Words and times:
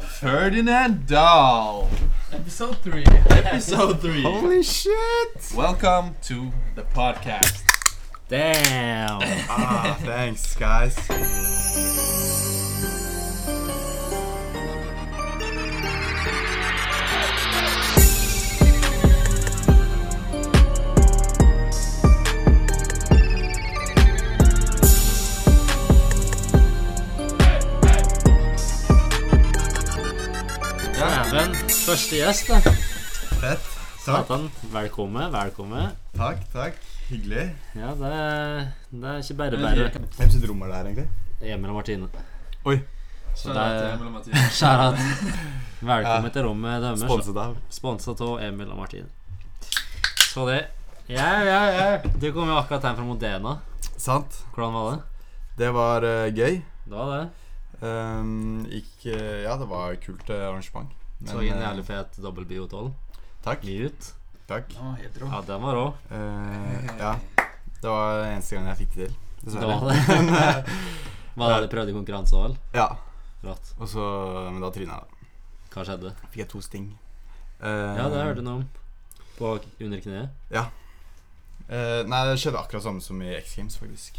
Ferdinand 0.00 1.06
Dahl. 1.06 1.88
Episode 2.32 2.76
three. 2.78 3.04
Episode 3.30 4.00
3. 4.00 4.22
Holy 4.22 4.62
shit! 4.64 5.52
Welcome 5.54 6.16
to 6.22 6.50
the 6.74 6.82
podcast. 6.82 7.62
Damn! 8.28 9.20
Ah, 9.48 9.96
thanks, 10.02 10.56
guys. 10.56 12.27
Første 31.88 32.18
gjest, 32.18 32.50
da. 32.50 32.58
Fett. 33.40 33.68
Takk, 34.04 34.26
Satan. 34.26 34.42
Velkommen, 34.74 35.30
velkommen. 35.32 35.94
takk. 36.18 36.42
takk. 36.52 36.74
Hyggelig. 37.08 37.46
Ja, 37.72 37.94
det 37.96 38.10
er, 38.12 38.66
det 38.90 39.08
er 39.08 39.22
ikke 39.22 39.36
bare 39.38 39.60
bare. 39.62 39.86
Hvem 40.18 40.34
sitt 40.34 40.44
rom 40.50 40.66
er 40.66 40.68
det 40.68 40.76
her, 40.76 40.90
egentlig? 40.90 41.06
Emil 41.54 41.72
og 41.72 41.78
Martine. 41.78 42.10
Oi. 42.68 42.74
Så 43.32 43.56
det 43.56 43.64
er 43.64 44.52
Skjærat. 44.58 45.00
Velkommen 45.80 46.36
til 46.36 46.46
rommet 46.50 46.84
deres. 46.84 47.06
Sponset 47.06 47.40
av. 47.46 47.56
Sponsa 47.78 48.16
av 48.18 48.36
Emil 48.50 48.68
og 48.68 48.82
Martine. 48.82 49.08
Så 50.28 50.44
det 50.50 50.60
Ja, 51.08 51.32
ja, 51.40 51.64
ja. 51.72 51.88
Du 52.04 52.28
kom 52.36 52.52
jo 52.52 52.60
akkurat 52.60 52.84
hjem 52.84 53.00
fra 53.00 53.08
Modena. 53.14 53.56
Sant. 53.96 54.42
Hvordan 54.52 54.76
var 54.76 54.92
det? 54.92 55.00
Det 55.64 55.72
var 55.80 56.04
eh, 56.04 56.28
gøy. 56.36 56.60
Det 56.84 57.00
var 57.00 57.16
det. 57.16 57.26
Um, 57.80 58.66
gikk 58.68 59.12
eh, 59.14 59.44
Ja, 59.48 59.56
det 59.56 59.72
var 59.72 59.96
kult 60.04 60.28
eh, 60.28 60.50
arrangement. 60.52 60.92
Men, 61.20 61.30
Så 61.32 61.40
en 61.42 61.56
eh, 61.56 61.64
jævlig 61.66 61.84
fet 61.88 62.18
dobbel 62.22 62.46
bio-12. 62.46 62.92
Takk. 63.42 63.64
Ut. 63.64 64.12
takk. 64.48 64.72
Ja, 64.74 64.92
helt 65.00 65.18
rå. 65.20 65.26
Ja, 65.32 65.40
den 65.46 65.62
var 65.62 65.74
rå. 65.74 65.86
Uh, 66.12 66.88
ja. 66.98 67.12
Det 67.82 67.88
var 67.90 68.24
eneste 68.26 68.56
gang 68.56 68.66
jeg 68.72 68.80
fikk 68.84 68.94
det 68.96 69.08
til. 69.08 69.18
Det 69.54 69.66
var 69.66 69.84
det. 69.90 70.78
Var 71.38 71.52
det 71.54 71.68
du 71.68 71.70
prøvde 71.70 71.92
i 71.92 71.94
konkurranse 71.94 72.34
òg, 72.34 72.48
vel? 72.48 72.56
Ja. 72.74 72.88
Rått. 73.44 73.74
Og 73.78 73.86
så 73.90 74.02
Men 74.50 74.62
da 74.64 74.70
tryna 74.74 74.96
jeg. 74.98 75.04
da. 75.06 75.18
Hva 75.74 75.84
skjedde? 75.86 76.14
Fikk 76.32 76.40
jeg 76.42 76.50
to 76.50 76.62
sting. 76.64 76.88
Uh, 77.62 77.94
Ja, 77.98 78.08
det 78.10 78.22
hørte 78.24 78.40
du 78.42 78.46
noe 78.46 78.60
om. 78.62 78.64
På 79.38 79.52
under 79.80 80.00
kneet. 80.02 80.32
eh, 80.50 82.02
nei, 82.08 82.22
det 82.26 82.38
skjedde 82.42 82.58
akkurat 82.58 82.82
samme 82.82 83.02
som 83.04 83.20
i 83.22 83.36
X 83.36 83.54
Games, 83.54 83.76
faktisk. 83.78 84.18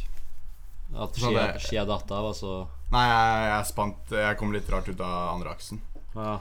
At 0.96 1.20
skia, 1.62 1.84
datt 1.86 2.12
av, 2.12 2.30
altså? 2.32 2.54
Nei, 2.94 3.04
jeg, 3.06 3.42
jeg 3.52 3.66
spant 3.70 4.14
Jeg 4.16 4.38
kom 4.40 4.54
litt 4.56 4.70
rart 4.74 4.88
ut 4.90 5.02
av 5.06 5.36
andre 5.36 5.52
aksen. 5.52 5.82
ja. 6.16 6.40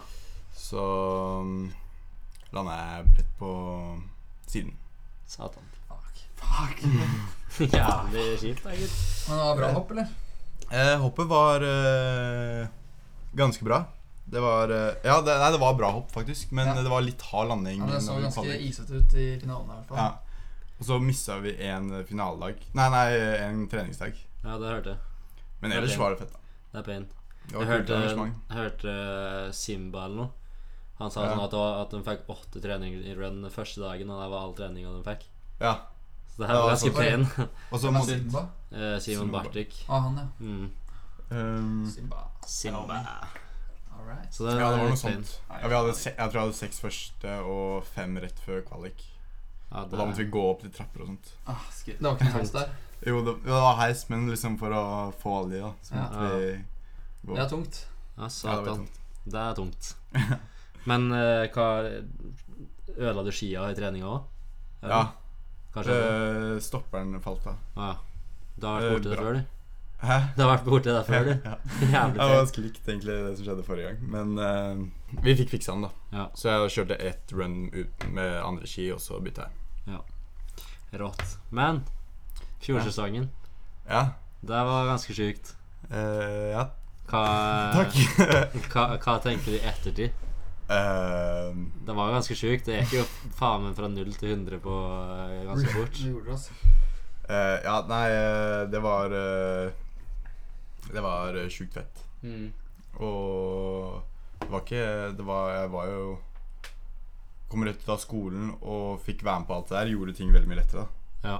Så 0.58 0.82
um, 1.40 1.68
landa 2.54 2.74
jeg 2.78 3.04
bredt 3.14 3.34
på 3.38 3.50
siden. 4.50 4.72
Satan. 5.28 5.64
Fuck. 5.88 6.22
Fuck. 6.40 6.82
Jævlig 7.74 8.24
kjipt, 8.40 8.64
da, 8.64 8.74
gitt. 8.76 8.96
Men 9.28 9.38
det 9.38 9.44
var 9.44 9.56
bra 9.60 9.70
hopp, 9.76 9.92
eller? 9.94 10.10
Eh, 10.68 10.94
hoppet 11.00 11.28
var 11.30 11.64
eh, 11.64 12.66
ganske 13.38 13.64
bra. 13.64 13.78
Det 14.28 14.40
var 14.44 14.68
eh, 14.74 14.98
Ja, 15.06 15.20
det, 15.24 15.36
nei, 15.40 15.50
det 15.54 15.60
var 15.62 15.76
bra 15.78 15.90
hopp, 15.94 16.10
faktisk. 16.12 16.50
Men 16.52 16.68
Ja. 16.68 16.74
det 16.82 16.90
var 16.92 17.04
litt 17.06 17.22
hard 17.30 17.48
landing. 17.48 17.78
Ja, 17.80 17.86
men 17.86 17.94
det 17.94 18.02
så 18.04 18.12
når 18.12 18.18
vi 18.18 18.26
ganske 18.26 18.42
kvalik. 18.42 18.66
isete 18.68 18.98
ut 18.98 19.14
i 19.14 19.28
finalen. 19.40 19.70
i 19.70 19.76
hvert 19.78 19.88
fall 19.92 20.02
Ja. 20.02 20.08
Og 20.78 20.86
så 20.86 20.98
mista 21.02 21.38
vi 21.42 21.54
en 21.66 21.88
finaledag. 22.06 22.60
Nei, 22.78 22.88
nei, 22.94 23.06
en 23.48 23.64
treningsdag. 23.70 24.12
Ja, 24.44 24.58
det 24.62 24.68
hørte 24.70 24.92
jeg. 24.92 24.98
Men 25.62 25.72
er 25.72 25.80
ellers 25.80 25.96
var 25.98 26.12
det 26.14 26.20
fett. 26.20 26.34
da 26.36 26.38
Det 26.72 26.78
er 26.78 26.84
pain. 26.90 27.06
Det 27.48 27.54
var 27.56 27.64
Jeg 27.64 27.68
kult 27.70 27.78
hørte, 27.78 27.96
arrangement. 27.96 28.34
jeg 28.48 28.56
hørte 28.60 28.92
eh, 28.98 29.52
Simba 29.52 30.04
eller 30.04 30.16
noe. 30.20 30.30
Han 30.98 31.10
sa 31.10 31.24
Ja. 31.24 31.34
sånn 31.34 31.44
at, 31.44 31.50
det 31.50 31.58
var, 31.58 31.82
at 31.82 31.90
de 31.90 32.02
fikk 32.02 32.26
åtte 32.34 32.60
treninger 32.62 33.04
i 33.06 33.14
run 33.14 33.42
den 33.42 33.50
første 33.54 33.80
dagen, 33.80 34.10
og 34.10 34.22
det 34.22 34.30
var 34.32 34.40
all 34.42 34.54
treninga 34.54 34.90
de 34.96 35.02
fikk. 35.06 35.26
Ja. 35.60 35.74
Så 36.32 36.42
det 36.42 36.48
her 36.48 36.54
var 36.62 36.70
ganske 36.72 36.90
pen. 36.94 37.26
Og 37.72 37.80
så 37.80 37.92
Simba? 38.06 38.42
Eh, 38.72 38.98
Simon 38.98 39.26
Simba. 39.26 39.42
Bartik. 39.42 39.84
Ah, 39.88 40.00
han, 40.00 40.16
ja. 40.16 40.26
Mm. 40.40 40.70
um, 41.30 41.86
Simba. 41.90 42.24
Simba. 42.46 43.02
All. 43.02 43.28
Så 44.30 44.44
det, 44.46 44.54
Ja, 44.60 44.70
det 44.70 44.78
var 44.78 44.88
noe 44.88 44.96
sånt. 44.96 45.32
Ja, 45.50 45.68
vi 45.68 45.74
hadde 45.74 45.94
se, 45.94 46.10
jeg 46.16 46.30
tror 46.30 46.38
jeg 46.38 46.46
hadde 46.46 46.56
seks 46.58 46.78
første 46.80 47.32
og 47.44 47.84
fem 47.84 48.16
rett 48.22 48.38
før 48.44 48.62
kvalik. 48.66 49.02
Ja, 49.70 49.82
Og 49.82 49.90
da 49.90 50.04
måtte 50.06 50.22
vi 50.22 50.30
gå 50.32 50.44
opp 50.50 50.62
til 50.64 50.70
trapper 50.72 51.02
og 51.04 51.10
sånt. 51.12 51.32
Ah, 51.46 51.66
det 51.84 51.98
var 52.00 52.14
ikke 52.16 52.28
noe 52.30 52.38
heis 52.38 52.52
der. 52.54 52.70
Jo, 53.06 53.20
det, 53.22 53.34
det 53.44 53.52
var 53.54 53.76
heis, 53.78 54.00
men 54.10 54.24
liksom 54.30 54.56
for 54.58 54.74
å 54.74 54.84
få 55.20 55.34
alle 55.42 55.50
de, 55.54 55.60
da, 55.62 55.72
så 55.86 55.94
Ja. 55.94 56.06
måtte 56.08 56.30
vi 56.38 56.48
gå. 57.28 57.34
Det 57.34 57.42
er 57.44 57.48
tungt. 57.52 57.76
ja, 58.16 58.22
det 58.24 58.32
satan. 58.32 58.64
tungt. 58.66 58.96
Det 59.24 59.42
er 59.44 59.54
tungt. 59.54 59.94
Men 60.88 61.08
uh, 61.12 61.44
hva 61.54 61.68
Ødela 62.98 63.22
du 63.26 63.30
skia 63.34 63.68
i 63.70 63.76
treninga 63.78 64.08
òg? 64.10 64.26
Ja. 64.88 65.02
Eh, 65.76 66.58
stopperen 66.64 67.20
falt 67.22 67.46
av. 67.46 67.56
Ah, 67.76 67.92
ja. 67.92 67.96
Du 68.58 68.66
har 68.66 68.80
vært 68.80 68.88
eh, 68.88 68.94
borti 68.96 69.10
det 69.12 69.18
før, 69.18 69.34
du? 69.36 69.42
Hæ? 69.98 70.16
Du 70.34 70.42
har 70.42 70.50
vært 70.50 70.64
borti 70.66 70.90
det 70.94 71.02
før, 71.06 71.28
du? 71.28 71.48
Ja. 71.92 72.02
Det 72.10 72.18
var 72.18 72.32
ganske 72.40 72.62
likt 72.64 72.88
egentlig 72.88 73.14
det 73.14 73.34
som 73.38 73.46
skjedde 73.46 73.66
forrige 73.66 73.92
gang. 73.92 74.00
Men 74.14 74.32
uh, 74.38 75.20
vi 75.22 75.34
fikk 75.38 75.52
fiksa 75.54 75.76
den, 75.76 75.86
da. 75.86 75.92
Ja. 76.16 76.26
Så 76.38 76.50
jeg 76.50 76.72
kjørte 76.74 76.98
ett 77.10 77.34
run 77.36 77.56
ut 77.74 78.08
med 78.14 78.38
andre 78.42 78.70
ski, 78.70 78.88
og 78.94 79.02
så 79.04 79.20
bytta 79.22 79.46
jeg. 79.46 79.94
Ja. 79.94 80.00
Rått. 81.04 81.36
Men 81.54 81.84
fjorsesongen, 82.64 83.28
Ja. 83.88 84.08
det 84.42 84.64
var 84.72 84.90
ganske 84.90 85.14
sjukt. 85.14 85.54
Uh, 85.92 86.50
ja, 86.56 86.64
Hva, 87.08 87.22
takk. 87.78 87.94
hva, 88.72 88.88
hva 88.98 89.18
tenker 89.22 89.52
du 89.54 89.60
i 89.60 89.66
ettertid? 89.70 90.24
Eh, 90.68 91.54
Det 91.86 91.94
var 91.96 92.08
jo 92.10 92.14
ganske 92.18 92.36
sjukt. 92.36 92.66
Det 92.68 92.80
gikk 92.82 92.92
jo 92.98 93.04
faen 93.38 93.62
meg 93.64 93.76
fra 93.78 93.88
0 93.88 94.12
til 94.20 94.34
100 94.34 94.58
på 94.60 94.74
eh, 94.74 95.44
ganske 95.48 95.72
fort. 95.72 95.96
Det 95.96 96.10
gjorde 96.12 96.36
det, 96.36 96.68
eh, 97.28 97.56
ja, 97.64 97.76
nei, 97.88 98.06
eh, 98.12 98.66
det 98.72 98.82
var 98.84 99.08
Det 100.88 101.02
var 101.04 101.32
sjukt 101.48 101.74
fett. 101.74 102.04
Mm. 102.22 102.52
Og 103.00 104.02
det 104.40 104.48
var 104.50 104.60
ikke 104.64 105.16
Det 105.16 105.24
var 105.26 105.50
Jeg 105.54 105.70
var 105.70 105.86
jo 105.86 106.18
Kom 107.48 107.64
rett 107.64 107.80
ut 107.84 107.88
av 107.94 108.00
skolen 108.02 108.50
og 108.60 109.00
fikk 109.04 109.22
være 109.24 109.40
med 109.40 109.48
på 109.48 109.54
alt 109.56 109.68
det 109.70 109.76
der. 109.78 109.90
Gjorde 109.94 110.12
ting 110.18 110.32
veldig 110.34 110.48
mye 110.50 110.58
lettere. 110.58 110.82
Ja. 111.24 111.38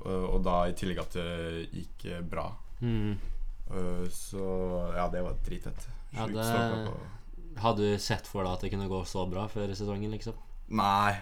Og, 0.00 0.22
og 0.32 0.38
da 0.46 0.54
i 0.64 0.72
tillegg 0.72 0.98
at 1.02 1.12
det 1.12 1.66
gikk 1.76 2.06
bra. 2.30 2.46
Mm. 2.80 3.18
Eh, 3.68 4.06
så 4.08 4.46
ja, 4.96 5.04
det 5.12 5.20
var 5.26 5.36
dritfett. 5.44 5.84
Ja, 6.16 6.24
det- 6.26 6.88
Hadde 7.60 7.76
du 7.92 7.98
sett 7.98 8.26
for 8.26 8.42
deg 8.44 8.52
at 8.52 8.60
det 8.64 8.70
kunne 8.72 8.88
gå 8.88 9.02
så 9.06 9.26
bra 9.30 9.46
før 9.48 9.68
sesongen, 9.74 10.10
liksom? 10.14 10.34
Nei. 10.70 11.16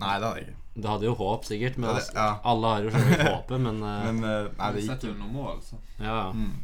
Nei, 0.00 0.14
det 0.18 0.26
hadde 0.26 0.38
jeg 0.40 0.46
ikke. 0.48 0.60
Du 0.82 0.88
hadde 0.88 1.04
jo 1.06 1.14
håp, 1.14 1.44
sikkert. 1.44 1.76
Men 1.78 1.90
Ja, 1.90 1.94
det- 1.94 2.02
altså, 2.02 2.14
ja. 2.18 2.40
alle 2.44 2.66
har 2.72 2.82
jo 2.82 2.90
sånn 2.90 3.26
håpet, 3.28 3.60
men 3.66 3.82
eh, 3.82 4.12
Men 4.12 4.24
uh, 4.24 4.48
nei, 4.58 4.72
det 4.72 4.80
gikk 4.82 4.90
setter 4.90 5.08
jo 5.08 5.14
noen 5.20 5.32
mål, 5.32 5.60
så. 5.62 5.76
ja. 6.00 6.32
mm. 6.32 6.54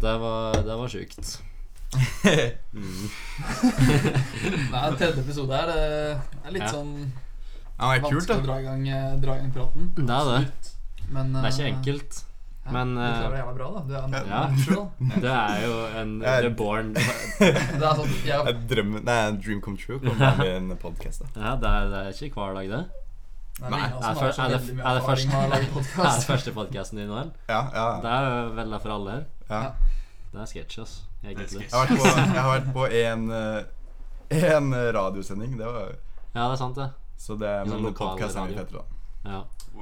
Det 0.00 0.12
var, 0.20 0.52
det 0.62 0.76
var 0.78 0.88
sjukt. 0.88 1.40
Mm. 2.70 3.08
Nei, 4.70 4.82
tredje 4.94 5.22
episode 5.24 5.56
her, 5.56 5.66
det 5.72 5.80
er 6.46 6.52
litt 6.54 6.62
Ja. 6.62 6.68
sånn 6.70 6.92
Ja, 7.80 7.88
det 7.88 7.96
er 7.96 8.04
kult, 8.04 8.12
vanskelig 8.12 8.36
å 8.36 8.44
dra 8.44 8.58
i 8.60 8.62
gang, 8.62 8.84
eh, 8.88 9.16
dra 9.24 9.34
i 9.34 9.40
gang 9.40 9.52
praten. 9.54 9.88
Det 9.96 10.10
er 10.14 10.28
det. 10.30 10.70
Men 11.10 11.32
Det 11.32 11.40
er 11.42 11.50
ikke 11.50 11.64
eh, 11.66 11.72
enkelt. 11.74 12.24
Men, 12.72 12.94
Du 12.94 13.00
klarer 13.00 13.24
eh, 13.24 13.30
det 13.30 13.40
jævla 13.40 13.54
bra, 13.56 13.68
da. 13.74 13.80
Er 13.98 14.04
en 14.04 14.28
Ja. 14.30 14.42
Det 15.24 15.34
er 15.34 15.66
jo 15.66 15.74
en 16.00 16.12
reborn 16.46 16.92
Det 16.94 17.50
er 17.50 17.94
sånn, 17.98 18.08
Det 18.08 18.26
jeg, 18.30 18.40
er 18.52 18.58
drømmen 18.72 19.04
nei, 19.04 19.14
er 19.24 19.28
en 19.34 19.40
dream 19.44 19.60
come 19.64 19.76
true 19.80 19.98
kommer 20.02 20.36
med 20.38 20.56
en 20.56 20.76
podkast. 20.82 21.22
Ja, 21.36 21.54
det 21.56 21.68
er, 21.70 21.88
det 21.92 22.02
er 22.06 22.24
ikke 22.28 22.40
hver 22.40 22.54
dag, 22.60 22.68
det. 22.70 22.82
det 23.60 23.66
er 23.66 23.70
Nei, 23.70 23.80
er 23.84 23.90
det 23.90 24.00
er 24.00 24.08
det- 24.08 24.66
veldig 24.70 24.80
er 24.80 25.50
det 25.50 25.60
Det 25.96 26.08
er 26.08 26.26
første 26.30 26.52
podkasten 26.56 26.98
din, 27.02 27.10
vel? 27.12 27.30
Ja, 27.48 27.60
ja, 27.74 27.86
Det 28.04 28.10
er 28.16 28.28
jo 28.30 28.54
vel 28.60 28.78
for 28.80 28.96
alle 28.98 29.10
her. 29.18 29.24
ja. 29.50 29.62
Det 30.30 30.38
er 30.40 30.46
sketsj, 30.46 30.78
ass. 30.84 30.92
Egentlig. 31.26 31.64
Jeg 31.66 31.74
har 31.74 31.88
vært 31.90 31.98
på, 31.98 32.06
jeg 32.06 32.38
har 32.38 32.50
vært 32.52 32.68
på 32.76 32.84
en, 33.00 33.24
eh, 33.34 34.44
en 34.54 34.68
radiosending. 34.94 35.56
Det 35.58 35.66
var 35.66 35.88
Ja, 36.36 36.44
det 36.46 36.52
er 36.52 36.60
sant, 36.60 36.76
det. 36.78 36.86
Så 37.18 37.34
det 37.36 37.50
sånn 37.66 37.82
Men 37.82 37.94
podkast 37.98 38.36
er 38.38 38.46
mye 38.46 38.54
radio. 38.54 38.60
fettere, 38.62 38.78
da. 38.78 39.32
Ja. 39.32 39.40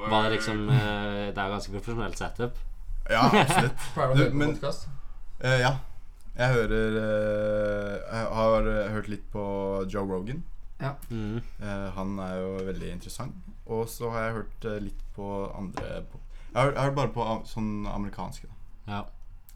Var 0.08 0.22
det 0.24 0.30
liksom 0.38 0.62
eh, 0.72 1.26
Det 1.36 1.38
er 1.44 1.52
ganske 1.52 1.72
profesjonelt 1.74 2.16
setup. 2.18 2.56
Ja, 3.10 3.24
absolutt. 3.32 3.84
Pleier 3.94 4.08
du 4.08 4.14
å 4.14 4.18
høre 4.22 4.30
på 4.34 4.40
men- 4.42 4.54
podcast? 4.56 4.88
Eh, 5.40 5.60
ja. 5.62 5.74
Jeg 6.38 6.54
hører 6.54 6.96
uh, 7.02 7.94
Jeg 8.14 8.26
har 8.38 8.66
hørt 8.94 9.08
litt 9.10 9.24
på 9.32 9.42
Joe 9.90 10.04
Rogan. 10.06 10.44
Mm. 11.10 11.40
Uh, 11.58 11.88
han 11.96 12.12
er 12.22 12.34
jo 12.38 12.50
veldig 12.68 12.90
interessant. 12.94 13.34
Og 13.66 13.88
så 13.90 14.10
har 14.14 14.28
jeg 14.28 14.36
hørt 14.38 14.66
litt 14.84 15.00
på 15.16 15.26
andre 15.58 16.04
på, 16.12 16.20
jeg, 16.52 16.54
har, 16.54 16.70
jeg 16.70 16.78
har 16.78 16.86
hørt 16.88 16.94
bare 17.00 17.12
på 17.16 17.24
am- 17.26 17.42
sånn 17.48 17.72
amerikanske. 17.90 18.46
Da. 18.86 18.92
Ja. 18.92 19.00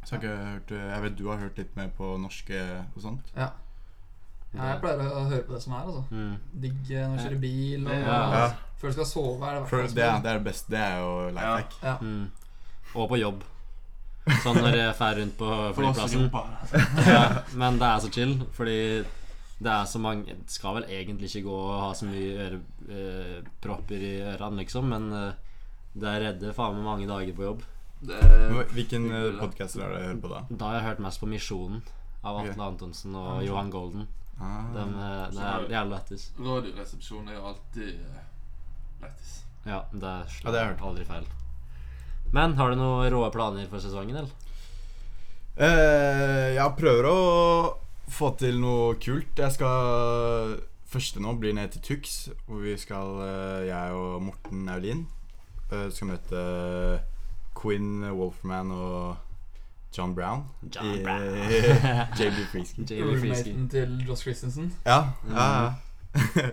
Så 0.02 0.16
jeg 0.18 0.26
har 0.26 0.26
ikke 0.26 0.50
hørt 0.50 0.72
Jeg 0.74 1.02
vet 1.04 1.14
du 1.20 1.24
har 1.30 1.38
hørt 1.38 1.60
litt 1.62 1.76
mer 1.78 1.92
på 1.96 2.10
norske 2.18 2.64
og 2.96 2.98
sånt. 3.06 3.30
Ja. 3.38 3.52
ja. 4.56 4.72
Jeg 4.72 4.82
pleier 4.82 5.06
å 5.06 5.22
høre 5.30 5.46
på 5.46 5.54
det 5.54 5.62
som 5.62 5.76
er, 5.78 5.86
altså. 5.86 6.02
Mm. 6.10 6.34
Digg 6.66 6.82
når 6.90 7.14
du 7.14 7.22
kjører 7.28 7.40
bil 7.46 7.86
og 7.86 7.94
Ja. 7.94 8.20
Ja. 8.34 8.44
Før 8.82 8.90
du 8.90 8.98
skal 8.98 9.06
sove, 9.14 9.46
er 9.46 9.54
det 9.54 9.62
i 9.62 9.70
hvert 9.70 9.94
det, 9.94 10.02
er- 10.02 10.16
sånn. 10.16 10.22
det 10.26 10.30
er 10.34 10.40
det 10.42 10.46
beste. 10.50 10.70
Det 10.74 10.82
er 10.82 10.98
jo 10.98 11.12
life 11.30 11.52
hack. 11.54 11.76
Ja. 11.86 11.96
Mm. 12.02 12.30
Og 12.94 13.08
på 13.08 13.18
jobb. 13.20 13.42
Sånn 14.42 14.60
når 14.62 14.76
jeg 14.78 14.96
drar 14.98 15.16
rundt 15.18 15.38
på 15.38 15.50
flyplassen. 15.78 16.28
Ja, 17.12 17.24
men 17.58 17.80
det 17.80 17.88
er 17.88 18.02
så 18.04 18.10
chill, 18.14 18.36
fordi 18.54 18.78
det 19.62 19.70
er 19.70 19.86
så 19.86 19.98
mange 20.02 20.34
Det 20.40 20.50
skal 20.50 20.74
vel 20.80 20.88
egentlig 20.90 21.28
ikke 21.30 21.44
gå 21.46 21.56
og 21.56 21.80
ha 21.84 21.90
så 21.94 22.06
mye 22.10 22.46
ørepropper 22.48 24.06
i 24.06 24.14
ørene, 24.32 24.62
liksom, 24.62 24.88
men 24.90 25.10
det 25.12 25.26
det 25.92 26.12
redder 26.22 26.54
faen 26.56 26.78
meg 26.78 26.86
mange 26.86 27.08
dager 27.08 27.34
på 27.36 27.44
jobb. 27.44 27.64
Er 28.08 28.54
Hvilken 28.72 29.10
er 29.14 29.36
podkaster 29.38 29.84
har 29.84 29.92
du 29.92 30.06
hørt 30.06 30.22
på 30.24 30.30
da? 30.32 30.40
Da 30.48 30.70
har 30.70 30.78
jeg 30.78 30.86
hørt 30.88 31.02
mest 31.04 31.20
på 31.20 31.28
Misjonen 31.28 31.82
av 32.22 32.40
Atle 32.40 32.54
okay. 32.54 32.64
Antonsen 32.64 33.18
og 33.18 33.42
Johan 33.44 33.70
Golden. 33.70 34.08
Ah. 34.40 34.64
Den, 34.74 34.94
eh, 34.96 35.26
det 35.36 35.44
er 35.44 35.66
jævlig 35.76 35.92
lættis. 35.92 36.24
Radioresepsjon 36.40 37.28
er 37.28 37.36
jo 37.36 37.44
alltid 37.52 37.90
eh, 37.92 38.24
lættis. 39.04 39.36
Ja, 39.66 39.82
det 39.92 40.14
Ja, 40.42 40.50
det 40.50 40.58
har 40.58 40.58
jeg 40.58 40.72
hørt. 40.72 40.86
aldri 40.88 41.04
feil. 41.04 41.28
Men 42.32 42.56
har 42.56 42.72
du 42.72 42.80
noen 42.80 43.10
rå 43.12 43.22
planer 43.34 43.68
for 43.70 43.82
sesongen, 43.82 44.16
eller? 44.22 44.32
Eh, 45.56 46.54
jeg 46.56 46.76
prøver 46.78 47.08
å 47.10 47.18
få 48.12 48.32
til 48.40 48.60
noe 48.60 48.94
kult. 49.00 49.36
Jeg 49.36 49.58
skal 49.58 50.60
Første 50.92 51.22
nå 51.24 51.30
blir 51.40 51.54
ned 51.56 51.70
til 51.72 51.80
Tux, 51.86 52.28
hvor 52.44 52.58
vi 52.60 52.74
skal, 52.76 53.14
eh, 53.24 53.68
jeg 53.70 53.94
og 53.96 54.18
Morten 54.26 54.66
Aulin, 54.68 55.06
eh, 55.72 55.86
skal 55.88 56.10
møte 56.10 56.42
Quinn 57.56 58.02
Wolfman 58.12 58.74
og 58.76 59.16
John 59.96 60.14
Brown. 60.14 60.44
John 60.74 60.92
i 60.92 61.02
Brown. 61.02 61.22
JB 62.18 62.44
Freesky. 62.50 62.84
Roommaten 63.00 63.70
til 63.70 64.04
Josh 64.08 64.22
Christensen. 64.22 64.72
Ja, 64.84 65.14
ja, 65.30 65.48
ja. 65.64 66.48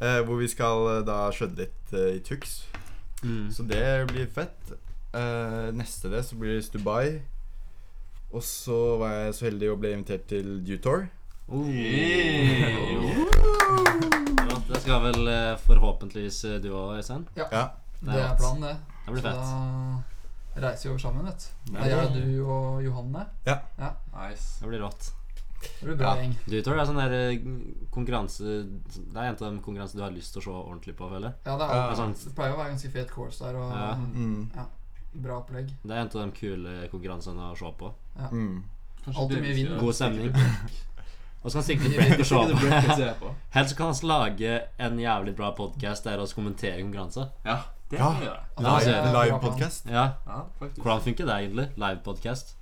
Eh, 0.00 0.20
hvor 0.24 0.36
vi 0.38 0.46
skal 0.46 0.84
eh, 0.86 1.00
da 1.02 1.24
skjønne 1.34 1.64
litt 1.64 1.92
eh, 1.92 2.12
i 2.14 2.20
Tux. 2.22 2.52
Mm. 3.24 3.48
Så 3.50 3.64
det 3.66 4.06
blir 4.12 4.28
fett. 4.30 4.76
Eh, 5.14 5.68
neste 5.72 6.10
det 6.12 6.22
så 6.26 6.36
blir 6.36 6.58
det 6.58 6.72
Dubai. 6.74 7.22
Og 8.32 8.42
så 8.44 8.98
var 9.00 9.12
jeg 9.22 9.34
så 9.38 9.46
heldig 9.48 9.70
å 9.72 9.78
bli 9.80 9.92
invitert 9.96 10.26
til 10.28 10.58
Dutour. 10.66 11.06
Oh. 11.48 11.64
Yeah. 11.64 12.76
Ja, 14.48 14.58
det 14.68 14.80
skal 14.82 15.00
vel 15.06 15.28
eh, 15.32 15.54
forhåpentligvis 15.64 16.42
eh, 16.44 16.58
du 16.60 16.68
òg, 16.76 16.98
Øystein? 16.98 17.24
Ja. 17.38 17.46
Det 18.02 18.12
Det 18.12 18.20
er 18.20 18.34
planen, 18.36 18.62
det. 18.66 18.74
Det 19.06 19.14
blir 19.14 19.22
Så 19.22 19.28
fett. 19.30 19.40
da 20.58 20.66
reiser 20.68 20.88
vi 20.88 20.90
over 20.92 20.98
sammen, 21.06 21.24
vet 21.30 21.46
du. 21.46 21.72
Det 21.72 21.92
er 21.94 22.10
du 22.12 22.44
og 22.44 22.82
Johanne. 22.84 23.24
Nice. 23.48 24.60
Det 24.60 24.68
blir 24.68 24.84
rått. 24.84 25.08
Det 25.62 25.86
blir 25.88 25.96
bra 25.98 26.12
Ja. 26.14 26.20
gjeng. 26.22 26.36
Dutour 26.46 26.78
er 26.78 26.84
sånn 26.86 27.00
der 27.00 27.14
konkurranse 27.90 28.44
Det 28.44 29.16
er 29.16 29.24
en 29.24 29.34
av 29.34 29.38
de 29.40 29.58
konkurransene 29.64 29.98
du 29.98 30.04
har 30.04 30.12
lyst 30.14 30.32
til 30.36 30.42
å 30.42 30.44
se 30.44 30.50
ordentlig 30.50 30.94
på, 31.00 31.08
føler 31.10 31.32
jeg. 31.32 31.34
Ja, 31.46 31.56
det, 31.56 31.64
er, 31.72 31.94
sånn. 31.98 32.12
det 32.14 32.34
pleier 32.36 32.52
å 32.54 32.58
være 32.60 32.74
ganske 32.76 32.90
fet 32.92 33.10
course 33.10 33.40
der, 33.42 33.56
og 33.56 33.72
Ja. 33.72 33.94
Mm. 33.96 34.50
Bra 35.12 35.38
opplegg. 35.40 35.70
Det 35.82 35.94
er 35.94 36.00
en 36.02 36.10
av 36.10 36.20
de 36.20 36.30
kule 36.36 36.88
konkurransene 36.92 37.50
å 37.52 37.56
se 37.58 37.70
på. 37.78 37.92
Mm. 38.30 38.64
Alltid 39.14 39.40
mye 39.40 39.54
vi 39.54 39.64
vind. 39.64 39.78
God 39.80 39.94
stemning. 39.94 40.34
Og 41.44 41.52
så 41.52 41.60
kan 41.60 41.64
sikkert 41.68 41.94
Break 41.96 42.24
se 42.26 42.34
på. 42.34 42.58
Break 42.60 42.88
å 42.92 42.96
se 42.98 43.10
på. 43.20 43.32
Helst 43.56 43.76
kan 43.78 43.92
vi 43.94 44.06
lage 44.10 44.52
en 44.78 44.98
jævlig 45.00 45.34
bra 45.38 45.52
podkast 45.56 46.04
der 46.04 46.18
vi 46.20 46.26
kommenterer 46.34 46.80
konkurranser. 46.82 47.28
Ja, 47.46 47.60
det 47.90 47.98
Ja. 47.98 48.10
kan 48.10 48.20
vi 48.20 48.26
gjøre. 48.26 49.12
Live, 49.16 49.38
podcast. 49.40 49.86
Ja, 49.88 50.04
Ja. 50.26 50.42
Hvordan 50.60 51.00
funker 51.06 51.26
det 51.26 51.36
egentlig? 51.44 51.68
live 51.76 52.00
podcast? 52.04 52.54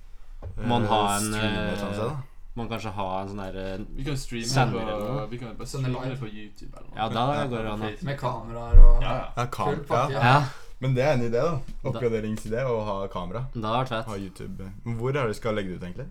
Man 0.55 0.83
Eh, 0.83 0.89
har 0.89 1.17
en, 1.17 1.33
eh. 1.33 2.11
Man 2.55 2.69
kanskje 2.69 2.89
ha 2.93 3.21
en 3.21 3.27
sånn 3.29 3.37
der 3.41 3.57
eh, 3.73 3.81
Vi 3.97 4.03
kan 4.03 4.15
streame 4.17 4.45
Sender 4.49 4.79
det 4.85 4.93
eller 4.93 5.11
noe? 5.13 5.27
vi 5.29 5.37
kan 5.37 5.55
bare 5.57 5.67
sende 5.67 5.89
streame 5.89 6.09
live. 6.09 6.17
på 6.21 6.29
YouTube 6.29 6.77
eller 6.77 6.87
noe. 6.89 6.97
Ja, 6.97 7.09
da 7.09 7.45
går 7.47 7.63
det 7.63 7.71
an. 7.73 7.97
Med 8.07 8.17
kameraer 8.19 8.79
og 8.85 9.01
Ja, 9.03 9.11
ja. 9.17 9.27
Ja, 9.37 9.45
kam 9.45 9.67
Full 9.73 9.83
pakke, 9.85 10.13
ja. 10.13 10.43
Men 10.79 10.93
det 10.93 11.03
er 11.03 11.13
en 11.15 11.23
idé, 11.25 11.41
da. 11.41 11.59
Oppgraderingsidé 11.89 12.63
å 12.69 12.81
ha 12.85 13.07
kamera. 13.09 13.45
det 13.53 13.63
har 13.65 13.83
vært 13.85 13.89
Ha 14.05 14.13
fett. 14.13 14.21
YouTube. 14.21 14.67
Hvor 14.85 15.09
er 15.09 15.23
det 15.23 15.27
du 15.27 15.33
skal 15.39 15.55
legge 15.57 15.69
det 15.73 15.77
ut, 15.79 15.83
egentlig? 15.87 16.07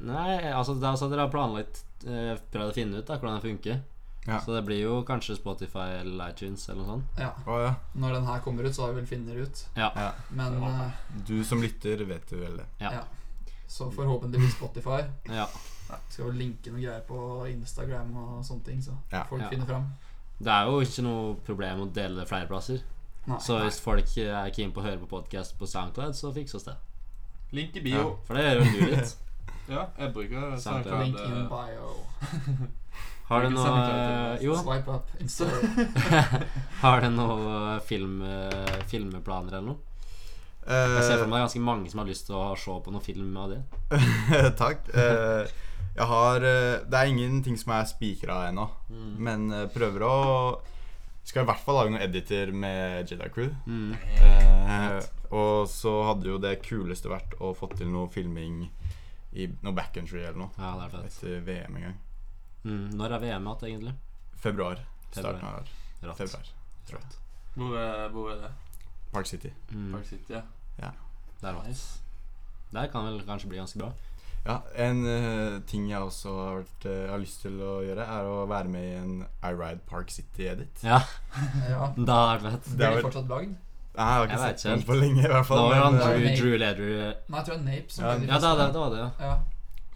Nei, 0.00 0.36
altså 0.52 0.74
det 0.74 0.84
er 0.84 0.90
altså 0.94 1.08
dere 1.12 1.26
har 1.26 1.32
planlagt 1.32 1.82
eh, 2.08 2.36
Prøvd 2.52 2.70
å 2.70 2.74
finne 2.76 3.00
ut 3.00 3.06
da 3.06 3.16
hvordan 3.18 3.40
det 3.40 3.48
funker. 3.50 3.80
Ja. 4.26 4.38
Så 4.44 4.52
det 4.54 4.62
blir 4.66 4.80
jo 4.82 4.98
kanskje 5.08 5.36
Spotify 5.36 5.98
eller 6.02 6.30
iTunes 6.32 6.66
eller 6.68 6.82
noe 6.82 6.90
sånt. 6.90 7.20
Ja. 7.20 7.30
Å 7.48 7.56
ja. 7.64 7.70
Når 7.96 8.14
den 8.18 8.26
her 8.28 8.40
kommer 8.44 8.64
ut, 8.68 8.74
så 8.76 8.82
har 8.86 8.92
vi 8.92 9.00
vel 9.00 9.08
funnet 9.08 9.32
det 9.34 9.48
ut. 9.48 9.62
Ja. 9.76 9.90
ja. 9.96 10.10
Men 10.36 10.56
eh, 10.62 11.00
Du 11.28 11.42
som 11.44 11.60
lytter, 11.64 12.04
vet 12.08 12.32
jo 12.32 12.38
vel 12.44 12.56
det. 12.60 12.66
Ja. 12.80 12.92
Ja. 13.00 13.02
så 13.70 13.90
forhåpentligvis 13.94 14.56
Spotify. 14.58 15.02
ja. 15.32 15.48
Skal 16.08 16.28
vel 16.28 16.36
linke 16.38 16.70
noen 16.70 16.84
greier 16.84 17.00
på 17.08 17.18
Instagram 17.50 18.12
og 18.16 18.44
sånne 18.46 18.64
ting, 18.64 18.80
så 18.82 18.92
Ja. 19.10 19.24
folk 19.24 19.42
Ja. 19.42 19.48
finner 19.48 19.66
fram. 19.66 19.88
Det 20.38 20.48
er 20.52 20.64
jo 20.70 20.80
ikke 20.80 21.02
noe 21.02 21.34
problem 21.44 21.80
å 21.80 21.92
dele 21.92 22.20
det 22.20 22.28
flere 22.28 22.46
plasser. 22.48 22.80
Nei. 23.30 23.38
Så 23.44 23.58
hvis 23.62 23.80
folk 23.82 24.10
er 24.18 24.50
keen 24.56 24.72
på 24.74 24.82
å 24.82 24.86
høre 24.86 24.98
på 25.02 25.08
podkast 25.10 25.56
på 25.60 25.68
SoundCloud, 25.70 26.16
så 26.18 26.32
fikses 26.34 26.64
det. 26.66 26.74
Link 27.54 27.76
i 27.78 27.82
bio. 27.84 28.16
For 28.26 28.38
det 28.38 28.44
gjør 28.46 28.62
jo 28.64 28.70
du 28.76 28.94
litt. 28.94 29.16
Ja, 29.70 29.84
jeg 30.00 30.10
bruker 30.16 30.56
SoundCloud. 30.58 31.02
Link 31.04 31.18
in 31.22 31.36
eh, 31.44 31.50
bio. 31.50 31.90
Har 33.30 33.44
du 33.44 33.52
noe? 33.54 34.38
Jo, 34.42 34.56
Swipe 34.58 34.96
up. 34.96 35.12
Har 36.82 37.04
du 37.04 37.10
noe 37.14 37.76
film, 37.86 38.16
eh, 38.26 38.80
filmplaner 38.90 39.60
eller 39.60 39.68
noe? 39.68 39.86
Jeg 40.70 41.04
ser 41.06 41.20
for 41.22 41.30
meg 41.30 41.38
det 41.38 41.40
er 41.40 41.46
ganske 41.46 41.62
mange 41.64 41.90
som 41.90 42.02
har 42.02 42.08
lyst 42.10 42.26
til 42.28 42.36
å 42.36 42.50
se 42.58 42.74
på 42.84 42.92
noen 42.92 43.02
film 43.06 43.30
av 43.40 43.54
det. 43.54 43.60
Eh, 43.94 44.50
Takk. 44.58 44.90
Eh, 44.90 45.54
jeg 45.96 46.06
har 46.10 46.44
eh, 46.46 46.82
Det 46.90 46.98
er 47.00 47.08
ingenting 47.10 47.56
som 47.58 47.72
er 47.78 47.86
spikra 47.90 48.42
ennå, 48.50 48.66
Mm. 48.90 49.14
men 49.22 49.46
eh, 49.54 49.64
prøver 49.70 50.02
å 50.02 50.14
Skal 51.30 51.44
i 51.44 51.46
hvert 51.46 51.60
fall 51.62 51.76
lage 51.78 51.92
noen 51.94 52.02
editer 52.02 52.50
med 52.50 53.06
Jedi 53.10 53.28
Crew. 53.30 53.52
Mm. 53.70 53.92
Eh, 54.18 54.96
og 55.30 55.68
så 55.70 55.92
hadde 56.08 56.26
jo 56.26 56.40
det 56.42 56.56
kuleste 56.66 57.10
vært 57.12 57.36
å 57.38 57.52
få 57.54 57.68
til 57.76 57.86
noe 57.92 58.10
filming 58.10 58.64
i 59.38 59.46
noe 59.62 59.74
backcountry 59.76 60.24
eller 60.24 60.40
noe. 60.40 60.50
Ja, 60.58 60.72
det 60.80 60.88
er 60.88 60.94
fett. 60.96 61.12
Etter 61.20 61.44
VM 61.46 61.76
en 61.78 61.84
gang. 61.86 61.98
Mm. 62.64 62.88
Når 62.98 63.14
er 63.14 63.22
VM 63.22 63.46
igjen, 63.46 63.68
egentlig? 63.70 63.94
Februar. 64.42 64.82
Februar. 65.14 65.38
Starten 65.38 65.46
av 65.46 66.10
Rått. 66.10 66.18
februar. 66.18 66.50
tror 66.88 66.98
jeg. 67.04 67.20
Hvor, 67.54 67.76
er- 67.78 68.10
hvor 68.16 68.30
er 68.32 68.40
det? 68.48 68.50
Park 69.12 69.26
City. 69.30 69.52
Mm. 69.70 69.92
Park 69.94 70.06
City, 70.10 70.32
ja. 70.34 70.42
Det 71.40 71.48
er. 71.48 71.62
Nice. 71.68 72.00
Der 72.74 72.86
kan 72.90 73.06
vel 73.06 73.22
kanskje 73.26 73.48
bli 73.48 73.58
ganske 73.62 73.78
bra. 73.78 73.92
Ja, 74.46 74.62
En 74.74 75.02
uh, 75.04 75.60
ting 75.68 75.90
jeg 75.90 76.00
også 76.00 76.30
har, 76.36 76.54
vært, 76.62 76.86
uh, 76.88 77.10
har 77.12 77.18
lyst 77.20 77.42
til 77.44 77.58
å 77.60 77.74
gjøre, 77.84 78.06
er 78.08 78.28
å 78.30 78.46
være 78.48 78.70
med 78.72 78.86
i 78.86 78.94
en 78.96 79.10
I 79.44 79.50
Ride 79.52 79.82
Park 79.90 80.10
City-edit. 80.14 80.80
Ja, 80.86 81.02
ja. 81.68 81.90
det 81.96 82.08
har 82.14 82.38
vært 82.40 82.46
fett. 82.54 82.70
Det 82.70 82.78
Blir 82.80 82.96
det 82.96 83.04
fortsatt 83.10 83.28
lagd? 83.34 83.58
Nei, 83.90 84.06
jeg 84.06 84.16
har 84.16 84.24
ikke 84.28 84.36
Jeg 84.38 84.58
sett 84.60 84.70
den 84.70 84.82
på 84.86 84.96
lenge, 84.96 85.22
i 85.26 85.30
hvert 85.32 85.46
fall 85.48 85.58
Da 85.58 85.62
var 85.66 85.80
han 85.82 85.96
det 85.98 86.04
er 86.06 86.20
Drew. 86.22 86.36
Drew 86.38 86.52
Leder 86.62 86.90
Nei, 86.94 87.40
jeg 87.40 87.46
tror 87.48 87.56
det 87.56 87.60
er 87.60 87.64
Nape 87.66 87.90
som 87.92 88.04
Ja, 88.04 88.10
Ja, 88.10 88.18
det, 88.20 88.28
beste. 88.30 88.50
det, 88.60 88.66
det 88.70 88.80
var 88.80 88.92
det, 88.94 89.00
ja. 89.00 89.08
Ja, 89.26 89.32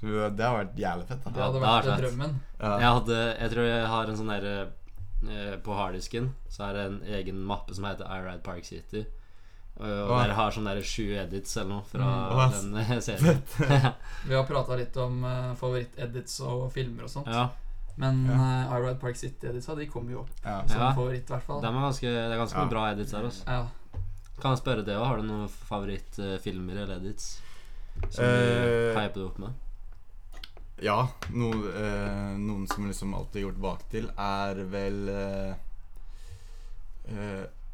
så 0.00 0.30
det 0.34 0.44
har 0.48 0.56
vært 0.58 0.80
jævlig 0.82 1.06
fett. 1.08 1.20
da 1.24 1.30
Ja, 1.30 1.44
hadde 1.46 1.60
det 1.60 1.68
har 1.68 1.76
vært 1.78 1.86
vært 1.88 2.02
drømmen. 2.04 2.32
Ja. 2.58 2.72
Jeg 2.82 2.88
hadde 2.98 3.18
Jeg 3.38 3.52
tror 3.54 3.68
jeg 3.70 3.86
har 3.94 4.10
en 4.10 4.18
sånn 4.20 4.32
derre 4.34 4.54
uh, 5.30 5.54
På 5.64 5.78
harddisken 5.78 6.26
så 6.52 6.66
er 6.68 6.76
det 6.76 6.84
en 6.90 6.98
egen 7.20 7.38
mappe 7.48 7.78
som 7.78 7.86
heter 7.88 8.10
I 8.10 8.18
Ride 8.26 8.42
Park 8.44 8.66
City. 8.68 9.04
Eh, 9.80 10.00
og, 10.04 10.12
dere 10.20 10.36
har 10.38 10.54
sånn 10.54 10.68
der 10.68 10.80
sju 10.86 11.08
edits 11.18 11.56
eller 11.58 11.70
noe 11.72 11.86
fra 11.88 12.06
mm. 12.06 12.52
den 12.54 12.76
eh, 12.82 12.92
serien. 13.06 13.40
Vi 14.28 14.36
har 14.36 14.46
prata 14.46 14.78
litt 14.78 14.96
om 15.02 15.24
uh, 15.26 15.52
favoritt-edits 15.58 16.38
og 16.46 16.68
filmer 16.74 17.08
og 17.08 17.10
sånt. 17.10 17.30
Ja. 17.32 17.48
Men 17.98 18.24
ja. 18.28 18.36
uh, 18.38 18.74
Iride 18.76 18.98
Park 18.98 19.14
City-editsa 19.14 19.76
De 19.78 19.84
kommer 19.86 20.16
jo 20.16 20.24
opp 20.24 20.40
ja. 20.42 20.56
som 20.66 20.82
favoritt, 20.96 21.28
i 21.28 21.34
hvert 21.34 21.46
fall. 21.46 21.60
De 21.62 21.70
er 21.70 21.84
ganske, 21.88 22.12
det 22.14 22.22
er 22.26 22.40
ganske 22.42 22.62
ja. 22.62 22.70
bra 22.70 22.86
edits 22.90 23.14
her 23.14 23.26
Også. 23.28 23.44
Ja. 23.46 24.00
Kan 24.40 24.54
jeg 24.54 24.62
spørre 24.64 24.86
deg 24.86 24.98
òg, 24.98 25.06
har 25.06 25.20
du 25.20 25.28
noen 25.28 25.50
favorittfilmer 25.50 26.80
eller 26.82 26.96
edits 26.98 27.36
som 28.10 28.26
du 28.26 28.94
peiper 28.96 29.20
deg 29.20 29.28
opp 29.28 29.38
med? 29.44 29.60
Ja. 30.82 31.08
No, 31.30 31.52
eh, 31.70 32.34
noen 32.38 32.66
som 32.66 32.88
liksom 32.88 33.14
alltid 33.14 33.44
gjort 33.44 33.60
baktil, 33.62 34.08
er 34.18 34.58
vel 34.72 35.08
eh, 35.08 35.54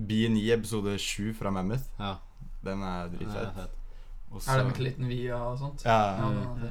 B9 0.09 0.53
episode 0.55 0.99
7 0.99 1.35
fra 1.39 1.51
Mammoth. 1.51 1.91
Ja. 1.99 2.15
Den 2.65 2.83
er 2.83 3.09
dritfett. 3.13 3.77
Også, 4.31 4.51
er 4.51 4.57
det 4.61 4.67
med 4.67 4.75
Clinton 4.75 5.09
Via 5.09 5.35
og 5.35 5.59
sånt? 5.59 5.85
Ja. 5.85 5.99
ja 6.21 6.71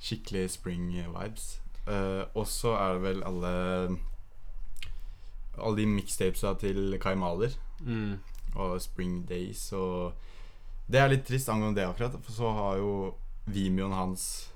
skikkelig 0.00 0.50
spring 0.50 0.90
vibes. 0.92 1.60
Uh, 1.86 2.26
og 2.34 2.46
så 2.50 2.74
er 2.74 2.96
det 2.96 3.02
vel 3.02 3.20
alle 3.22 3.98
Alle 5.56 5.76
de 5.78 5.86
mixtapesa 5.86 6.54
til 6.60 6.98
Kai 7.00 7.14
Maler. 7.14 7.54
Mm. 7.80 8.18
Og 8.54 8.80
Spring 8.82 9.28
Days 9.28 9.72
og 9.72 10.14
Det 10.86 11.00
er 11.00 11.08
litt 11.08 11.24
trist 11.26 11.48
angående 11.48 11.80
det, 11.80 11.88
akkurat. 11.88 12.18
For 12.22 12.32
så 12.32 12.50
har 12.52 12.76
jo 12.78 13.14
Vimeoen 13.46 13.92
hans 13.92 14.52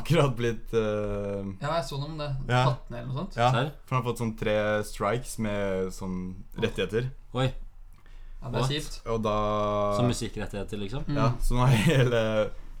akkurat 0.00 0.34
blitt 0.38 0.72
uh, 0.74 1.44
Ja, 1.60 1.76
jeg 1.78 1.84
så 1.88 1.98
noe 2.00 2.10
om 2.12 2.18
det. 2.20 2.28
Ja. 2.48 2.62
Tatt 2.70 2.90
ned 2.90 3.00
eller 3.02 3.12
noe 3.12 3.20
sånt. 3.24 3.36
Ja, 3.38 3.50
Serr? 3.54 3.70
for 3.86 3.96
han 3.96 4.02
har 4.02 4.10
fått 4.10 4.22
sånn 4.22 4.34
tre 4.38 4.56
strikes 4.88 5.38
med 5.42 5.92
sånn 5.96 6.18
rettigheter. 6.58 7.08
Oi. 7.34 7.48
Ja, 8.42 8.50
det 8.52 8.58
er 8.58 8.60
What? 8.60 8.70
kjipt. 8.70 9.00
Og 9.10 9.22
da 9.24 9.36
Som 9.96 10.06
musikkrettigheter, 10.12 10.78
liksom? 10.78 11.04
Mm. 11.08 11.16
Ja, 11.18 11.30
så 11.42 11.56
nå 11.56 11.64
er 11.66 11.76
hele 11.88 12.20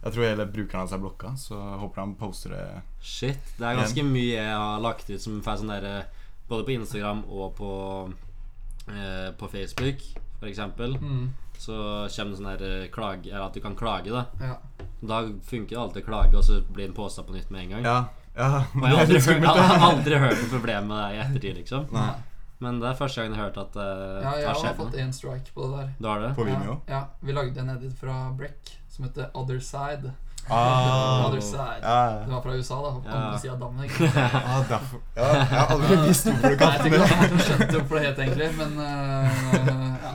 Jeg 0.04 0.12
tror 0.14 0.22
hele 0.28 0.44
brukeren 0.46 0.80
hans 0.84 0.92
er 0.94 1.00
blokka, 1.02 1.32
så 1.40 1.56
jeg 1.56 1.78
håper 1.80 2.00
han 2.04 2.12
poster 2.20 2.52
det. 2.54 2.66
Shit. 3.02 3.40
Det 3.58 3.66
er 3.66 3.80
ganske 3.80 4.04
mye 4.06 4.36
jeg 4.36 4.52
har 4.54 4.78
lagt 4.84 5.08
ut 5.10 5.20
som 5.24 5.40
får 5.42 5.62
sånn 5.64 5.72
derre 5.74 5.96
Både 6.46 6.62
på 6.68 6.76
Instagram 6.76 7.24
og 7.26 7.56
på 7.58 7.70
eh, 8.92 9.32
På 9.40 9.48
Facebook. 9.50 10.04
For 10.38 10.46
eksempel, 10.50 10.98
Mm, 11.00 11.30
så 11.58 11.76
kommer 12.16 12.30
det 12.34 12.38
sånn 12.40 12.50
her 12.50 12.62
eh, 12.68 12.86
klage 12.92 13.26
Eller 13.30 13.46
at 13.46 13.54
du 13.56 13.60
kan 13.64 13.74
klage, 13.78 14.10
da. 14.12 14.26
ja. 14.40 14.56
Da 15.06 15.20
funker 15.44 15.76
det 15.76 15.80
alltid 15.82 16.02
å 16.02 16.06
klage, 16.06 16.36
og 16.38 16.44
så 16.44 16.60
blir 16.72 16.86
den 16.88 16.94
påstått 16.96 17.26
på 17.28 17.34
nytt 17.36 17.50
med 17.52 17.66
en 17.66 17.74
gang. 17.76 17.84
Ja, 17.84 17.96
ja. 18.36 18.62
Og 18.74 18.82
jeg 18.82 18.92
har 18.94 19.02
aldri, 19.02 19.14
hørt, 19.18 19.26
skummelt, 19.26 19.56
jeg 19.60 19.68
har 19.72 19.84
aldri 19.90 20.18
hørt 20.22 20.40
noe 20.42 20.50
problem 20.54 20.88
med 20.90 20.98
det 21.02 21.10
i 21.16 21.20
ettertid, 21.24 21.56
liksom. 21.62 21.86
Nei. 21.92 22.08
Men 22.64 22.78
det 22.80 22.88
er 22.88 22.94
første 22.96 23.20
gang 23.20 23.34
jeg 23.34 23.36
har 23.38 23.50
hørt 23.50 23.58
at 23.60 23.74
det 23.76 23.86
uh, 23.86 24.20
ja, 24.24 24.30
det 24.32 24.40
jeg 24.40 24.48
har 24.48 24.62
har 24.66 24.76
fått 24.78 24.94
én 25.02 25.10
strike 25.12 25.52
på 25.52 25.66
det 25.68 25.76
der. 25.82 25.90
Du 26.00 26.06
har 26.08 26.22
det? 26.24 26.30
På 26.38 26.46
Vimeo. 26.48 26.78
Ja, 26.88 26.94
ja, 26.94 27.00
vi 27.20 27.34
lagde 27.36 27.60
en 27.60 27.74
edit 27.74 27.98
fra 28.00 28.14
Breck 28.38 28.72
som 28.88 29.04
heter 29.04 29.28
Other 29.36 29.60
Side. 29.60 30.12
Ah, 30.48 31.26
Other 31.26 31.40
Side. 31.44 31.82
ja, 31.82 32.22
Det 32.24 32.32
var 32.32 32.40
fra 32.46 32.54
USA, 32.56 32.78
da. 32.86 32.92
På 32.96 33.02
Ja. 33.10 33.18
andre 33.26 33.38
sida 33.42 33.52
av 33.52 33.60
dammen. 33.60 33.90
ah, 34.32 34.62
derfor. 34.72 35.04
Ja, 35.16 35.28
jeg 35.36 35.52
har 35.52 35.74
aldri 35.76 35.96
visst 36.06 36.30
hvorfor 36.30 36.48
du 36.48 36.56
kan 36.56 36.72
jeg 36.72 36.80
kalte 36.80 36.88
det 36.88 37.02
det 37.02 37.28
er 37.28 37.44
skjønt 37.50 37.76
hvorfor 37.76 37.98
det 38.00 38.06
het, 38.08 38.24
egentlig, 38.24 38.48
men 38.56 38.80
uh, 38.80 40.00
ja. 40.06 40.14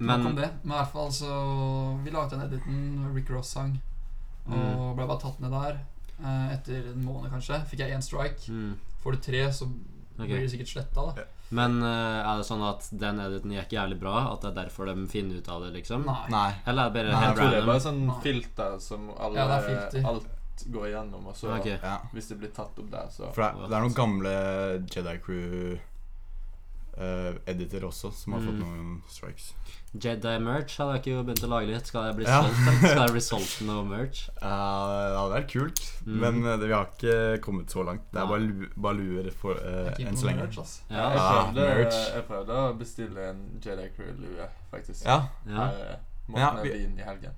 Men 0.00 0.20
Nok 0.22 0.30
om 0.30 0.36
det. 0.36 0.50
Men 0.64 0.72
i 0.72 0.78
hvert 0.80 0.92
fall 0.92 1.10
så 1.12 2.02
Vi 2.04 2.10
laget 2.10 2.30
den 2.30 2.40
editen 2.46 3.14
Rick 3.14 3.30
Ross 3.30 3.48
sang, 3.56 3.78
Mm. 4.48 4.56
og 4.78 4.96
ble 4.96 5.06
bare 5.06 5.20
tatt 5.20 5.40
ned 5.40 5.50
der. 5.52 5.80
eh, 6.24 6.52
etter 6.54 6.88
en 6.92 7.04
måned, 7.04 7.30
kanskje. 7.30 7.60
Fikk 7.68 7.78
jeg 7.80 7.92
én 7.96 8.02
strike. 8.02 8.48
mm, 8.48 8.74
Får 9.02 9.12
du 9.12 9.18
tre, 9.18 9.42
så 9.52 9.64
okay. 10.18 10.26
blir 10.26 10.40
det 10.40 10.50
sikkert 10.50 10.68
sletta, 10.68 11.14
da. 11.14 11.22
Men 11.52 11.82
uh, 11.82 12.20
er 12.32 12.36
det 12.38 12.44
sånn 12.46 12.62
at 12.68 12.88
den 12.92 13.18
editen 13.18 13.50
gikk 13.56 13.70
jævlig 13.72 13.98
bra? 14.00 14.32
At 14.32 14.40
det 14.42 14.50
er 14.52 14.64
derfor 14.66 14.86
de 14.86 15.06
finner 15.08 15.36
ut 15.40 15.48
av 15.48 15.62
det, 15.62 15.72
liksom? 15.80 16.04
Nei. 16.30 16.52
Eller 16.66 16.86
er 16.86 16.90
det 16.90 16.94
bare 16.94 17.12
Nei, 17.12 17.20
Jeg 17.20 17.28
helt 17.28 17.38
tror 17.38 17.50
det 17.50 17.58
er 17.62 17.66
bare 17.66 17.80
sånn 17.80 18.06
Nei. 18.06 18.20
filter 18.22 18.78
som 18.80 19.10
alle, 19.18 19.34
Ja, 19.36 19.46
er 19.58 19.62
filter. 19.68 20.06
alt 20.08 20.66
går 20.70 20.84
igjennom, 20.90 21.26
og 21.26 21.34
så 21.34 21.58
okay. 21.58 21.78
Ja. 21.82 21.98
hvis 22.12 22.28
det 22.28 22.38
blir 22.38 22.52
tatt 22.52 22.78
opp 22.78 22.90
der, 22.90 23.06
så 23.10 23.32
For 23.34 23.42
det, 23.42 23.50
er- 23.62 23.68
det 23.68 23.76
er 23.76 23.80
noen 23.80 23.94
gamle 23.94 24.34
Jedi 24.94 25.18
Crew 25.24 25.78
eh, 26.98 27.34
editor 27.46 27.80
også 27.88 28.12
som 28.12 28.32
har 28.34 28.40
fått 28.40 28.54
Mm. 28.54 28.60
noen 28.64 29.02
strikes. 29.08 29.52
Jedi 29.92 30.38
merch 30.38 30.76
hadde 30.78 30.92
jeg 30.94 31.02
ikke 31.02 31.24
begynt 31.26 31.44
å 31.44 31.48
lage 31.50 31.66
litt. 31.66 31.86
Skal 31.86 32.04
jeg 32.06 32.16
bli 32.16 32.24
Ja. 32.26 32.42
solgt. 32.42 32.78
Skal 32.90 33.02
jeg 33.06 33.10
bli 33.12 33.20
solgt 33.20 33.60
noe 33.66 33.84
merch? 33.84 34.28
Uh, 34.42 35.10
det 35.10 35.16
hadde 35.18 35.34
vært 35.34 35.48
kult, 35.50 35.80
Mm. 36.06 36.20
men 36.20 36.44
uh, 36.46 36.56
vi 36.56 36.72
har 36.72 36.86
ikke 36.86 37.40
kommet 37.42 37.66
så 37.70 37.82
langt. 37.84 38.02
Det 38.12 38.20
er 38.22 38.26
bare, 38.26 38.40
lu, 38.40 38.66
bare 38.76 38.94
luer 38.94 39.30
for, 39.32 39.54
eh, 39.58 39.94
Jeg 39.98 40.06
enn 40.08 40.16
så 40.16 40.26
lenge. 40.26 40.44
merch, 40.44 40.58
altså. 40.58 40.80
jeg, 40.88 40.96
Ja. 40.96 41.10
jeg, 41.10 41.54
prøvde, 41.54 41.68
merch. 41.84 42.14
jeg 42.14 42.24
prøvde 42.28 42.50
å 42.60 42.78
bestille 42.78 43.28
en 43.30 43.60
Jedi 43.60 43.88
Crew-lue, 43.96 44.48
faktisk. 44.72 45.04
Ja, 45.04 45.22
ja. 45.46 45.66
Her 45.66 45.98
Ja, 46.30 46.52
Morten 46.52 46.62
vi- 46.62 46.70
i 46.70 47.02
helgen. 47.02 47.32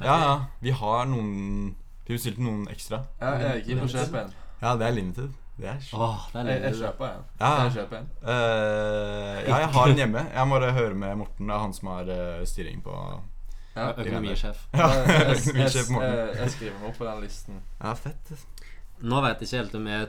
ja, 0.00 0.16
ja. 0.18 0.44
Vi 0.62 0.70
har 0.70 1.04
noen 1.06 1.74
Vi 2.06 2.14
bestilte 2.16 2.38
noen 2.40 2.66
ekstra. 2.68 3.04
Ja, 3.20 3.38
jeg 3.38 3.64
gikk 3.64 3.68
inn 3.70 3.80
og 3.80 3.88
kjøpte 3.88 4.24
en. 4.24 4.32
Ja, 4.62 4.76
det 4.76 4.86
er 4.86 4.90
limited. 4.92 5.30
Det 5.60 5.68
er 5.68 5.80
sjukt. 5.84 5.98
Åh, 6.00 6.22
det 6.32 6.40
er 6.40 6.48
Jeg, 6.50 6.62
jeg 6.64 6.76
kjøper 6.80 7.06
en. 7.10 7.24
Ja. 7.40 7.50
Jeg 7.66 7.72
kjøpe 7.74 7.98
en? 8.00 8.06
Eh, 8.22 9.40
ja, 9.48 9.56
jeg 9.64 9.68
har 9.74 9.90
den 9.90 10.00
hjemme. 10.00 10.22
Jeg 10.34 10.48
må 10.48 10.58
bare 10.58 10.72
høre 10.76 10.94
med 11.02 11.18
Morten. 11.20 11.50
Det 11.50 11.54
er 11.56 11.64
han 11.66 11.74
som 11.76 11.90
har 11.92 12.08
eh, 12.14 12.44
styring 12.48 12.80
på 12.84 12.94
Ja. 13.76 13.90
økonomisjef. 13.92 14.62
Ja, 14.80 14.88
Jeg, 14.88 15.06
jeg, 15.06 15.26
jeg, 15.28 15.36
økonomisjef 15.36 15.90
Morten. 15.94 16.16
jeg, 16.16 16.36
jeg 16.40 16.50
skriver 16.56 16.78
meg 16.80 16.88
opp 16.90 16.98
på 17.02 17.08
den 17.10 17.20
listen. 17.26 17.60
Ja, 17.82 17.92
fett. 17.94 18.32
Nå 19.00 19.20
vet 19.24 19.40
jeg 19.40 19.48
ikke 19.48 19.60
helt 19.62 19.74
om 19.78 19.86
jeg, 19.88 20.08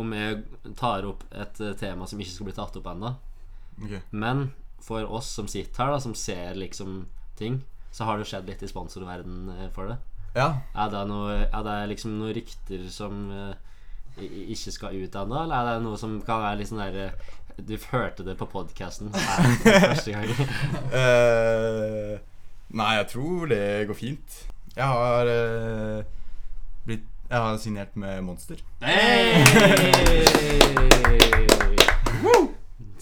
om 0.00 0.12
jeg 0.16 0.76
tar 0.80 1.08
opp 1.10 1.24
et 1.32 1.60
eh, 1.60 1.74
tema 1.80 2.06
som 2.08 2.20
ikke 2.24 2.34
skal 2.36 2.48
bli 2.50 2.56
tatt 2.56 2.76
opp 2.80 2.86
ennå. 2.94 3.10
Ok. 3.84 3.96
Men 4.12 4.46
for 4.84 5.04
oss 5.16 5.28
som 5.38 5.48
sitter 5.48 5.82
her, 5.86 5.92
da 5.96 6.00
som 6.04 6.14
ser 6.16 6.54
liksom 6.60 7.06
ting, 7.40 7.62
så 7.94 8.04
har 8.08 8.18
det 8.20 8.26
skjedd 8.28 8.48
litt 8.48 8.62
i 8.64 8.68
sponsorverden 8.70 9.48
eh, 9.58 9.68
for 9.74 9.88
det. 9.92 9.98
Ja. 10.34 10.48
Er 10.74 10.88
det, 10.90 11.04
noe, 11.08 11.34
er 11.46 11.62
det 11.66 11.76
liksom 11.92 12.16
noen 12.18 12.32
rykter 12.36 12.88
som 12.90 13.20
eh, 13.32 13.54
ikke 14.22 14.72
skal 14.74 14.94
ut 14.94 15.16
ennå, 15.18 15.40
eller 15.42 15.56
er 15.56 15.78
det 15.78 15.84
noe 15.86 15.98
som 15.98 16.20
kan 16.22 16.42
være 16.44 16.60
litt 16.60 16.70
sånn 16.70 16.82
der 16.84 16.98
eh, 17.08 17.32
Du 17.58 17.74
hørte 17.90 18.24
det 18.26 18.36
på 18.38 18.46
podkasten 18.50 19.10
første 19.64 20.14
gang. 20.14 20.30
uh, 20.94 22.14
nei, 22.74 22.90
jeg 23.00 23.08
tror 23.14 23.50
det 23.50 23.64
går 23.90 23.98
fint. 23.98 24.38
Jeg 24.74 24.86
har 24.90 25.30
uh, 25.30 26.02
blitt 26.86 27.06
Jeg 27.30 27.38
har 27.46 27.58
signert 27.62 27.94
med 27.98 28.22
Monster. 28.26 28.58
Hey! 28.82 29.42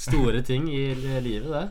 Store 0.03 0.43
ting 0.43 0.67
i 0.73 0.95
livet, 0.97 1.49
det. 1.53 1.67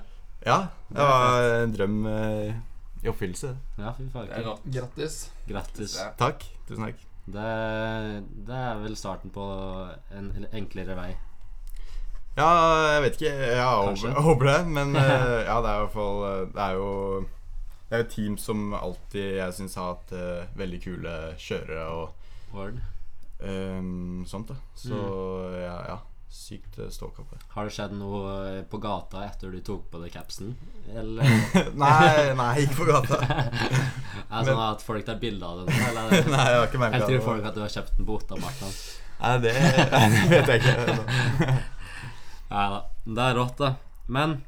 Ja, 0.46 0.60
det 0.90 1.06
var 1.06 1.48
en 1.62 1.74
drøm 1.76 1.98
i 2.08 3.10
oppfyllelse. 3.10 3.54
Ja, 3.78 3.94
fy 3.98 4.08
faen. 4.14 4.30
Grattis. 4.72 5.24
Grattis. 5.50 5.98
Ja. 6.00 6.12
Takk. 6.18 6.46
Tusen 6.70 6.88
takk. 6.88 7.11
Det, 7.26 8.24
det 8.48 8.56
er 8.58 8.80
vel 8.82 8.96
starten 8.98 9.34
på 9.34 9.44
en 10.18 10.48
enklere 10.52 10.96
vei. 10.98 11.12
Ja, 12.38 12.48
jeg 12.96 13.04
vet 13.04 13.20
ikke. 13.20 13.34
Jeg 13.36 14.24
håper, 14.28 14.48
det. 14.48 14.60
Men 14.68 14.96
eh, 15.02 15.42
ja, 15.46 15.60
det 15.62 15.70
er 15.70 15.76
i 15.76 15.84
hvert 15.84 15.96
fall 15.96 16.24
eh, 16.30 16.48
Det 16.54 16.64
er 16.64 16.78
jo 16.80 16.90
Det 17.90 17.98
er 17.98 18.04
jo 18.04 18.10
team 18.16 18.38
som 18.40 18.74
alltid 18.74 19.36
jeg 19.42 19.58
syns 19.58 19.76
har 19.76 19.90
hatt 19.92 20.14
uh, 20.16 20.58
veldig 20.58 20.80
kule 20.84 21.16
kjørere 21.38 21.88
og 21.92 22.54
Word. 22.56 22.80
Um, 23.42 24.24
sånt. 24.28 24.48
da 24.48 24.56
Så 24.76 24.96
ja, 25.60 25.76
ja. 25.90 25.98
Sykt 26.32 26.80
uh, 26.80 26.88
ståkappe. 26.90 27.36
Har 27.52 27.68
det 27.68 27.74
skjedd 27.76 27.92
noe 28.00 28.30
eh, 28.48 28.60
på 28.72 28.80
gata 28.80 29.26
etter 29.26 29.52
du 29.52 29.60
tok 29.68 29.90
på 29.92 30.00
deg 30.00 30.14
capsen? 30.14 30.54
Eller 30.88 31.28
nei, 31.84 32.32
nei, 32.40 32.54
ikke 32.64 32.78
på 32.78 32.88
gata. 32.88 33.20
er 33.28 34.38
det 34.38 34.46
sånn 34.48 34.62
at 34.64 34.86
folk 34.86 35.04
tar 35.10 35.20
bilde 35.20 35.44
av 35.44 35.66
det? 35.66 35.76
Eller 35.90 36.08
er 36.08 36.30
nei, 36.38 36.46
jeg 36.48 36.62
har 36.62 36.70
ikke 36.70 36.82
merka 36.86 37.02
Jeg 37.02 37.10
tror 37.10 37.26
folk 37.28 37.50
at 37.52 37.60
du 37.60 37.66
har 37.66 37.76
kjøpt 37.76 38.00
den 38.00 38.08
på 38.08 38.16
Ottamarknaden? 38.22 38.80
Nei, 39.22 39.36
det, 39.44 39.54
det 39.60 40.24
vet 40.32 40.54
jeg 40.54 40.64
ikke. 40.64 41.60
Ja 42.52 42.64
da. 42.72 42.80
Det 43.04 43.28
er 43.28 43.38
rått, 43.38 43.60
da. 43.60 43.74
Men 44.08 44.40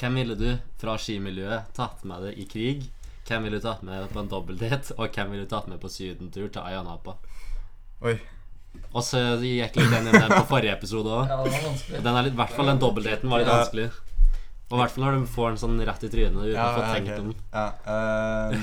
hvem 0.00 0.20
ville 0.20 0.34
du 0.34 0.48
fra 0.82 0.98
skimiljøet 0.98 1.70
tatt 1.78 2.02
med 2.08 2.26
deg 2.26 2.38
i 2.42 2.50
krig? 2.50 2.86
Hvem 3.28 3.46
ville 3.46 3.62
du 3.62 3.64
tatt 3.64 3.86
med 3.86 4.10
på 4.10 4.20
en 4.20 4.28
dobbeltdate? 4.28 4.98
Og 4.98 5.14
hvem 5.14 5.30
ville 5.32 5.46
du 5.46 5.50
tatt 5.54 5.70
med 5.70 5.78
på 5.80 5.90
sydentur 5.92 6.50
til 6.50 6.64
Ayanapa? 6.66 7.14
Oi. 8.04 8.18
Og 8.94 9.02
så 9.02 9.18
gikk 9.42 9.74
litt 9.80 9.90
den 9.90 10.06
inn 10.10 10.14
den 10.20 10.30
på 10.36 10.44
forrige 10.52 10.72
episode 10.76 11.10
òg. 11.10 11.28
Ja. 11.28 12.00
Den 12.00 12.14
er 12.14 12.22
litt, 12.28 12.34
I 12.36 12.38
hvert 12.38 12.54
fall 12.54 12.66
den 12.70 12.78
dobbeltdaten 12.82 13.30
var 13.32 13.42
litt 13.42 13.48
Ja. 13.50 13.56
vanskelig. 13.64 13.88
Og 14.70 14.78
i 14.78 14.80
hvert 14.80 14.94
fall 14.94 15.04
når 15.04 15.18
du 15.20 15.26
får 15.34 15.48
den 15.50 15.58
sånn 15.64 15.80
rett 15.86 16.04
i 16.06 16.08
trynet 16.12 16.38
uten 16.40 16.54
Ja, 16.54 16.68
å 16.70 16.74
få 16.76 16.84
ja, 16.84 16.92
tenkt 16.94 17.10
ok. 17.10 17.16
den. 17.16 17.34
Ja, 17.52 17.66
eh, 17.94 18.58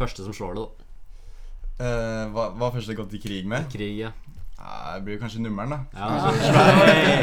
Første 0.00 0.24
som 0.24 0.32
slår 0.32 0.54
det, 0.56 0.64
da. 0.64 0.76
Uh, 1.80 2.24
hva, 2.34 2.44
hva 2.60 2.68
først 2.74 2.88
har 2.92 2.96
gått 2.98 3.14
i 3.16 3.20
krig 3.22 3.46
med? 3.48 3.66
Krig, 3.72 3.96
ja. 4.02 4.10
Ja, 4.60 4.96
det 4.98 5.04
blir 5.06 5.16
kanskje 5.20 5.40
nummeren, 5.40 5.70
da. 5.70 5.78
ja 5.96 6.08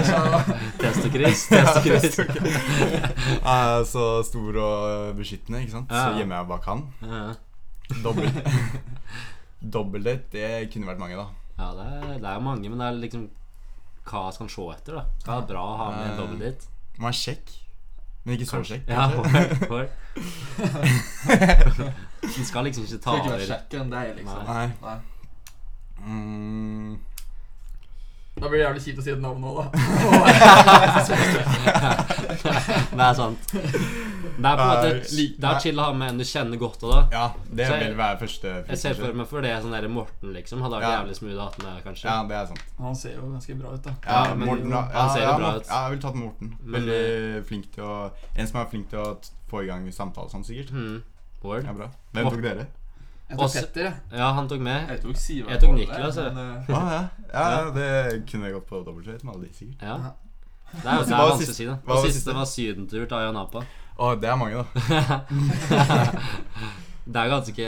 Ja. 0.10 0.40
Test 0.82 1.06
og 1.06 1.12
kryss, 1.14 1.44
Test 1.52 1.78
og. 1.78 2.32
Jeg 2.34 3.42
er 3.46 3.84
så 3.86 4.06
stor 4.26 4.58
og 4.64 5.16
beskyttende, 5.20 5.62
ikke 5.62 5.76
sant? 5.76 5.92
Ja. 5.94 6.08
Så 6.10 6.18
gjemmer 6.18 6.40
jeg 6.42 6.50
bak 6.50 6.66
han. 6.66 6.82
Ja, 7.06 7.34
Dobbel 8.04 8.32
Dobbeldate, 9.62 10.28
det 10.34 10.70
kunne 10.74 10.88
vært 10.92 11.00
mange, 11.02 11.18
da. 11.18 11.28
ja 11.58 11.68
det, 11.78 11.86
er, 11.98 12.18
det 12.22 12.30
er 12.30 12.40
mange, 12.46 12.70
men 12.70 12.80
det 12.80 12.88
er 12.88 13.00
liksom 13.02 13.30
hva 14.08 14.30
skal 14.32 14.46
han 14.46 14.52
se 14.54 14.66
etter, 14.72 14.94
da? 14.96 15.04
Hva 15.26 15.34
er 15.42 15.48
bra 15.50 15.64
å 15.68 15.78
ha 15.82 15.88
med 15.92 16.04
en 16.06 16.12
Eh, 16.14 16.18
dobbeldate? 16.22 16.70
Man 16.98 17.10
er 17.12 17.18
kjekk, 17.20 17.50
men 18.24 18.36
ikke 18.38 18.48
så 18.50 18.62
kjekk. 18.70 18.88
Ja, 18.88 19.08
hår, 19.12 19.24
hår. 19.72 19.86
Skal 22.48 22.64
liksom 22.68 22.84
ikke 22.88 22.98
ta 23.04 23.12
Skal 23.12 23.20
ikke 23.20 23.34
være 23.34 23.44
kjekk 23.44 23.52
kjekkere 23.52 23.82
enn 23.84 23.92
deg, 23.94 24.08
liksom. 24.22 24.42
Nei. 24.48 24.68
Nei. 24.82 24.98
Mm, 26.08 26.92
Da 28.40 28.48
blir 28.50 28.60
det 28.60 28.66
jævlig 28.68 28.82
kjipt 28.86 29.00
å 29.00 29.02
si 29.04 29.12
et 29.12 29.20
navn 29.22 29.42
nå, 29.42 29.50
da. 29.58 29.64
Det 32.38 33.04
er 33.04 33.14
sant. 33.18 33.40
Det 34.38 34.46
er 34.46 34.56
på 34.60 34.62
en 34.62 34.70
måte 34.70 34.90
Det 35.10 35.48
er 35.50 35.58
chill 35.64 35.80
å 35.82 35.84
ha 35.88 35.94
med 35.98 36.12
en 36.14 36.20
du 36.22 36.26
kjenner 36.28 36.58
godt 36.62 36.84
òg, 36.86 36.92
da. 36.94 37.00
ja, 37.12 37.24
det 37.50 37.64
jeg- 37.66 37.80
vil 37.88 37.96
være 37.98 38.18
første 38.22 38.48
Jeg 38.70 38.78
ser 38.78 38.94
for 39.00 39.14
meg 39.18 39.28
for 39.28 39.42
det 39.42 39.56
sånn 39.64 39.72
der 39.74 39.88
Morten, 39.90 40.30
liksom. 40.34 40.62
Hadde 40.62 40.76
vært 40.78 40.84
Ja. 40.86 40.92
jævlig 41.02 41.16
smooth 41.18 41.38
å 41.38 41.40
ha 41.48 41.52
med, 41.64 41.84
kanskje. 41.84 42.06
Ja, 42.06 42.24
det 42.30 42.36
er 42.38 42.46
sant. 42.46 42.62
Han 42.80 42.96
ser 42.96 43.12
jo 43.16 43.22
ganske 43.34 43.56
bra 43.60 43.70
ut, 43.74 43.82
da. 43.84 43.92
Ja, 44.06 44.24
Ja, 44.28 44.34
men 44.36 44.48
Morten, 44.48 44.70
ja, 44.70 44.82
han 44.94 45.10
ser 45.16 45.22
jo 45.26 45.38
bra 45.38 45.56
ut. 45.58 45.66
Ja, 45.68 45.82
jeg 45.88 45.92
vil 45.98 46.02
tatt 46.06 46.16
Morten. 46.16 46.58
Veldig 46.78 47.46
flink 47.48 47.66
til 47.74 47.84
å 47.84 48.12
En 48.38 48.48
som 48.48 48.62
er 48.62 48.66
flink 48.70 48.90
til 48.90 49.00
å 49.00 49.18
få 49.50 49.64
i 49.64 49.68
gang 49.68 49.92
samtale 49.92 50.30
sånn, 50.30 50.44
sikkert. 50.46 50.72
Mm. 50.72 51.02
Word. 51.44 51.64
Ja, 51.66 51.74
bra. 51.74 51.90
Hvem 52.14 52.30
tok 52.30 52.42
dere? 52.42 52.68
Jeg 53.28 53.38
tok 53.38 53.52
Petter, 53.54 53.84
jeg. 53.84 53.94
Ja, 54.16 54.28
han 54.38 54.48
tok 54.48 54.62
med. 54.64 54.88
Jeg 54.90 55.02
tok 55.04 55.18
Sivert. 55.20 55.52
Jeg 55.52 55.60
tok 55.62 55.74
Niklas, 55.76 56.16
men, 56.16 56.38
uh... 56.38 56.70
ah, 56.78 56.92
ja. 56.94 57.02
Ja, 57.34 57.48
ja, 57.52 57.66
det 57.76 58.24
kunne 58.30 58.48
jeg 58.48 58.54
gått 58.56 58.68
på 58.70 58.80
dobbeltdate 58.86 59.28
med 59.28 59.34
alle 59.34 59.44
de, 59.50 59.54
sikkert. 59.58 59.82
Ja. 59.84 59.98
Det 60.72 60.84
er 60.84 60.96
jo 60.96 61.04
det 61.04 61.16
er 61.16 61.22
vanskelig 61.24 61.52
å 61.52 61.58
si, 61.58 61.66
da. 61.68 61.76
hva 61.84 61.92
Og 61.92 61.98
var 61.98 62.06
siste 62.06 62.20
siste? 62.20 62.36
var 62.38 62.48
sydentur 62.52 63.04
til 63.04 63.18
Ayanapa. 63.18 63.64
Å, 63.98 64.12
det 64.22 64.30
er 64.32 64.38
mange, 64.40 64.56
da. 64.64 64.66
Det 67.08 67.22
er 67.22 67.30
ganske 67.32 67.66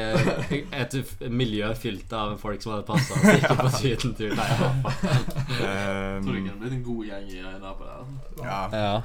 et 0.82 0.96
miljø 1.32 1.70
fylt 1.80 2.12
av 2.12 2.34
folk 2.42 2.60
som 2.60 2.74
hadde 2.74 2.84
passa 2.90 3.16
å 3.16 3.36
ikke 3.38 3.56
på 3.56 3.70
sydentur 3.78 4.34
til 4.34 4.42
Ayanapa. 4.44 4.92
Tror 5.00 6.28
du 6.28 6.40
ikke 6.42 6.50
det 6.50 6.58
blir 6.60 6.60
blitt 6.60 6.76
en 6.76 6.84
god 6.88 7.06
gjeng 7.08 7.30
i 7.32 7.40
Ayanapa 7.44 7.84
der. 7.88 8.02
ja, 8.44 8.60
Ja. 8.76 8.96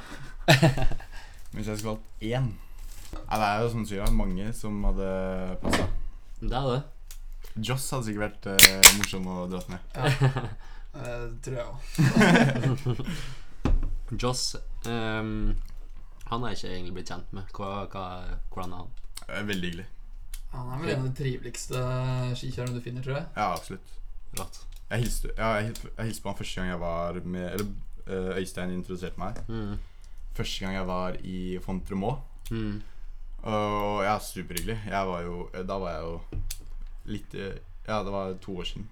Hvis 1.55 1.69
jeg 1.71 1.79
skulle 1.79 1.95
valgt 1.95 2.23
én 2.23 2.49
Nei, 3.15 3.37
Det 3.39 3.47
er 3.47 3.61
jo 3.63 3.69
som 3.71 3.85
du 3.85 3.89
sier, 3.89 4.11
mange 4.11 4.53
som 4.59 4.81
hadde 4.89 5.11
passa. 5.63 5.87
Det 6.45 6.59
er 6.61 6.69
det. 6.71 6.83
Joss 7.69 7.87
hadde 7.95 8.07
sikkert 8.09 8.45
vært 8.45 8.47
eh, 8.69 8.89
morsom 8.99 9.27
å 9.31 9.37
dra 9.53 9.61
med. 9.71 9.81
Eh, 10.95 11.25
tror 11.45 11.57
jeg 11.59 11.67
òg. 11.71 11.79
Joss 14.21 14.43
ehm, 14.87 15.55
Han 16.31 16.45
er 16.47 16.55
ikke 16.57 16.71
egentlig 16.71 16.95
blitt 16.99 17.11
kjent 17.13 17.33
med. 17.37 17.49
Hva, 17.57 17.71
hva, 17.93 18.05
hvordan 18.53 18.75
er 18.77 18.83
han? 18.83 18.93
Eh, 19.29 19.43
Veldig 19.49 19.71
hyggelig. 19.71 19.87
Han 20.55 20.69
er 20.71 20.83
vel 20.85 20.93
en 20.95 21.01
av 21.03 21.09
de 21.09 21.17
triveligste 21.19 21.81
skikjørerne 22.39 22.77
du 22.79 22.85
finner, 22.85 23.03
tror 23.07 23.17
jeg. 23.19 23.27
Ja, 23.35 23.49
absolutt. 23.57 23.95
Rått. 24.39 24.61
Jeg 24.91 25.03
hilste, 25.07 25.31
ja, 25.39 25.49
jeg, 25.59 25.71
hil- 25.73 25.91
jeg 25.97 26.07
hilste 26.11 26.23
på 26.23 26.31
han 26.31 26.39
første 26.39 26.61
gang 26.61 26.69
jeg 26.69 26.81
var 26.83 27.17
med 27.25 27.47
Eller 27.49 27.69
eh, 28.05 28.39
Øystein 28.43 28.75
introduserte 28.77 29.19
meg. 29.23 29.41
Mm. 29.49 29.79
Første 30.37 30.65
gang 30.67 30.77
jeg 30.77 30.87
var 30.91 31.17
i 31.25 31.39
Fontremaux. 31.65 32.21
Mm. 32.53 32.83
Og 33.45 34.05
ja, 34.07 34.17
superhyggelig. 34.23 34.79
Jeg 34.89 35.09
var 35.09 35.25
jo 35.27 35.49
Da 35.69 35.77
var 35.81 35.97
jeg 35.97 36.05
jo 36.07 36.43
litt 37.13 37.35
eh, 37.37 37.59
Ja, 37.85 38.01
det 38.05 38.13
var 38.15 38.37
to 38.41 38.57
år 38.63 38.69
siden. 38.69 38.87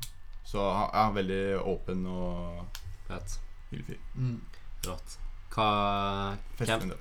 Så 0.44 0.60
han 0.60 0.90
ja, 0.92 1.04
veldig 1.14 1.44
åpen 1.70 2.02
og 2.10 2.80
Fett. 3.08 3.38
hyggelig 3.70 3.86
fyr. 3.86 4.02
Mm. 4.18 4.40
Rått. 4.88 5.16
Hva 5.54 5.68
Hvem, 6.58 6.92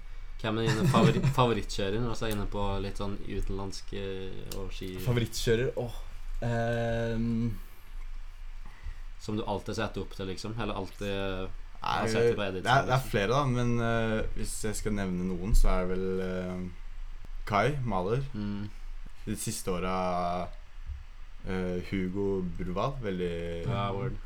hvem 0.41 0.61
er 0.61 0.69
dine 0.69 0.87
favori 0.91 1.21
favorittkjører 1.39 2.03
Altså 2.03 2.27
er 2.27 2.35
inne 2.35 2.47
på 2.51 2.63
litt 2.83 2.99
sånn 2.99 3.17
utenlandske 3.27 4.03
og 4.59 4.71
ski 4.75 4.93
Favorittkjører? 5.03 5.71
Åh 5.79 5.99
ehm, 6.47 7.51
Som 9.23 9.39
du 9.39 9.43
alltid 9.45 9.79
setter 9.79 10.03
opp 10.03 10.15
til, 10.17 10.29
liksom? 10.31 10.55
Eller 10.59 10.77
alltid 10.77 11.57
Nei, 11.81 11.95
Jeg 12.05 12.35
det, 12.37 12.45
er, 12.45 12.57
det 12.61 12.69
er 12.69 12.83
liksom. 12.85 13.07
flere, 13.09 13.31
da. 13.33 13.45
Men 13.49 13.71
uh, 13.81 14.19
hvis 14.35 14.51
jeg 14.67 14.77
skal 14.77 14.93
nevne 14.93 15.25
noen, 15.31 15.55
så 15.57 15.71
er 15.73 15.87
det 15.87 15.95
vel 15.95 16.19
eh, 16.21 16.59
Kai 17.45 17.77
Maler. 17.83 18.21
mm, 18.33 18.69
De 19.25 19.35
siste 19.37 19.71
åra 19.71 20.47
uh, 21.47 21.77
Hugo 21.91 22.41
Bruval. 22.57 22.95
Veldig 23.01 23.65
Ja, 23.67 23.91
word. 23.93 24.17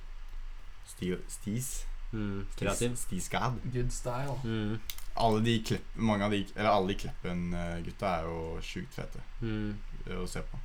sti, 0.87 1.15
Stis. 1.27 1.85
Mm, 2.13 2.45
kreativ. 2.55 2.95
Stiskad. 2.95 3.57
Good 3.73 3.91
style. 3.91 4.37
Mm, 4.43 4.79
Alle 5.17 5.41
de 5.43 5.55
klepp, 5.63 5.83
mange 5.95 6.23
av 6.25 6.31
de 6.31 6.45
Eller 6.55 6.69
alle 6.69 6.87
de 6.87 6.95
Kleppen-gutta 6.95 8.11
er 8.19 8.23
jo 8.27 8.59
sjukt 8.63 8.93
fete 8.95 9.19
mm. 9.41 9.73
eh, 10.07 10.19
å 10.21 10.27
se 10.27 10.41
på. 10.43 10.59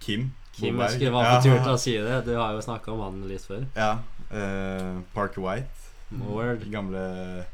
Kim. 0.00 0.30
Kim 0.56 0.76
Boberg. 0.76 1.00
Jeg 1.00 1.12
var 1.12 1.28
på 1.36 1.42
tur 1.44 1.58
til 1.62 1.72
å 1.72 1.78
si 1.78 1.92
det. 2.00 2.24
Du 2.26 2.34
har 2.36 2.52
jo 2.56 2.60
snakka 2.64 2.92
om 2.92 3.00
han 3.04 3.22
litt 3.28 3.44
før. 3.44 3.64
Ja. 3.76 3.98
Uh, 4.32 5.00
Parker 5.14 5.44
White. 5.44 5.88
Word. 6.10 6.64
Gamle 6.72 7.46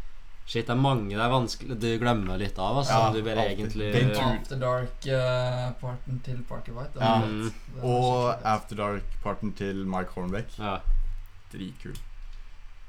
Shit, 0.46 0.66
det 0.68 0.70
er 0.76 0.78
mange 0.78 1.08
det 1.10 1.18
er 1.24 1.30
vanskelig 1.32 1.76
Du 1.82 1.86
glemmer 1.98 2.38
litt 2.38 2.58
av, 2.62 2.76
altså. 2.78 2.92
Ja, 2.94 3.06
du 3.12 3.22
bare 3.26 3.42
alltid. 3.42 3.58
egentlig 3.58 3.88
Den 3.92 4.12
After 4.14 4.60
Dark-parten 4.62 6.20
til 6.22 6.42
Parker 6.48 6.72
White. 6.76 7.00
Ja. 7.00 7.16
er 7.16 7.26
Mm. 7.26 7.48
Det 7.74 7.80
er 7.82 7.86
Og. 7.90 8.44
After 8.44 8.76
Dark-parten 8.76 9.52
til 9.58 9.82
Mike 9.86 10.14
Hornbeck. 10.14 10.54
Ja. 10.58 10.76
Dritkul. 11.52 11.96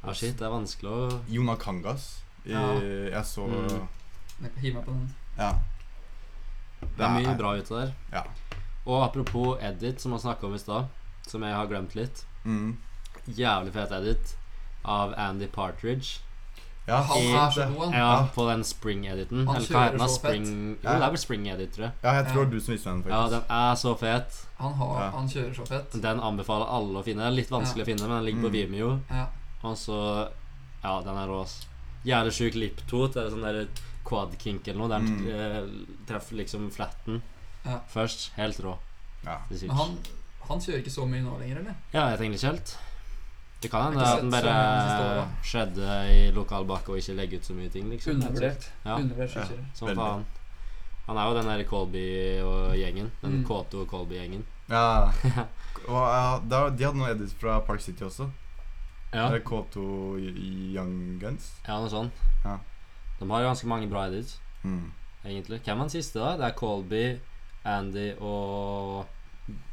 ja, 0.06 0.14
shit, 0.14 0.38
det 0.38 0.46
er 0.46 0.54
vanskelig 0.54 0.92
å 0.92 1.20
Jona 1.28 1.56
Kangas. 1.56 2.20
I, 2.46 2.52
Ja. 2.52 2.74
Jeg 2.80 3.26
så 3.26 3.48
Mm. 3.48 3.88
Hiv 4.62 4.74
meg 4.76 4.86
på 4.86 4.92
den. 4.92 5.16
Ja. 5.38 5.54
Det 6.82 7.02
er 7.06 7.10
mye 7.10 7.38
bra 7.38 7.56
ute 7.58 7.74
der. 7.74 7.94
Ja. 8.14 8.24
Og 8.86 9.02
apropos 9.04 9.58
edit, 9.62 10.00
som 10.00 10.12
vi 10.14 10.20
snakka 10.20 10.46
om 10.46 10.54
i 10.54 10.60
stad, 10.60 10.86
som 11.28 11.42
jeg 11.42 11.54
har 11.56 11.66
glemt 11.68 11.96
litt. 11.96 12.24
Mm. 12.46 12.78
Jævlig 13.28 13.74
fet 13.74 13.92
edit 13.92 14.36
av 14.86 15.14
Andy 15.18 15.48
Partridge. 15.48 16.20
Ja, 16.88 17.02
Han 17.04 17.18
I- 17.18 17.34
er 17.36 17.50
så 17.52 17.66
god, 17.74 17.84
han. 17.86 17.94
Ja, 18.00 18.28
på 18.36 18.46
den 18.50 18.64
spring-editen. 18.64 19.46
Han 19.48 19.56
Eller 19.56 19.68
hva 19.68 19.74
kjører 19.74 19.84
heter 19.84 19.98
den? 19.98 20.08
så 20.08 20.22
fett. 20.22 20.32
Spring... 20.32 20.78
Jo, 20.84 20.90
det 20.90 21.02
er 21.04 21.10
vel 21.10 21.18
spring-edit, 21.20 21.72
tror 21.76 21.84
jeg. 21.84 21.92
ja, 22.04 22.12
jeg 22.14 22.26
tror 22.32 22.44
Ja. 22.44 22.50
du 22.50 22.60
som 22.60 22.74
visste 22.74 22.90
den, 22.90 23.04
Ja, 23.08 23.22
faktisk. 23.24 23.32
den 23.32 23.58
er 23.58 23.76
så 23.76 23.98
fet. 24.00 24.38
Han, 24.60 24.74
har, 24.74 25.02
Ja. 25.04 25.10
han 25.12 25.28
kjører 25.28 25.56
så 25.56 25.68
fett. 25.68 25.92
Den 26.02 26.20
anbefaler 26.20 26.66
alle 26.72 27.00
å 27.00 27.04
finne. 27.04 27.20
Det 27.20 27.28
er 27.28 27.36
litt 27.42 27.50
vanskelig 27.52 27.84
å 27.84 27.86
finne, 27.86 28.08
men 28.08 28.16
den 28.18 28.26
ligger 28.26 28.42
på 28.42 28.52
Mm. 28.54 28.72
Vimeo. 28.72 29.00
Ja. 29.12 29.26
Og 29.64 29.76
så 29.78 30.30
Ja, 30.84 31.02
den 31.02 31.18
er 31.18 31.28
rå, 31.28 31.42
ass. 31.44 31.66
Jævlig 32.06 32.32
sjuk 32.32 32.54
lip-tot. 32.56 33.14
Det 33.14 33.26
er 33.26 33.30
sånn 33.32 33.42
der 33.44 33.68
quad-kink 34.06 34.68
eller 34.68 34.80
noe. 34.80 34.88
Der 34.88 35.00
Mm. 35.00 35.28
eh, 35.28 35.86
treffer 36.08 36.36
liksom 36.38 36.72
flatten 36.72 37.22
Ja. 37.66 37.80
først. 37.94 38.30
Helt 38.38 38.58
rå. 38.64 38.78
Ja. 39.26 39.40
Det 39.50 39.58
er 39.58 39.60
sykt. 39.60 39.68
Men 39.68 39.76
han, 39.78 39.98
han 40.48 40.60
kjører 40.60 40.78
ikke 40.84 40.92
så 40.96 41.06
mye 41.10 41.22
nå 41.24 41.38
lenger, 41.40 41.58
eller? 41.60 41.76
Ja, 41.94 42.10
jeg 42.12 42.20
tenker 42.20 42.38
ikke 42.38 42.52
helt. 42.54 42.78
Det 43.62 43.72
kan 43.72 43.88
hende 43.88 44.06
at 44.06 44.22
den 44.22 44.32
bare 44.32 45.28
skjedde 45.44 45.94
i 46.14 46.32
lokal 46.32 46.66
bakke 46.70 46.92
og 46.94 46.98
ikke 47.02 47.16
legger 47.18 47.38
ut 47.42 47.46
så 47.46 47.54
mye 47.58 47.70
ting, 47.74 47.88
liksom. 47.90 48.16
Undervurdert. 48.16 48.68
Ja, 48.86 48.96
Undervurdert 49.00 49.30
skikjører. 49.34 49.64
som 49.74 49.88
faen. 49.98 50.26
Han 51.08 51.18
er 51.18 51.24
jo 51.30 51.38
den 51.40 51.46
der 51.48 51.64
Colby 51.64 52.04
og 52.44 52.76
gjengen. 52.78 53.12
Den 53.22 53.38
Mm. 53.40 53.46
K2 53.48 53.86
Colby-gjengen. 53.88 54.44
ja. 54.70 55.12
Og, 55.88 56.04
ja 56.04 56.40
de 56.44 56.84
hadde 56.84 56.98
noen 56.98 57.10
edits 57.16 57.34
fra 57.40 57.60
Park 57.64 57.80
City 57.82 58.04
også. 58.04 58.30
Ja. 59.14 59.30
Er 59.32 59.40
K2 59.40 59.78
Young 60.76 61.20
Guns. 61.22 61.54
ja, 61.68 61.78
noe 61.80 61.90
sånt. 61.90 62.12
Ja. 62.44 62.58
De 63.20 63.30
har 63.30 63.42
jo 63.42 63.48
ganske 63.48 63.68
mange 63.68 63.88
bra 63.90 64.06
edits, 64.10 64.40
Mm. 64.64 64.92
egentlig. 65.26 65.62
Hvem 65.64 65.78
var 65.78 65.84
den 65.88 65.90
siste, 65.90 66.20
da? 66.20 66.36
Det 66.38 66.46
er 66.46 66.58
Colby, 66.60 67.20
Andy 67.66 68.12
og 68.20 69.06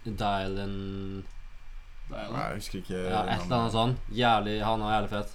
Dylan 0.07 1.25
Nei, 2.15 2.45
jeg 2.49 2.61
husker 2.61 2.81
ikke 2.81 3.01
Ja, 3.01 3.23
et 3.25 3.45
eller 3.45 3.57
annet 3.59 3.75
sånn. 3.75 3.97
Jævlig, 4.15 4.59
Han 4.65 4.85
var 4.85 4.95
jævlig 4.97 5.11
fet. 5.15 5.35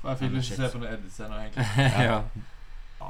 Jeg 0.00 0.18
fikk 0.20 0.36
lyst 0.36 0.54
til 0.54 0.64
å 0.64 0.66
se 0.66 0.72
på 0.72 0.80
noen 0.80 0.92
edits 0.94 1.20
ennå, 1.20 1.40
egentlig. 1.44 1.88
ja. 2.10 2.20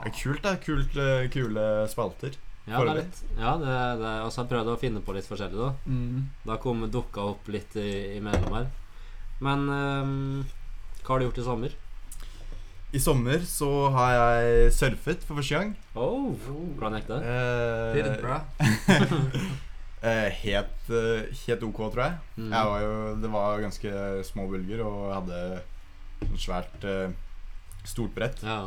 Er 0.00 0.14
kult, 0.14 0.42
da. 0.46 0.54
Kult, 0.62 0.96
eh, 0.98 1.26
kule 1.32 1.66
spalter. 1.90 2.38
Ja, 2.68 2.82
det 2.84 2.90
er 2.92 2.98
litt 3.00 3.20
Ja, 3.38 3.52
det, 3.58 3.76
det 3.98 4.10
Og 4.22 4.28
så 4.30 4.40
har 4.40 4.44
jeg 4.44 4.50
prøvd 4.52 4.68
å 4.70 4.78
finne 4.78 5.02
på 5.04 5.14
litt 5.16 5.28
forskjellig, 5.28 5.58
da. 5.58 5.70
Mm. 5.90 6.26
Da 6.46 6.58
kom 6.62 6.82
dukka 6.92 7.24
opp 7.32 7.48
litt 7.50 7.76
i, 7.80 7.90
imellom 8.18 8.58
her. 8.58 8.68
Men 9.40 9.64
ehm, 9.72 10.18
hva 11.00 11.14
har 11.14 11.22
du 11.22 11.26
gjort 11.30 11.40
i 11.40 11.46
sommer? 11.46 11.78
I 12.90 13.00
sommer 13.00 13.42
så 13.46 13.70
har 13.94 14.12
jeg 14.16 14.72
surfet 14.74 15.22
for 15.24 15.38
første 15.38 15.56
gang. 15.56 15.72
Oh, 15.94 16.34
Hvordan 16.76 16.98
gikk 16.98 17.10
det? 17.12 17.20
Eh, 17.22 17.96
Did 17.96 18.10
it, 18.10 18.22
bra. 18.22 18.40
eh, 20.02 20.28
helt, 20.42 20.90
eh, 20.90 21.28
helt 21.46 21.66
ok, 21.66 21.80
tror 21.92 22.04
jeg. 22.04 22.18
Mm. 22.36 22.52
jeg 22.52 22.70
var 22.72 22.84
jo, 22.84 22.94
det 23.22 23.32
var 23.34 23.64
ganske 23.66 23.92
små 24.30 24.46
bølger, 24.50 24.84
og 24.86 25.00
jeg 25.08 25.18
hadde 25.18 25.42
sånn 26.20 26.42
svært 26.46 26.86
eh, 26.88 27.12
stort 27.88 28.14
brett. 28.16 28.42
Ja. 28.44 28.62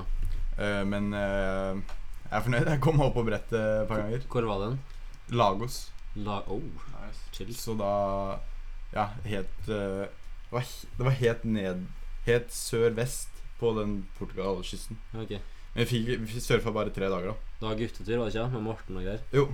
Eh, 0.58 0.82
men 0.89 1.13
eh, 1.17 1.82
jeg 2.30 2.38
er 2.39 2.46
fornøyd. 2.48 2.69
Jeg 2.76 2.82
kom 2.84 2.98
meg 3.00 3.10
opp 3.10 3.17
på 3.19 3.26
brettet 3.28 3.60
et 3.60 3.89
par 3.89 4.04
ganger. 4.04 4.26
Hvor 4.30 4.50
var 4.50 4.63
den? 4.67 4.80
Lagos. 5.34 5.80
La 6.15 6.41
oh, 6.52 6.62
Nice. 6.93 7.24
chill. 7.34 7.54
Så 7.58 7.74
da 7.80 7.93
Ja, 8.93 9.08
helt 9.26 9.69
eh, 9.69 10.04
det, 10.06 10.52
var, 10.52 10.67
det 10.98 11.06
var 11.08 11.15
helt 11.17 11.46
ned 11.50 11.88
Helt 12.28 12.52
sør-vest 12.54 13.41
på 13.60 13.72
den 13.80 13.96
Portugal-kysten. 14.19 15.00
Ok. 15.17 15.34
Men 15.74 15.82
vi, 15.82 15.86
fikk, 15.89 16.12
vi 16.30 16.41
surfa 16.43 16.72
bare 16.72 16.93
tre 16.93 17.10
dager, 17.10 17.34
da. 17.34 17.54
Det 17.60 17.65
var 17.67 17.80
guttetur, 17.80 18.17
var 18.19 18.30
det 18.30 18.36
ikke? 18.36 18.46
Med 18.54 18.63
Morten 18.67 19.00
og 19.00 19.04
greier. 19.08 19.24
Jo. 19.36 19.48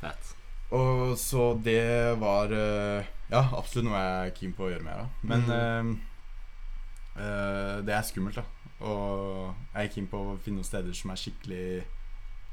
Fett. 0.00 0.30
Og 0.74 1.14
så 1.18 1.52
det 1.62 2.18
var 2.18 2.50
eh, 2.50 3.04
Ja, 3.30 3.42
absolutt 3.58 3.86
noe 3.88 4.00
jeg 4.00 4.26
er 4.30 4.34
keen 4.38 4.52
på 4.56 4.66
å 4.66 4.70
gjøre 4.72 4.84
mer 4.86 5.04
av. 5.04 5.08
Men 5.22 5.46
Mm. 5.46 5.92
uh, 7.16 7.82
det 7.86 7.94
er 7.94 8.02
skummelt, 8.06 8.36
da. 8.36 8.42
Og 8.86 9.54
jeg 9.74 9.84
er 9.88 9.92
keen 9.94 10.06
på 10.10 10.18
å 10.20 10.38
finne 10.44 10.60
noen 10.60 10.68
steder 10.68 10.92
som 10.94 11.10
er 11.10 11.16
skikkelig 11.22 11.84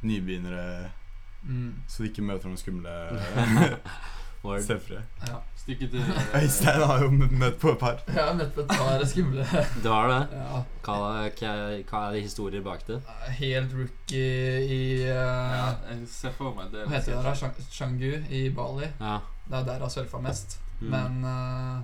nybegynnere, 0.04 0.91
Mm. 1.43 1.73
så 1.88 2.04
de 2.04 2.10
ikke 2.10 2.23
møter 2.23 2.47
noen 2.47 2.58
skumle 2.58 2.89
Word. 4.44 4.64
surfere. 4.66 5.04
Ja. 5.28 5.40
Stikke 5.64 5.88
til 5.88 6.04
Øystein 6.42 6.82
har 6.84 7.04
jo 7.06 7.10
møtt 7.14 7.60
på 7.62 7.72
et 7.72 7.80
par. 7.80 8.02
Jeg 8.08 8.20
har 8.20 8.34
møtt 8.36 8.52
på 8.56 8.66
et 8.66 8.74
par 8.74 9.06
skumle 9.08 9.46
Du 9.84 9.88
har 9.90 10.10
det? 10.12 10.18
ja. 10.36 10.62
Hva, 10.84 10.98
hva, 11.40 11.54
hva 11.88 12.02
er 12.10 12.18
de 12.18 12.24
historier 12.26 12.66
bak 12.66 12.84
det? 12.90 13.00
Helt 13.40 13.72
rookie 13.78 14.60
i 14.68 14.82
Ja, 15.06 15.70
uh, 15.72 15.88
jeg 15.94 16.10
ser 16.12 16.36
for 16.36 16.52
meg 16.58 16.74
det. 16.76 16.84
Hva 16.90 17.00
heter 17.00 17.16
det 17.16 17.24
der? 17.24 17.66
Changu 17.72 18.12
i 18.28 18.50
Bali. 18.52 18.92
Ja. 19.00 19.22
Det 19.48 19.58
er 19.62 19.68
der 19.70 19.80
jeg 19.80 19.88
har 19.88 19.96
surfa 19.96 20.20
mest. 20.24 20.60
Mm. 20.82 20.90
Men 20.92 21.24
uh, 21.24 21.82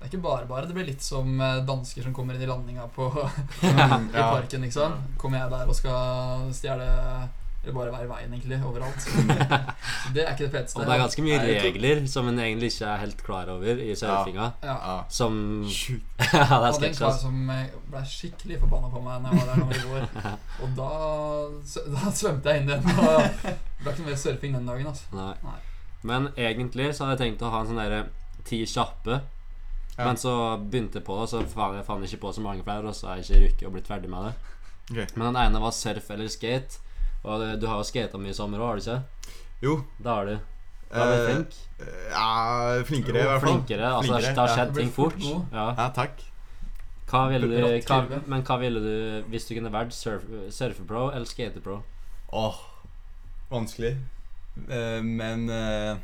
det 0.00 0.06
er 0.06 0.10
ikke 0.14 0.22
bare 0.24 0.46
bare. 0.48 0.66
Det 0.66 0.74
blir 0.74 0.86
litt 0.88 1.02
som 1.04 1.34
eh, 1.44 1.58
dansker 1.68 2.06
som 2.06 2.14
kommer 2.16 2.32
inn 2.32 2.40
i 2.40 2.46
landinga 2.48 2.86
på, 2.94 3.04
i 3.68 3.72
parken, 4.16 4.62
liksom. 4.64 4.94
Kommer 5.20 5.42
jeg 5.42 5.50
der 5.52 5.68
og 5.68 5.76
skal 5.76 6.46
stjele 6.56 6.86
Eller 7.62 7.74
bare 7.76 7.92
være 7.92 8.06
i 8.06 8.08
veien, 8.08 8.34
egentlig, 8.34 8.58
overalt. 8.64 9.02
Så 9.04 10.12
det 10.14 10.22
er 10.24 10.30
ikke 10.32 10.46
det 10.46 10.52
feteste. 10.54 10.78
Og 10.78 10.86
det 10.86 10.94
er 10.94 11.00
ganske 11.02 11.24
mye 11.26 11.40
Nei, 11.42 11.56
regler 11.60 11.98
som 12.08 12.28
en 12.30 12.38
egentlig 12.40 12.70
ikke 12.72 12.86
er 12.88 13.02
helt 13.02 13.24
klar 13.26 13.50
over 13.52 13.82
i 13.84 13.90
surfinga. 14.00 14.46
Ja. 14.64 14.76
Ja. 14.76 14.94
Som 15.12 15.34
Ja, 16.32 16.46
det 16.46 16.70
er 16.70 16.78
sketsj, 16.78 17.02
kar 17.02 17.10
ass. 17.10 17.20
som 17.26 17.50
eh, 17.52 17.66
ble 17.90 18.04
skikkelig 18.08 18.60
forbanna 18.62 18.88
på 18.92 19.02
meg 19.04 19.24
Når 19.24 19.34
jeg 19.34 19.40
var 19.40 19.50
der 19.50 19.60
nå 19.60 19.68
i 19.76 19.82
vår. 19.90 20.32
Og 20.64 20.72
da, 20.78 20.88
da 21.98 22.14
svømte 22.22 22.54
jeg 22.54 22.62
inn 22.62 22.72
igjen. 22.72 22.88
Og 22.94 23.44
det 23.44 23.54
ble 23.82 23.92
ikke 23.92 24.06
noe 24.06 24.08
mer 24.08 24.22
surfing 24.24 24.56
den 24.56 24.72
dagen. 24.72 24.90
Altså. 24.94 25.12
Nei. 25.18 25.34
Nei. 25.44 25.58
Men 26.08 26.32
egentlig 26.40 26.94
så 26.96 27.04
hadde 27.04 27.18
jeg 27.18 27.24
tenkt 27.26 27.44
å 27.44 27.52
ha 27.52 27.60
en 27.60 27.68
sånn 27.68 27.82
derre 27.82 28.02
ti 28.48 28.62
kjappe. 28.64 29.20
Ja. 29.98 30.06
Men 30.06 30.16
så 30.16 30.32
begynte 30.56 31.02
jeg 31.02 31.04
på 31.04 31.18
det, 31.20 31.28
så 31.28 31.42
faen, 31.44 31.76
jeg 31.76 31.84
fant 31.84 32.06
ikke 32.06 32.22
på 32.22 32.32
så 32.32 32.44
mange 32.44 32.64
flere, 32.64 32.88
og 32.88 32.96
så 32.96 33.10
har 33.10 33.20
jeg 33.20 33.26
ikke 33.28 33.42
rukket 33.44 33.68
å 33.68 33.72
blitt 33.74 33.90
ferdig 33.90 34.12
med 34.12 34.30
det. 34.30 34.54
Okay. 34.90 35.10
Men 35.12 35.26
den 35.28 35.42
ene 35.42 35.60
var 35.60 35.74
surf 35.76 36.08
eller 36.14 36.30
skate. 36.32 36.80
Og 37.24 37.44
du 37.60 37.66
har 37.68 37.80
jo 37.80 37.86
skata 37.88 38.20
mye 38.20 38.32
i 38.32 38.36
sommer 38.36 38.62
òg, 38.62 38.70
har 38.70 38.80
du 38.80 38.86
ikke? 38.86 39.36
Jo. 39.60 39.76
Det 39.98 40.10
har 40.10 40.30
du. 40.30 40.38
Da 40.90 41.04
er 41.04 41.10
du 41.10 41.20
eh, 41.20 41.28
flink. 41.28 41.58
Ja, 42.10 42.82
flinkere 42.88 43.20
i 43.20 43.28
hvert 43.28 43.44
fall. 43.44 43.52
Flinkere. 43.60 43.92
Altså, 43.92 44.12
Flinkere, 44.12 44.34
det 44.34 44.42
har 44.42 44.54
skjedd 44.56 44.74
ting 44.78 44.92
fort. 44.94 45.22
Ja. 45.52 45.66
Ja, 45.78 45.88
takk. 45.94 46.24
Hva 47.10 47.24
ville 47.30 47.48
du, 47.50 47.58
hva, 47.88 48.20
men 48.30 48.44
hva 48.46 48.56
ville 48.62 48.80
du 48.82 49.30
hvis 49.32 49.48
du 49.48 49.56
kunne 49.56 49.72
vært 49.74 49.94
surf, 49.94 50.26
surfepro 50.54 51.08
eller 51.10 51.26
skatepro? 51.26 51.80
Åh, 52.38 52.60
vanskelig. 53.50 53.96
Uh, 54.60 55.00
men 55.02 55.48
uh, 55.50 55.98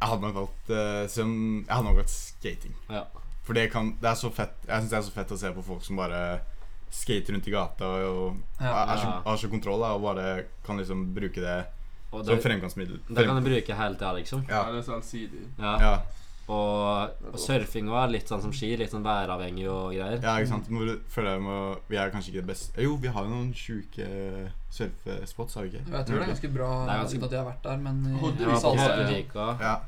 jeg 0.00 0.08
hadde 0.08 0.24
nok 0.24 0.36
valgt 0.36 0.70
uh, 0.72 1.04
som, 1.08 1.32
Jeg 1.66 1.74
hadde 1.74 1.88
nok 1.88 2.00
valgt 2.00 2.14
skating. 2.14 2.76
Ja. 2.88 3.04
For 3.44 3.56
det, 3.56 3.68
kan, 3.72 3.94
det 4.00 4.08
er 4.10 4.18
så 4.20 4.30
fett 4.30 4.68
Jeg 4.68 4.82
synes 4.82 4.90
det 4.92 4.98
er 4.98 5.04
så 5.06 5.14
fett 5.14 5.32
å 5.32 5.38
se 5.40 5.52
på 5.56 5.64
folk 5.64 5.84
som 5.84 6.00
bare 6.00 6.20
skater 6.90 7.32
rundt 7.34 7.46
i 7.48 7.50
gata 7.50 7.84
og, 8.10 8.36
Ja. 8.60 8.66
er, 8.84 8.96
Ja. 8.96 9.20
har 9.24 9.36
så 9.36 9.48
kontroll 9.50 9.80
da, 9.80 9.92
og 9.94 10.02
bare 10.02 10.44
kan 10.64 10.76
liksom 10.78 11.14
bruke 11.14 11.34
det 11.40 11.66
det 12.12 12.26
som 12.26 12.38
fremgangsmiddel. 12.42 12.98
det 13.08 13.26
kan 13.26 13.36
du 13.36 13.48
bruke 13.48 13.74
hele 13.76 13.94
tida, 13.94 14.12
liksom. 14.14 14.44
Ja, 14.48 14.64
ja. 14.66 14.72
det 14.72 14.78
er 14.78 14.82
så 14.82 14.96
allsidig. 14.98 15.46
Ja. 15.58 15.78
Ja, 15.80 15.98
Og, 16.50 17.10
og 17.32 17.38
surfing 17.38 17.86
også 17.86 18.04
er 18.04 18.08
litt 18.10 18.26
sånn 18.26 18.40
som 18.42 18.50
ski, 18.52 18.76
litt 18.76 18.90
sånn 18.90 19.04
væravhengig 19.04 19.68
og 19.70 19.92
greier. 19.94 20.20
ja, 20.20 20.32
ikke 20.40 20.48
sant. 20.48 20.68
Må 20.68 20.80
du 20.84 20.96
føle 21.08 21.36
deg 21.36 21.42
med, 21.42 21.76
Vi 21.88 21.96
er 21.96 22.10
kanskje 22.10 22.32
ikke 22.32 22.42
det 22.42 22.46
beste 22.48 22.82
Jo, 22.82 22.96
vi 22.96 23.06
har 23.08 23.22
jo 23.22 23.30
noen 23.30 23.52
sjuke 23.54 24.50
surfespots, 24.70 25.54
har 25.54 25.62
vi 25.62 25.70
ikke? 25.70 25.84
Jeg 25.90 26.06
tror 26.06 26.18
det 26.18 26.22
er 26.26 26.32
ganske 26.34 26.52
bra 26.54 26.70
Det 26.86 26.90
er 26.94 26.98
ganske- 27.04 27.24
at 27.24 27.30
jeg 27.30 27.40
har 27.44 27.52
vært 27.52 27.62
der, 27.62 27.76
men 27.76 27.96
i- 28.06 28.18
Hodde- 28.18 28.38
Jeg 28.38 28.46
vi 28.48 28.52
var 28.52 28.60
på 28.60 29.60
ja. 29.60 29.80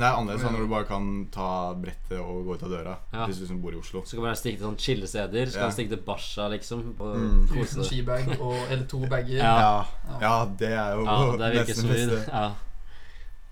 Det 0.00 0.06
er 0.08 0.16
annerledes 0.16 0.42
sånn 0.46 0.54
når 0.56 0.62
du 0.64 0.70
bare 0.72 0.86
kan 0.88 1.08
ta 1.34 1.48
brettet 1.76 2.18
og 2.22 2.46
gå 2.48 2.54
ut 2.56 2.62
av 2.64 2.70
døra 2.72 2.94
Ja. 3.12 3.26
hvis 3.28 3.38
du 3.42 3.46
som 3.46 3.60
bor 3.60 3.72
i 3.74 3.76
Oslo. 3.76 4.00
Så 4.08 4.16
kan 4.16 4.24
man 4.24 4.34
stikke 4.40 4.58
til 4.58 4.66
sånn 4.66 4.78
chillesteder. 4.80 5.46
Så 5.52 5.58
kan 5.60 5.68
man 5.68 5.76
stikke 5.76 5.92
til 5.94 6.02
Basha, 6.06 6.48
liksom. 6.48 6.94
Og 6.98 7.16
Mm. 7.16 7.44
Uten 7.52 7.84
skibag 7.84 8.32
og, 8.40 8.56
eller 8.70 8.86
to 8.86 9.00
bager. 9.06 9.36
Ja. 9.36 9.54
Ja, 9.60 10.18
ja, 10.20 10.44
det 10.58 10.72
er 10.72 10.94
jo 10.96 11.04
Ja, 11.04 11.36
det 11.42 11.54
nesten 11.68 11.88
beste. 11.92 12.20
Ja. 12.32 12.54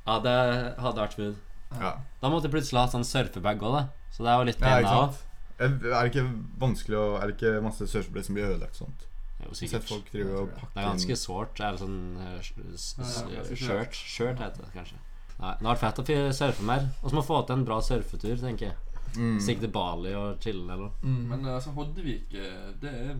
ja, 0.06 0.18
det 0.24 0.36
hadde 0.80 0.96
vært 1.04 1.14
smooth. 1.18 1.36
Ja. 1.80 1.92
Da 2.22 2.28
måtte 2.32 2.48
du 2.48 2.54
plutselig 2.56 2.80
ha 2.80 2.86
sånn 2.88 3.04
surfebag 3.04 3.60
òg, 3.60 3.72
da. 3.76 3.88
Så 4.10 4.24
det 4.24 4.30
er 4.32 4.38
jo 4.40 4.44
litt 4.48 4.60
Ja, 4.60 4.78
pene 4.80 4.88
òg. 4.88 5.14
Er 5.60 5.68
det 5.68 6.14
ikke 6.14 6.24
vanskelig 6.58 6.96
å 6.96 7.06
Er 7.20 7.26
det 7.26 7.36
ikke 7.36 7.62
masse 7.62 7.82
surfebrett 7.90 8.24
som 8.24 8.34
blir 8.38 8.46
ødelagt 8.46 8.76
sånt? 8.78 9.04
Jo, 9.42 9.50
sikkert. 9.54 9.70
sett 9.70 9.88
folk 9.88 10.06
og 10.14 10.48
Det 10.50 10.82
er 10.82 10.86
ganske 10.88 11.16
sårt. 11.18 11.54
Det 11.58 11.66
er 11.66 11.76
sånn 11.76 11.98
skjørt? 12.42 12.74
s- 12.74 12.94
s- 12.98 13.06
s- 13.06 13.22
Ja, 13.28 13.42
ganske 13.42 13.56
shirt. 13.56 13.92
Shirt 13.94 14.38
heter 14.38 14.62
det 14.64 14.72
kanskje. 14.74 14.98
Nei, 15.38 15.54
det 15.60 15.66
har 15.66 15.76
vært 15.76 15.84
fett 15.86 15.98
å 16.02 16.32
surfe 16.34 16.62
mer. 16.66 16.88
Og 17.02 17.10
så 17.10 17.14
må 17.14 17.22
få 17.22 17.40
til 17.46 17.54
en 17.60 17.64
bra 17.68 17.80
surfetur, 17.84 18.36
tenker 18.42 18.66
jeg. 18.72 18.76
mm. 19.16 19.36
Stikke 19.40 19.60
til 19.66 19.70
Bali 19.74 20.14
og 20.18 20.38
chille 20.42 20.64
eller 20.66 20.88
noe. 20.88 20.94
Mm. 21.02 21.20
Men 21.30 21.46
altså, 21.54 21.70
Hoddevik, 21.76 22.32
eh, 22.34 22.72
det 22.82 22.94
er 22.94 23.12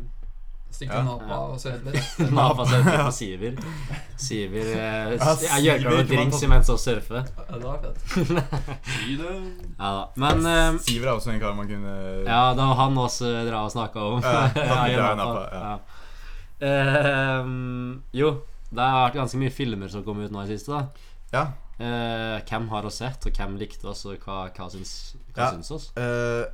Stikk 0.71 0.91
Ja. 0.93 0.99
til 0.99 1.07
Napa 1.07 1.29
Ja. 1.31 1.37
og 1.49 1.61
surfe 1.63 1.93
litt. 1.95 2.33
Napa 2.37 2.65
surfer 2.69 2.99
på 3.07 3.13
Sivir. 3.21 3.55
Sivir 4.21 4.67
eh, 4.75 5.15
Ja, 5.17 5.31
Jeg 5.41 5.63
gjør 5.65 5.79
Siver 5.79 5.79
klar 5.81 5.95
noen 5.95 6.11
drinks 6.11 6.43
imens 6.45 6.69
jeg 6.69 6.83
surfer. 6.83 7.31
Ja, 7.39 7.55
det 7.55 7.65
var 7.65 7.79
fett. 7.87 7.99
Ja 9.79 9.93
da. 9.95 10.03
Men 10.21 10.45
eh, 10.51 10.77
Sivir 10.85 11.07
er 11.09 11.15
også 11.15 11.33
en 11.33 11.41
kar 11.41 11.55
man 11.57 11.71
kunne 11.71 11.95
Ja, 12.27 12.43
det 12.53 12.67
var 12.67 12.75
han 12.83 12.99
også 13.01 13.31
dere 13.47 13.63
har 13.63 13.71
snakka 13.73 14.05
om. 14.11 14.21
Ja, 14.21 15.15
Napa. 15.15 15.15
Napa, 15.23 15.47
ja. 15.55 15.79
Eh, 16.69 17.49
jo, 18.19 18.35
det 18.69 18.83
har 18.91 19.07
vært 19.07 19.19
ganske 19.23 19.41
mye 19.41 19.55
filmer 19.55 19.89
som 19.93 20.05
kom 20.05 20.21
ut 20.21 20.35
nå 20.35 20.43
i 20.45 20.51
siste. 20.53 20.75
da 20.75 20.85
Ja. 21.33 21.47
Eh, 21.79 22.41
Hvem 22.49 22.69
har 22.73 22.87
oss 22.89 22.97
sett, 22.99 23.27
og 23.27 23.33
hvem 23.39 23.57
likte 23.61 23.87
oss, 23.87 24.05
og 24.07 24.19
hva, 24.25 24.49
hva 24.51 24.67
syns, 24.73 25.15
hva 25.35 25.45
Ja. 25.45 25.51
syns 25.55 25.71
oss? 25.71 25.91
Uh, 25.97 26.45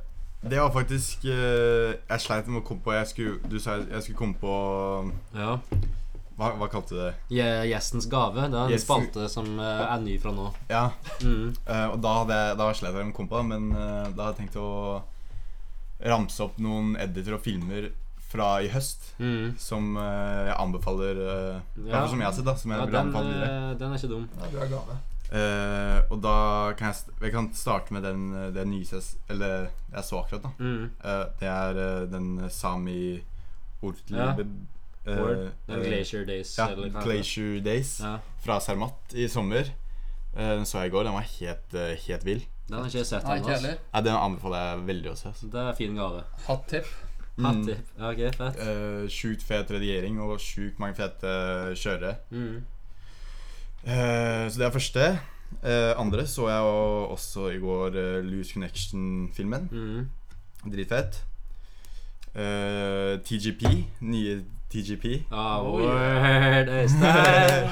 det 0.45 0.59
var 0.61 0.69
faktisk 0.69 1.23
uh, 1.25 1.95
Jeg 2.09 2.19
sleit 2.21 2.47
med 2.47 2.61
å 2.61 2.65
komme 2.67 2.83
på 2.85 2.93
jeg 2.93 3.07
skulle, 3.09 3.39
Du 3.49 3.57
sa 3.59 3.79
jeg 3.79 4.03
skulle 4.03 4.19
komme 4.19 4.35
på 4.37 4.51
Ja. 5.33 5.55
Hva, 6.37 6.51
hva 6.59 6.67
kalte 6.69 6.89
du 6.93 6.99
det? 6.99 7.13
Je- 7.31 7.65
Gjestens 7.71 8.05
gave. 8.11 8.35
Det 8.51 8.59
er 8.59 8.73
en 8.75 8.79
spalte 8.83 9.29
som 9.31 9.47
er 9.57 9.97
ny 10.03 10.17
fra 10.19 10.31
nå. 10.35 10.49
Ja. 10.69 10.89
Mm. 11.23 11.55
eh, 11.65 11.87
og 11.93 12.01
da, 12.03 12.11
hadde 12.19 12.35
jeg, 12.41 12.57
da 12.59 12.69
sleit 12.73 12.93
jeg 12.93 13.05
med 13.05 13.13
å 13.13 13.17
komme 13.17 13.29
på 13.31 13.39
det, 13.39 13.45
men 13.53 13.69
da 13.71 14.25
hadde 14.27 14.35
jeg 14.35 14.41
tenkt 14.43 14.57
å 14.59 15.01
ramse 16.05 16.43
opp 16.43 16.57
noen 16.59 16.97
editor 16.99 17.37
og 17.39 17.41
filmer 17.47 17.89
fra 18.29 18.57
i 18.61 18.67
høst 18.67 19.13
Mm. 19.17 19.53
som 19.57 19.95
jeg 19.95 20.55
anbefaler 20.59 21.15
uh, 21.23 21.59
Ja. 21.87 22.03
Som 22.11 22.19
jeg 22.19 22.27
har 22.27 22.33
sett, 22.35 22.43
da. 22.45 22.55
Som 22.59 22.71
jeg 22.75 22.79
Ja, 22.81 22.85
vil 22.85 22.93
den, 22.93 23.07
anbefale 23.07 23.31
videre. 23.31 23.77
den 23.79 23.91
er 23.93 23.95
ikke 23.97 24.09
dum. 24.11 24.29
Ja, 24.41 24.49
bra 24.51 24.67
gave. 24.75 24.97
Eh, 25.31 25.99
og 26.13 26.19
da 26.21 26.35
kan 26.77 26.91
jeg, 26.91 26.99
st 26.99 27.23
jeg 27.23 27.33
kan 27.33 27.49
starte 27.57 27.95
med 27.95 28.05
den, 28.05 28.27
den 28.53 28.69
nye 28.69 28.85
ses, 28.85 29.15
Eller 29.29 29.71
jeg 29.91 30.03
så 30.05 30.19
akkurat, 30.21 30.43
da. 30.45 30.51
Mm. 30.59 30.91
Uh, 31.01 31.23
det 31.39 31.49
er 31.49 31.79
uh, 31.81 32.11
den 32.11 32.49
Sami 32.53 33.23
Ortli 33.85 34.17
ja. 34.17 34.35
Eh, 35.05 35.49
Glacier 35.67 36.25
Days. 36.25 36.57
Ja, 36.57 36.71
eller 36.71 36.89
hva 36.89 37.01
det? 37.01 37.05
Glacier 37.05 37.59
Days 37.61 37.99
Ja, 38.01 38.17
fra 38.41 38.59
Cermat 38.59 39.13
i 39.13 39.27
sommer. 39.29 39.69
Eh, 40.35 40.51
den 40.57 40.65
så 40.65 40.81
jeg 40.81 40.89
i 40.89 40.95
går. 40.95 41.03
Den 41.07 41.13
var 41.13 41.27
helt, 41.39 41.73
eh, 41.73 41.95
helt 42.07 42.25
vill. 42.25 42.45
den 42.67 42.79
har 42.79 42.85
ikke 42.85 42.97
jeg 42.97 43.05
sett 43.05 43.23
ennå. 43.23 43.77
Ja, 43.93 44.01
den 44.01 44.15
anbefaler 44.15 44.57
jeg 44.57 44.87
veldig 44.87 45.11
å 45.11 45.15
se. 45.15 45.33
Så. 45.37 45.49
Det 45.53 45.61
er 45.61 45.75
fin 45.77 45.95
gave. 45.95 46.23
Hot 46.47 46.65
tip. 46.67 46.85
Mm. 47.37 47.45
Hot 47.45 47.67
tip. 47.67 47.91
Ja, 47.99 48.09
ok, 48.09 48.21
fett. 48.35 48.59
Eh, 48.65 49.07
Sjukt 49.07 49.43
fet 49.43 49.69
redigering 49.71 50.19
og 50.19 50.39
sjukt 50.39 50.79
mange 50.79 50.95
fete 50.95 51.75
kjørere. 51.77 52.15
Mm. 52.31 52.65
Eh, 53.85 54.49
så 54.49 54.59
det 54.59 54.65
er 54.67 54.71
første. 54.73 55.19
Eh, 55.63 55.93
andre 56.01 56.25
så 56.27 56.47
jeg 56.49 56.61
også 57.15 57.47
i 57.53 57.59
går 57.61 57.95
uh, 57.95 58.19
Loose 58.25 58.53
Connection-filmen. 58.53 59.69
Mm. 59.71 60.71
Dritfett. 60.71 61.21
Eh, 62.35 63.19
TGP. 63.23 63.63
Nye 64.01 64.43
TGP. 64.69 65.05
Ah, 65.31 65.61
Oh, 65.61 65.71
word, 65.79 66.69
Øystein. 66.69 67.69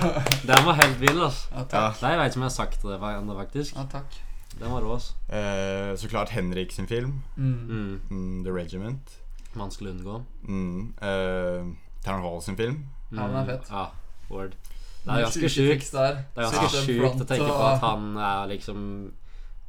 Den 0.48 0.66
var 0.66 0.74
helt 0.74 1.02
vill, 1.02 1.22
altså. 1.24 1.48
Ja, 1.52 1.64
takk. 1.64 2.02
Jeg 2.02 2.20
vet 2.20 2.26
ikke 2.26 2.38
om 2.38 2.42
jeg 2.42 2.52
har 2.52 2.56
sagt 2.60 2.82
det 2.82 3.00
ennå, 3.02 3.36
faktisk. 3.40 3.76
Ja, 3.76 3.84
takk. 3.92 4.20
Den 4.60 4.72
var 4.72 4.82
rå, 4.86 4.94
altså. 4.94 5.14
Eh, 5.34 5.98
så 5.98 6.10
klart 6.10 6.30
Henrik 6.30 6.72
sin 6.72 6.88
film. 6.88 7.22
Mm. 7.36 7.54
Mm. 7.68 8.02
Mm, 8.10 8.44
The 8.46 8.54
Regiment. 8.54 9.20
Man 9.56 9.72
skulle 9.72 9.92
unngå. 9.92 10.24
Mm, 10.44 10.94
eh, 11.02 11.66
Hall 12.06 12.42
sin 12.42 12.58
film. 12.58 12.86
Ja, 13.12 13.28
den 13.28 13.36
er 13.36 13.46
fett. 13.46 13.72
Ah, 13.72 13.88
word. 14.30 14.56
Det 15.04 15.12
er 15.12 15.26
ganske 15.26 15.50
sjukt. 15.52 15.92
Det 15.92 16.04
er 16.04 16.48
ganske 16.48 16.82
sjukt 16.86 17.22
å 17.22 17.28
tenke 17.28 17.48
på 17.50 17.66
at 17.68 17.82
han 17.84 18.06
er 18.18 18.48
liksom 18.54 18.86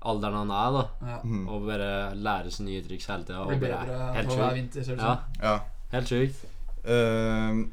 alderen 0.04 0.36
han 0.36 0.50
er, 0.52 0.74
da. 0.76 0.82
ja. 1.08 1.18
Mm, 1.24 1.46
Og 1.48 1.62
bare 1.66 1.88
lære 2.20 2.50
seg 2.52 2.66
nye 2.66 2.82
triks 2.84 3.06
hele 3.08 3.24
tida. 3.24 3.44
Blir 3.48 3.62
bedre 3.62 4.10
helt 4.14 4.28
på 4.28 4.36
hver 4.38 4.54
vinter. 4.58 4.90
Ja, 5.00 5.14
ja. 5.42 5.54
helt 5.94 6.12
sjukt. 6.12 6.44
Uh, 6.84 7.64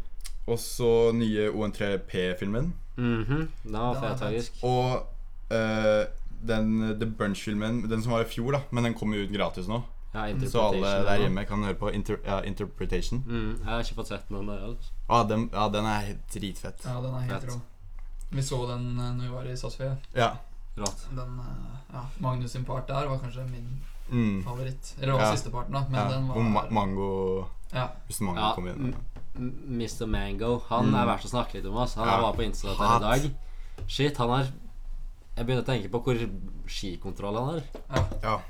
og 0.47 0.57
så 0.63 0.91
nye 1.13 1.49
ON3P-filmen. 1.51 2.71
Mhm, 2.97 3.47
Den 3.63 3.77
var 3.77 3.99
fet, 3.99 4.19
faktisk. 4.23 4.63
Og 4.63 5.03
uh, 5.51 6.03
den 6.47 6.71
The 6.99 7.05
Bunch-filmen, 7.19 7.83
den 7.91 8.01
som 8.03 8.15
var 8.15 8.23
i 8.25 8.29
fjor, 8.31 8.51
da. 8.57 8.61
Men 8.71 8.87
den 8.89 8.93
kommer 8.97 9.19
jo 9.19 9.27
ut 9.27 9.35
gratis 9.35 9.67
nå. 9.69 9.83
Ja, 10.13 10.25
Så 10.49 10.59
alle 10.61 10.89
der 11.07 11.17
hjemme 11.23 11.45
kan 11.47 11.63
høre 11.63 11.73
på 11.79 11.89
Inter 11.93 12.17
ja, 12.25 12.41
Interpretation. 12.41 13.23
Mm, 13.27 13.57
jeg 13.59 13.65
har 13.65 13.79
ikke 13.79 13.95
fått 13.95 14.07
sett 14.11 14.29
noen 14.33 14.47
der. 14.47 14.63
Altså. 14.67 14.91
Ah, 15.09 15.23
den, 15.27 15.49
ja, 15.53 15.69
den 15.69 15.85
er 15.85 15.99
helt 16.09 16.33
dritfett. 16.33 16.83
Ja, 16.85 16.97
den 17.01 17.13
er 17.15 17.19
helt 17.29 17.47
rå. 17.47 17.59
Vi 18.31 18.41
så 18.41 18.59
den 18.67 18.99
uh, 18.99 19.13
når 19.15 19.21
vi 19.23 19.29
var 19.31 19.43
i 19.47 19.55
Statsfjell. 19.55 19.95
Ja. 20.15 20.33
Den, 20.75 21.39
uh, 21.39 21.77
ja, 21.93 22.03
Magnus 22.19 22.51
sin 22.51 22.65
part 22.65 22.87
der 22.87 23.07
var 23.07 23.17
kanskje 23.23 23.47
min 23.51 23.79
Mm. 24.11 24.43
favoritt. 24.43 24.95
Eller 24.97 25.13
det 25.13 25.21
var 25.21 25.21
Ja. 25.29 25.35
siste 25.35 25.49
parten, 25.51 25.73
da. 25.73 25.85
Men 25.89 25.99
ja. 25.99 26.09
den 26.11 26.27
var 26.27 26.35
Og 26.35 26.43
ma 26.43 26.61
Mango 26.69 27.45
ja. 27.73 27.87
Hvis 28.07 28.19
Mango 28.21 28.39
Ja, 28.41 28.53
kommer 28.55 28.71
inn. 28.73 28.95
Mr. 29.67 30.05
Mango. 30.05 30.59
Han 30.67 30.85
Mm. 30.89 30.95
er 30.95 31.05
verdt 31.05 31.23
å 31.25 31.29
snakke 31.29 31.53
litt 31.53 31.65
om. 31.65 31.75
Oss. 31.75 31.95
Han 31.95 32.07
Ja. 32.07 32.21
var 32.21 32.33
på 32.33 32.43
Insta 32.43 32.67
i 32.73 32.99
dag. 32.99 33.31
Shit, 33.87 34.17
han 34.17 34.29
har 34.29 34.47
Jeg 35.37 35.45
begynner 35.45 35.63
å 35.63 35.65
tenke 35.65 35.89
på 35.89 36.03
hvor 36.03 36.29
skikontroll 36.67 37.35
han 37.35 37.45
har. 37.53 37.61
Ja. 38.23 38.41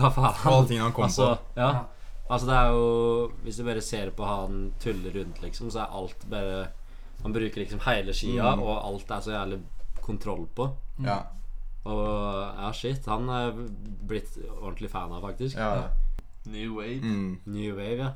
Hva 0.00 0.10
Og 0.30 0.46
alle 0.52 0.66
tingene 0.68 0.86
han 0.88 0.92
kom 0.96 1.04
Altså, 1.04 1.26
på. 1.36 1.60
ja. 1.60 1.70
Altså, 2.30 2.46
det 2.46 2.56
er 2.56 2.68
jo 2.70 3.32
Hvis 3.44 3.56
du 3.58 3.64
bare 3.66 3.80
ser 3.82 4.10
på 4.16 4.26
han 4.26 4.60
tuller 4.80 5.12
rundt, 5.18 5.40
liksom, 5.42 5.70
så 5.74 5.82
er 5.84 5.96
alt 6.00 6.24
bare 6.30 6.68
Han 7.24 7.32
bruker 7.34 7.60
liksom 7.64 7.80
hele 7.84 8.14
skia, 8.16 8.54
Mm. 8.56 8.62
og 8.62 8.84
alt 8.86 9.10
er 9.10 9.20
så 9.20 9.30
jævlig 9.34 9.60
kontroll 10.00 10.46
på. 10.56 10.70
Ja. 11.04 11.18
Og 11.84 12.54
ja, 12.60 12.70
shit. 12.72 13.04
Han 13.06 13.28
er 13.28 13.50
blitt 14.08 14.38
ordentlig 14.60 14.88
fan 14.90 15.12
av, 15.12 15.20
faktisk. 15.22 15.56
ja. 15.56 15.88
New 16.46 16.78
Wave. 16.78 17.00
Mm. 17.04 17.40
New 17.46 17.74
Wave, 17.76 17.98
ja. 17.98 18.10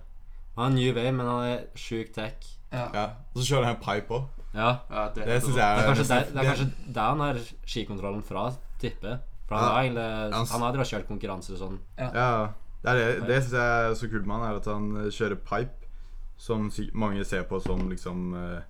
Han 0.57 0.73
er 0.73 0.75
New 0.79 0.95
Wave, 0.97 1.13
men 1.13 1.27
han 1.27 1.45
er 1.45 1.59
sjuk 1.77 2.13
tech. 2.15 2.49
ja. 2.73 2.89
ja. 2.95 3.05
Og 3.35 3.43
så 3.43 3.47
kjører 3.55 3.65
han 3.73 3.77
pipe 3.77 4.15
òg. 4.15 4.25
Ja. 4.55 4.71
Ja, 4.91 5.09
det, 5.15 5.25
Det 5.27 5.43
syns 5.43 5.57
jeg 5.57 5.79
er 5.79 5.87
kanskje 5.89 6.09
der, 6.09 6.25
det 6.25 6.37
er 6.41 6.45
kanskje 6.49 6.95
der 6.95 7.09
han 7.11 7.21
har 7.21 7.39
skikontrollen 7.67 8.23
fra, 8.25 8.45
tipper 8.81 9.09
jeg. 9.09 9.19
For 9.49 9.55
han 9.57 9.65
Ja. 9.65 9.73
var 9.73 9.83
egentlig 9.83 10.35
Han 10.35 10.47
Han 10.47 10.61
hadde 10.63 10.73
drevet 10.77 10.91
kjørt 10.93 11.09
konkurranser 11.09 11.53
og 11.55 11.59
sånn. 11.61 11.79
Ja. 11.99 12.53
Det, 12.83 12.91
er 12.91 12.95
det, 13.01 13.27
det 13.29 13.43
syns 13.43 13.53
jeg 13.53 13.91
er 13.91 13.95
så 13.95 14.09
kult 14.13 14.27
med 14.27 14.37
han, 14.37 14.51
er 14.51 14.57
at 14.61 14.65
han 14.67 14.97
eh, 14.97 15.11
kjører 15.11 15.37
pipe, 15.37 15.89
som 16.37 16.71
mange 16.95 17.25
ser 17.25 17.43
på 17.49 17.61
som 17.63 17.89
liksom 17.89 18.35
uh, 18.35 18.61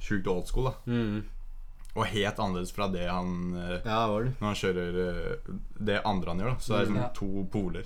sjukt 0.00 0.26
old 0.28 0.46
school. 0.46 0.64
da 0.70 0.74
Mm. 0.86 1.24
Og 1.96 2.06
helt 2.10 2.38
annerledes 2.38 2.72
fra 2.74 2.88
det 2.90 3.04
han 3.08 3.54
eh, 3.54 3.80
Ja, 3.84 4.06
det. 4.18 4.32
Når 4.40 4.46
han 4.48 4.54
kjører 4.58 4.96
eh, 5.02 5.52
det 5.78 6.00
andre 6.04 6.30
han 6.32 6.40
gjør. 6.40 6.48
da 6.54 6.58
Så 6.58 6.72
det 6.72 6.80
er 6.80 6.84
liksom 6.86 6.96
Ja. 7.02 7.08
to 7.14 7.44
poler. 7.52 7.84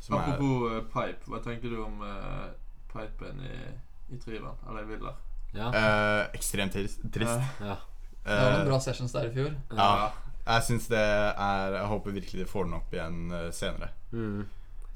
Som 0.00 0.14
er 0.16 0.20
Apropos 0.20 0.72
eh, 0.72 0.82
pipe, 0.92 1.30
hva 1.30 1.40
tenker 1.42 1.70
du 1.70 1.82
om 1.84 2.00
uh, 2.02 2.48
pipen 2.92 3.40
i, 3.40 4.14
i 4.14 4.18
Tryvann? 4.18 4.56
Eller 4.68 4.82
i 4.82 4.84
Villa? 4.92 5.14
Ja. 5.54 5.68
eh, 5.72 6.28
ekstremt 6.34 6.72
trist. 6.72 7.00
trist. 7.12 7.40
ja. 7.60 7.76
Det 8.24 8.30
var 8.30 8.52
noen 8.52 8.60
Eh, 8.62 8.66
bra 8.68 8.78
sessions 8.80 9.12
der 9.12 9.26
i 9.26 9.34
fjor. 9.34 9.54
ja. 9.76 10.10
Jeg 10.46 10.62
syns 10.66 10.86
det 10.90 10.98
er 10.98 11.72
Jeg 11.76 11.86
håper 11.92 12.10
virkelig 12.16 12.40
de 12.42 12.46
får 12.50 12.64
den 12.66 12.74
opp 12.80 12.90
igjen 12.94 13.18
eh, 13.30 13.50
senere. 13.54 13.88
Mm. 14.12 14.42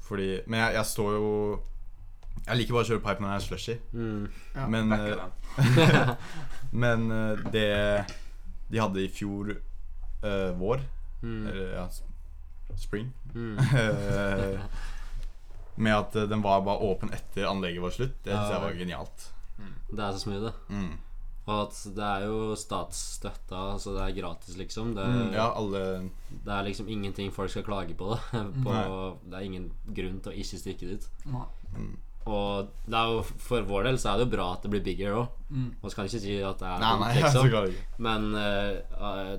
Fordi 0.07 0.29
Men 0.47 0.59
jeg, 0.59 0.73
jeg 0.77 0.85
står 0.85 1.11
jo 1.17 1.29
Jeg 2.47 2.57
liker 2.57 2.73
bare 2.77 2.85
å 2.85 2.89
kjøre 2.91 3.03
pipe 3.05 3.21
når 3.23 3.31
jeg 3.31 3.37
er 3.41 3.47
slushy. 3.47 3.75
Mm. 3.93 4.23
Ja, 4.55 4.63
men 4.67 4.91
eh. 4.97 5.15
Men 6.83 6.99
eh, 7.11 7.35
det 7.51 7.69
de 8.67 8.77
hadde 8.83 8.99
i 9.05 9.07
fjor 9.07 9.53
uh, 9.55 10.51
vår, 10.59 10.79
Mm. 11.23 11.47
eller 11.47 11.67
ja, 11.73 11.87
spring 12.77 13.13
Mm. 13.33 13.57
Med 15.77 15.93
at 15.95 16.13
den 16.29 16.41
var 16.43 16.61
bare 16.65 16.77
åpen 16.83 17.13
etter 17.13 17.45
anlegget 17.49 17.81
var 17.81 17.89
slutt, 17.95 18.15
det 18.25 18.33
syns 18.33 18.51
jeg 18.51 18.61
var 18.61 18.71
genialt. 18.77 19.27
Det 19.89 19.99
er 20.03 20.11
så 20.11 20.19
smooth, 20.23 20.43
det. 20.49 20.53
Mm. 20.69 20.97
Og 21.47 21.61
at 21.63 21.77
det 21.95 22.03
er 22.03 22.25
jo 22.27 22.55
statsstøtta, 22.59 23.59
så 23.79 23.93
det 23.95 24.01
er 24.03 24.15
gratis, 24.21 24.57
liksom. 24.59 24.89
Det, 24.97 25.05
Mm, 25.07 25.29
ja, 25.33 25.45
alle 25.55 25.83
det 26.43 26.51
er 26.53 26.63
liksom 26.67 26.89
ingenting 26.91 27.31
folk 27.31 27.49
skal 27.53 27.63
klage 27.63 27.95
på. 27.95 28.17
Det. 28.33 28.41
på 28.65 28.73
det 29.29 29.37
er 29.39 29.45
ingen 29.47 29.71
grunn 29.95 30.19
til 30.19 30.33
å 30.33 30.35
ikke 30.35 30.59
stikke 30.59 30.89
dit. 30.91 31.07
Mm. 31.25 31.95
Og 32.27 32.67
det 32.85 32.97
er 32.99 33.07
jo, 33.13 33.21
for 33.39 33.63
vår 33.63 33.85
del 33.87 33.97
så 34.03 34.09
er 34.11 34.17
det 34.19 34.25
jo 34.27 34.33
bra 34.35 34.49
at 34.57 34.65
det 34.65 34.71
blir 34.73 34.83
bigger 34.83 35.13
òg. 35.21 35.29
Mm. 35.47 35.69
Man 35.79 35.93
skal 35.93 36.09
ikke 36.09 36.19
si 36.19 36.35
at 36.43 36.59
det 36.59 36.67
er 36.67 36.81
Nei, 36.83 36.93
nei, 36.99 37.11
liksom. 37.15 37.77
Men 38.03 38.25
uh, 38.35 39.37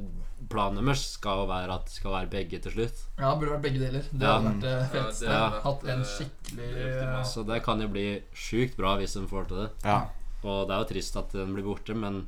planen 0.48 0.80
deres 0.88 1.02
skal 1.18 1.42
jo 1.42 1.46
være 1.50 1.74
at 1.76 1.84
det 1.90 1.96
skal 1.98 2.14
være 2.16 2.30
begge 2.32 2.62
til 2.64 2.72
slutt. 2.72 3.02
Ja, 3.18 3.34
det 3.34 3.40
burde 3.42 3.52
vært 3.58 3.66
begge 3.68 3.82
deler. 3.84 4.08
Det 4.08 4.24
Ja. 4.24 4.38
hadde 4.38 4.54
vært 4.54 4.64
eh, 4.64 4.78
Ja, 4.80 4.88
fett. 4.94 5.20
det 5.20 5.62
Hatt 5.66 5.84
en 5.92 6.04
skikkelig 6.14 6.70
det. 6.78 7.26
Så 7.28 7.44
det 7.52 7.60
kan 7.68 7.84
jo 7.84 7.88
bli 7.92 8.06
sjukt 8.32 8.76
bra 8.80 8.96
hvis 8.96 9.18
de 9.20 9.26
får 9.28 9.48
til 9.52 9.60
det. 9.66 9.68
Ja. 9.84 10.06
Og 10.44 10.68
det 10.68 10.74
er 10.74 10.78
jo 10.84 10.88
trist 10.92 11.16
at 11.18 11.32
den 11.34 11.54
blir 11.56 11.64
borte, 11.66 11.94
men 11.98 12.26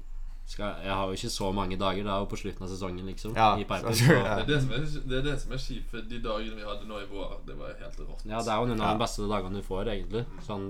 skal, 0.50 0.80
jeg 0.82 0.90
har 0.90 1.06
jo 1.06 1.12
ikke 1.14 1.30
så 1.30 1.52
mange 1.54 1.76
dager. 1.78 2.02
Det 2.02 2.10
er 2.10 2.18
jo 2.24 2.26
på 2.32 2.38
slutten 2.40 2.64
av 2.66 2.70
sesongen, 2.72 3.06
liksom. 3.06 3.36
Ja, 3.38 3.52
I 3.54 3.62
pipen, 3.64 3.94
så- 3.94 4.12
ja. 4.16 4.34
Det 4.40 4.42
er 4.42 4.46
det 4.48 4.62
som 4.62 4.72
er, 4.72 4.86
det 5.10 5.18
er, 5.18 5.22
det 5.28 5.40
som 5.40 5.52
er 5.52 5.60
kjipt, 5.62 5.90
for 5.90 6.00
de 6.10 6.18
dagene 6.24 6.56
vi 6.56 6.64
hadde 6.66 6.88
nå 6.90 6.98
i 6.98 7.06
vår, 7.12 7.36
det 7.46 7.54
var 7.58 7.76
helt 7.78 8.00
rått. 8.00 8.24
Ja, 8.26 8.40
det 8.42 8.48
er 8.50 8.56
jo 8.58 8.66
noen 8.72 8.80
av 8.82 8.98
de 8.98 9.04
beste 9.04 9.28
dagene 9.30 9.56
du 9.62 9.62
får, 9.62 9.84
egentlig. 9.94 10.24
Sånn 10.46 10.64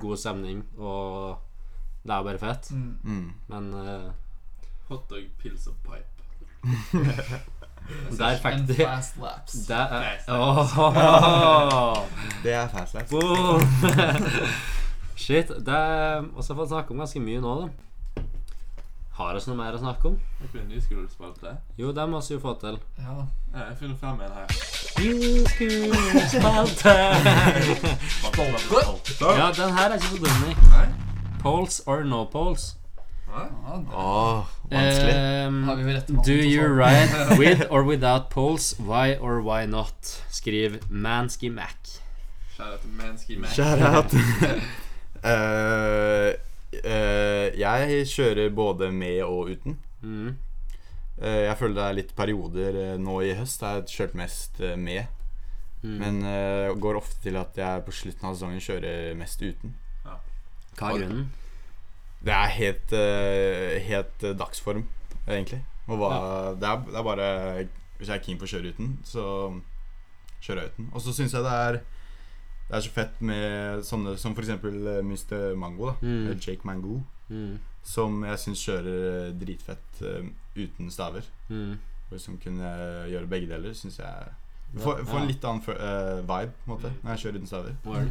god 0.00 0.16
stemning, 0.22 0.62
og 0.78 1.36
det 2.06 2.14
er 2.14 2.16
jo 2.22 2.28
bare 2.30 2.38
fett. 2.46 2.70
Mm. 2.72 2.96
Mm. 3.04 3.28
Men 3.48 3.74
uh, 3.74 4.12
Hotdog, 4.88 5.28
pils 5.42 5.66
og 5.68 5.74
pipe. 5.84 6.12
der 8.18 8.38
fikk 8.42 8.64
de 8.66 8.74
fast 8.80 9.18
laps. 9.22 9.52
Det 9.68 9.76
er 9.76 10.18
Fast 10.26 10.74
Åh. 10.80 11.98
Det 12.42 12.52
er 12.56 12.68
fast 12.72 12.94
laps. 12.94 13.12
Shit. 15.16 15.48
Det 15.48 15.74
er 15.74 16.24
også 16.36 16.54
fått 16.54 16.68
snakke 16.74 16.92
om 16.92 17.00
ganske 17.00 17.20
mye 17.24 17.40
nå, 17.40 17.54
da. 17.64 18.22
Har 19.16 19.32
vi 19.32 19.40
noe 19.48 19.56
mer 19.56 19.72
å 19.72 19.78
snakke 19.80 20.10
om? 20.10 20.16
Jeg 20.42 20.50
kunne 20.52 20.66
ny 20.68 20.80
skolespalte. 20.84 21.54
Jo, 21.80 21.88
det 21.96 22.04
må 22.12 22.18
vi 22.20 22.34
jo 22.34 22.40
få 22.42 22.52
til. 22.60 22.76
Ja. 23.00 23.14
Jeg 23.54 23.62
har 23.62 23.76
funnet 23.80 23.96
frem 23.96 24.20
en 24.20 24.34
her. 24.36 24.46
Ja, 29.38 29.46
den 29.56 29.72
her 29.78 29.88
er 29.88 29.96
ikke 29.96 30.10
så 30.12 30.20
dum. 30.20 30.36
nei. 30.74 30.86
Poles 31.40 31.80
or 31.86 32.04
no 32.04 32.24
poles? 32.28 32.74
Nei? 33.30 33.46
ja 33.48 33.76
det 33.80 33.88
Åh, 33.96 34.44
vanskelig. 34.70 35.14
Um, 35.48 35.62
har 35.64 35.74
vi 35.76 35.82
do 36.28 36.36
you 36.36 36.68
ride 36.68 37.10
with 37.40 37.64
or 37.70 37.84
without 37.84 38.28
poles? 38.28 38.74
Why 38.78 39.16
or 39.16 39.40
why 39.40 39.64
not? 39.66 40.20
Skriv 40.30 40.76
Mansky 40.90 41.48
Mac. 41.48 42.00
Kjære 42.56 42.78
til 42.82 42.90
Mansky 43.00 43.38
Mac. 43.40 43.50
Shout 43.56 43.80
out. 43.80 44.12
Eh, 45.22 46.32
eh, 46.82 47.46
jeg 47.56 48.08
kjører 48.10 48.50
både 48.54 48.90
med 48.92 49.22
og 49.26 49.52
uten. 49.54 49.78
Mm. 50.02 50.34
Uh, 51.16 51.42
jeg 51.46 51.56
føler 51.56 51.76
det 51.78 51.84
er 51.86 51.94
litt 51.96 52.10
perioder 52.12 52.74
nå 53.00 53.14
i 53.24 53.30
høst 53.38 53.62
har 53.64 53.78
jeg 53.78 53.94
kjørt 53.94 54.18
mest 54.20 54.60
med. 54.76 55.06
Mm. 55.80 55.96
Men 56.00 56.18
går 56.80 56.98
ofte 56.98 57.20
til 57.22 57.36
at 57.38 57.56
jeg 57.56 57.84
på 57.86 57.94
slutten 57.94 58.26
av 58.26 58.34
sesongen 58.34 58.60
kjører 58.64 59.14
mest 59.16 59.40
uten. 59.44 59.76
Hva 60.04 60.90
er 60.90 61.00
grunnen? 61.00 61.26
Det 62.26 62.34
er 62.34 62.52
helt, 62.56 62.94
helt 63.86 64.24
dagsform, 64.40 64.82
egentlig. 65.28 65.60
Og 65.86 66.00
hva, 66.00 66.10
det, 66.58 66.68
er, 66.68 66.80
det 66.88 66.98
er 66.98 67.06
bare 67.06 67.28
Hvis 68.00 68.08
jeg 68.08 68.16
er 68.16 68.24
keen 68.24 68.40
på 68.40 68.48
å 68.48 68.50
kjøre 68.50 68.72
uten, 68.74 68.96
så 69.06 69.26
kjører 70.42 70.64
jeg 70.64 70.74
uten. 70.74 70.88
Og 70.92 71.04
så 71.04 71.14
syns 71.16 71.36
jeg 71.36 71.46
det 71.46 71.54
er 71.68 71.78
Det 72.68 72.76
er 72.76 72.80
så 72.80 72.90
fett 72.90 73.20
med 73.22 73.82
sånne 73.86 74.16
som 74.18 74.32
f.eks. 74.34 74.48
Mr. 74.64 75.54
Mango. 75.56 75.86
da 75.92 75.94
Mm. 76.06 76.30
eh, 76.30 76.36
Jake 76.40 76.64
Mango. 76.66 77.02
Mm. 77.30 77.58
Som 77.82 78.24
jeg 78.24 78.38
syns 78.38 78.64
kjører 78.66 79.26
eh, 79.28 79.32
dritfett 79.38 80.02
eh, 80.02 80.26
uten 80.56 80.90
staver. 80.90 81.22
Mm. 81.50 81.78
Og 82.12 82.20
som 82.20 82.38
kunne 82.38 82.72
gjøre 83.10 83.26
begge 83.28 83.48
deler, 83.48 83.70
syns 83.74 83.98
jeg 83.98 84.34
Får 84.82 84.98
Ja. 85.06 85.18
en 85.20 85.28
litt 85.28 85.44
annen 85.44 85.62
eh, 85.62 86.20
vibe 86.26 86.52
på 86.52 86.66
en 86.66 86.74
måte 86.74 86.90
Mm. 86.90 86.96
når 87.04 87.10
jeg 87.14 87.18
kjører 87.22 87.36
uten 87.36 87.46
staver. 87.46 87.76
Word. 87.84 88.10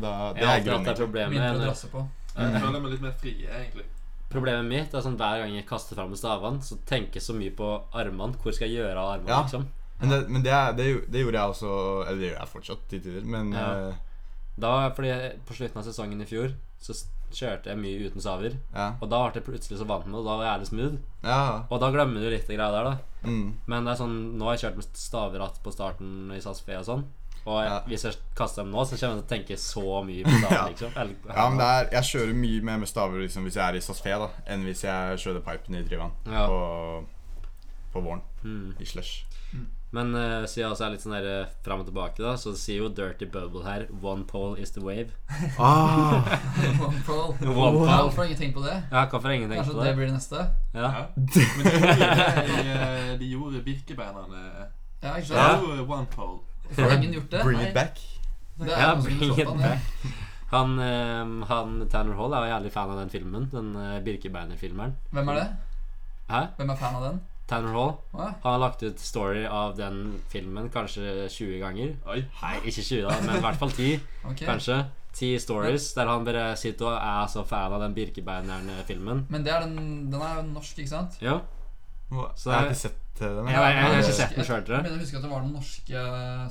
Da, 0.00 0.32
det 0.32 0.38
Jeg 0.40 0.46
har 0.46 0.54
er 0.60 0.72
alltid 0.72 0.86
hatt 0.86 0.96
problemet 0.98 1.30
Mindre 1.30 1.54
å 1.58 1.64
drasse 1.66 1.88
på. 1.90 2.08
Jeg 2.36 2.52
Mm. 2.52 2.60
føler 2.60 2.80
meg 2.80 2.90
litt 2.92 3.00
mer 3.02 3.12
fri, 3.18 3.32
egentlig. 3.50 3.84
Problemet 4.30 4.68
mitt 4.68 4.94
er 4.94 5.00
sånn 5.02 5.16
hver 5.16 5.42
gang 5.42 5.54
jeg 5.56 5.66
kaster 5.66 5.96
fram 5.96 6.08
med 6.10 6.18
stavene, 6.18 6.60
så 6.62 6.78
tenker 6.86 7.14
jeg 7.14 7.22
så 7.22 7.34
mye 7.34 7.50
på 7.50 7.82
armene. 7.92 8.34
Hvor 8.38 8.52
skal 8.54 8.68
jeg 8.68 8.78
gjøre 8.78 8.96
av 8.96 9.18
armene, 9.18 9.28
Ja. 9.28 9.42
liksom? 9.42 9.66
Men, 10.00 10.08
det, 10.10 10.18
men 10.28 10.42
det, 10.42 10.52
det, 10.78 10.86
det 11.12 11.20
gjorde 11.24 11.36
jeg 11.38 11.52
også 11.54 11.70
Eller 12.08 12.20
det 12.20 12.28
gjør 12.30 12.38
jeg 12.40 12.48
fortsatt 12.54 12.84
til 12.88 13.00
tider. 13.04 13.24
Men 13.28 13.52
Ja. 13.52 13.66
eh, 13.88 13.94
Da, 14.60 14.90
fordi 14.96 15.10
På 15.46 15.54
slutten 15.56 15.78
av 15.80 15.84
sesongen 15.86 16.20
i 16.20 16.26
fjor 16.28 16.54
så 16.80 16.94
kjørte 17.30 17.68
jeg 17.70 17.78
mye 17.78 18.08
uten 18.08 18.20
saver. 18.24 18.56
ja. 18.74 18.94
Og 19.00 19.08
da 19.10 19.18
ble 19.28 19.36
jeg 19.40 19.44
plutselig 19.44 19.78
så 19.78 19.86
vant 19.86 20.06
med 20.06 20.14
det, 20.16 20.20
og 20.20 20.26
da 20.26 20.36
var 20.36 20.44
jeg 20.46 20.52
jævlig 20.54 20.68
smooth. 20.70 20.96
ja. 21.22 21.62
Og 21.70 21.80
da 21.80 21.90
glemmer 21.92 22.20
du 22.24 22.30
litt 22.32 22.46
det 22.48 22.56
greia 22.56 22.72
der, 22.72 22.84
da. 22.84 22.96
Mm. 23.28 23.54
Men 23.68 23.84
det 23.84 23.92
er 23.92 24.00
sånn, 24.00 24.16
nå 24.38 24.44
har 24.48 24.56
jeg 24.56 24.64
kjørt 24.64 24.76
med 24.80 24.88
staver 24.96 25.44
på 25.62 25.72
starten 25.72 26.32
i 26.34 26.40
SAS 26.40 26.60
Fe 26.64 26.78
og 26.80 26.84
sånn. 26.88 27.04
Og 27.46 27.56
jeg, 27.62 27.70
Ja. 27.70 27.78
hvis 27.86 28.02
jeg 28.04 28.16
kaster 28.36 28.62
dem 28.64 28.72
nå, 28.72 28.82
så 28.84 28.96
kommer 28.98 29.16
jeg 29.16 29.22
til 29.22 29.28
å 29.28 29.32
tenke 29.36 29.56
så 29.60 30.04
mye 30.04 30.24
på 30.24 30.34
staver, 30.40 30.56
Ja. 30.60 30.66
liksom. 30.72 30.90
Eller, 30.96 31.14
Ja, 31.36 31.48
men 31.48 31.58
det 31.58 31.68
er, 31.70 31.88
jeg 32.00 32.04
kjører 32.10 32.34
mye 32.34 32.62
mer 32.62 32.78
med 32.78 32.88
staver 32.88 33.18
liksom, 33.20 33.44
hvis 33.44 33.56
jeg 33.56 33.64
er 33.68 33.76
i 33.76 33.80
SAS 33.80 34.00
Fe 34.00 34.10
da 34.18 34.28
enn 34.48 34.64
hvis 34.64 34.82
jeg 34.84 35.18
kjører 35.22 35.40
pipen 35.46 35.74
i 35.76 35.82
Drivan 35.86 36.10
på, 36.24 37.06
på 37.92 38.02
våren. 38.04 38.22
Mm. 38.44 38.74
I 38.80 38.84
slush. 38.84 39.24
Men 39.92 40.12
uh, 40.14 40.44
siden 40.46 40.62
jeg 40.62 40.70
også 40.70 40.84
er 40.86 40.92
litt 40.94 41.02
sånn 41.02 41.14
der 41.16 41.24
uh, 41.42 41.54
fram 41.66 41.80
og 41.82 41.88
tilbake, 41.88 42.22
da, 42.22 42.36
så 42.38 42.52
sier 42.54 42.84
jo 42.84 42.90
Dirty 42.94 43.26
Bubble 43.26 43.64
her 43.66 43.88
One 44.02 44.22
pole 44.28 44.54
is 44.62 44.70
the 44.76 44.82
wave. 44.84 45.10
Ah, 45.58 46.22
One 46.84 47.00
pole. 47.06 47.34
One 47.42 47.74
pole. 47.74 47.88
Hvorfor 47.88 48.22
har 48.22 48.28
ingen 48.30 48.38
tenkt 48.38 48.54
på 48.54 48.62
det? 48.62 48.76
Ja, 48.92 49.02
hvorfor 49.10 49.26
har 49.28 49.34
ingen 49.34 49.50
tenkt 49.50 49.64
Kanskje 49.64 49.74
på 49.74 49.82
det 49.82 49.88
det? 49.88 49.96
blir 49.98 50.06
det 50.06 50.14
neste? 50.14 50.44
Ja. 50.74 50.92
Ja. 50.94 51.02
Men 51.56 51.66
de 51.66 51.74
gjorde, 51.98 52.46
de, 52.46 52.76
eh, 52.76 53.10
de 53.18 53.30
gjorde 53.32 53.62
Birkebeinerne 53.66 54.44
Ja, 55.02 55.16
ikke 55.16 55.26
sant? 55.32 55.66
gjorde 55.66 55.86
One 55.98 56.06
Pole. 56.14 56.38
Hvorfor 56.68 56.86
har 56.86 56.96
ingen 57.00 57.16
gjort 57.18 57.30
det? 57.34 57.42
bring 57.48 57.62
it 57.66 57.74
back. 57.74 57.98
Det 58.60 58.70
er 58.76 58.80
Ja, 58.84 58.94
bring 58.94 59.40
it 59.40 59.50
back. 59.58 60.14
Han, 60.50 60.78
um, 60.78 61.34
han 61.46 61.74
Tanner 61.90 62.14
Hall 62.18 62.32
er 62.34 62.46
jo 62.46 62.52
jævlig 62.54 62.72
fan 62.74 62.90
av 62.90 62.96
den 63.02 63.10
filmen. 63.10 63.44
Den 63.52 63.74
uh, 63.78 63.98
Birkebeiner-filmeren. 64.06 64.94
Hvem 65.14 65.28
er 65.34 65.34
det? 65.38 65.48
Hæ? 66.30 66.40
Hvem 66.58 66.70
er 66.74 66.78
fan 66.80 66.96
av 66.98 67.04
den? 67.08 67.20
Tanner 67.50 67.74
Hall? 67.74 67.92
Han 68.14 68.36
har 68.46 68.60
lagt 68.62 68.82
ut 68.86 69.02
story 69.02 69.42
av 69.46 69.74
den 69.78 70.20
filmen 70.30 70.70
kanskje 70.72 71.26
20 71.28 71.58
ganger. 71.64 71.92
Oi. 72.06 72.22
Nei, 72.42 72.54
ikke 72.70 72.82
20, 72.86 73.02
da, 73.08 73.16
men 73.26 73.36
i 73.40 73.44
hvert 73.44 73.58
fall 73.60 73.74
10. 73.74 74.00
okay. 74.30 74.46
Kanskje. 74.46 74.78
10 75.18 75.40
stories 75.42 75.88
der 75.96 76.06
han 76.06 76.22
bare 76.24 76.52
sitter 76.56 76.86
og 76.92 76.98
er 77.02 77.26
så 77.32 77.42
fan 77.44 77.72
av 77.74 77.80
den 77.82 77.94
Birkebeineren-filmen. 77.96 79.24
Men 79.28 79.42
det 79.46 79.50
er 79.52 79.64
den, 79.66 80.06
den 80.12 80.20
er 80.22 80.36
jo 80.38 80.44
norsk, 80.52 80.78
ikke 80.78 80.92
sant? 80.92 81.16
Ja. 81.20 81.40
Så 82.38 82.50
jeg 82.50 82.56
har 82.58 82.68
ikke 82.70 82.78
sett 82.78 83.20
eh, 83.22 83.26
den. 83.36 83.48
Jeg, 83.50 83.54
jeg, 83.54 83.74
jeg 83.74 83.82
har 83.82 83.98
ikke 84.04 84.14
sett 84.20 84.32
den 84.38 84.46
sjøl, 84.46 84.62
tror 84.66 84.76
Jeg 84.80 84.86
jeg. 84.92 85.00
husker 85.02 85.18
at 85.20 85.26
det 85.26 85.30
var 85.30 85.42
noen 85.44 85.52
norske 85.58 86.00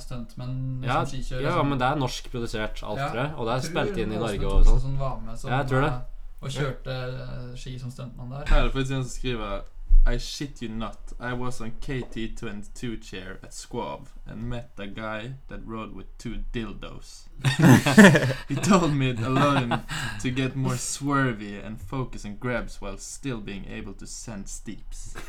stuntmenn 0.04 0.54
Ja, 0.86 1.00
som 1.02 1.10
skikjører. 1.10 1.42
ja, 1.48 1.64
men 1.72 1.80
det 1.82 1.88
er 1.88 1.98
norsk 2.00 2.30
produsert, 2.32 2.80
alt, 2.84 3.02
tror 3.02 3.20
jeg. 3.20 3.32
Og 3.36 3.48
det 3.48 3.56
er 3.56 3.66
spilt 3.66 3.98
inn 4.04 4.14
i 4.16 4.20
Norge 4.22 4.46
og 4.52 4.64
sånn. 4.68 4.80
Som 4.86 4.94
var 5.00 5.18
med 5.24 5.36
som, 5.40 5.50
Ja, 5.52 5.58
jeg 5.64 5.72
tror 5.72 5.84
det. 5.86 5.90
eh, 5.90 6.16
Og 6.40 6.54
kjørte 6.54 6.94
eh, 6.96 7.50
ski 7.60 7.74
som 7.80 7.92
stuntmann 7.92 8.30
der. 8.32 8.46
Her 8.48 8.62
er 8.62 8.68
det 8.70 8.72
faktisk 8.76 8.96
en 8.96 9.04
som 9.04 9.12
skriver 9.12 9.60
I 10.06 10.16
shit 10.16 10.62
you 10.62 10.68
not. 10.68 10.98
I 11.20 11.34
was 11.34 11.60
on 11.60 11.72
KT22 11.82 13.00
chair 13.02 13.38
at 13.42 13.52
Squab 13.54 14.08
and 14.26 14.48
met 14.48 14.70
a 14.78 14.86
guy 14.86 15.34
that 15.48 15.60
rode 15.66 15.94
with 15.94 16.06
two 16.18 16.38
dildos. 16.52 17.24
he 18.48 18.54
told 18.56 18.94
me 18.94 19.10
it 19.10 19.20
allowed 19.20 19.60
him 19.60 19.74
to 20.20 20.30
get 20.30 20.56
more 20.56 20.74
swervy 20.74 21.64
and 21.64 21.80
focus 21.80 22.24
on 22.24 22.36
grabs 22.36 22.80
while 22.80 22.96
still 22.98 23.40
being 23.40 23.66
able 23.68 23.92
to 23.94 24.06
send 24.06 24.48
steeps. 24.48 25.14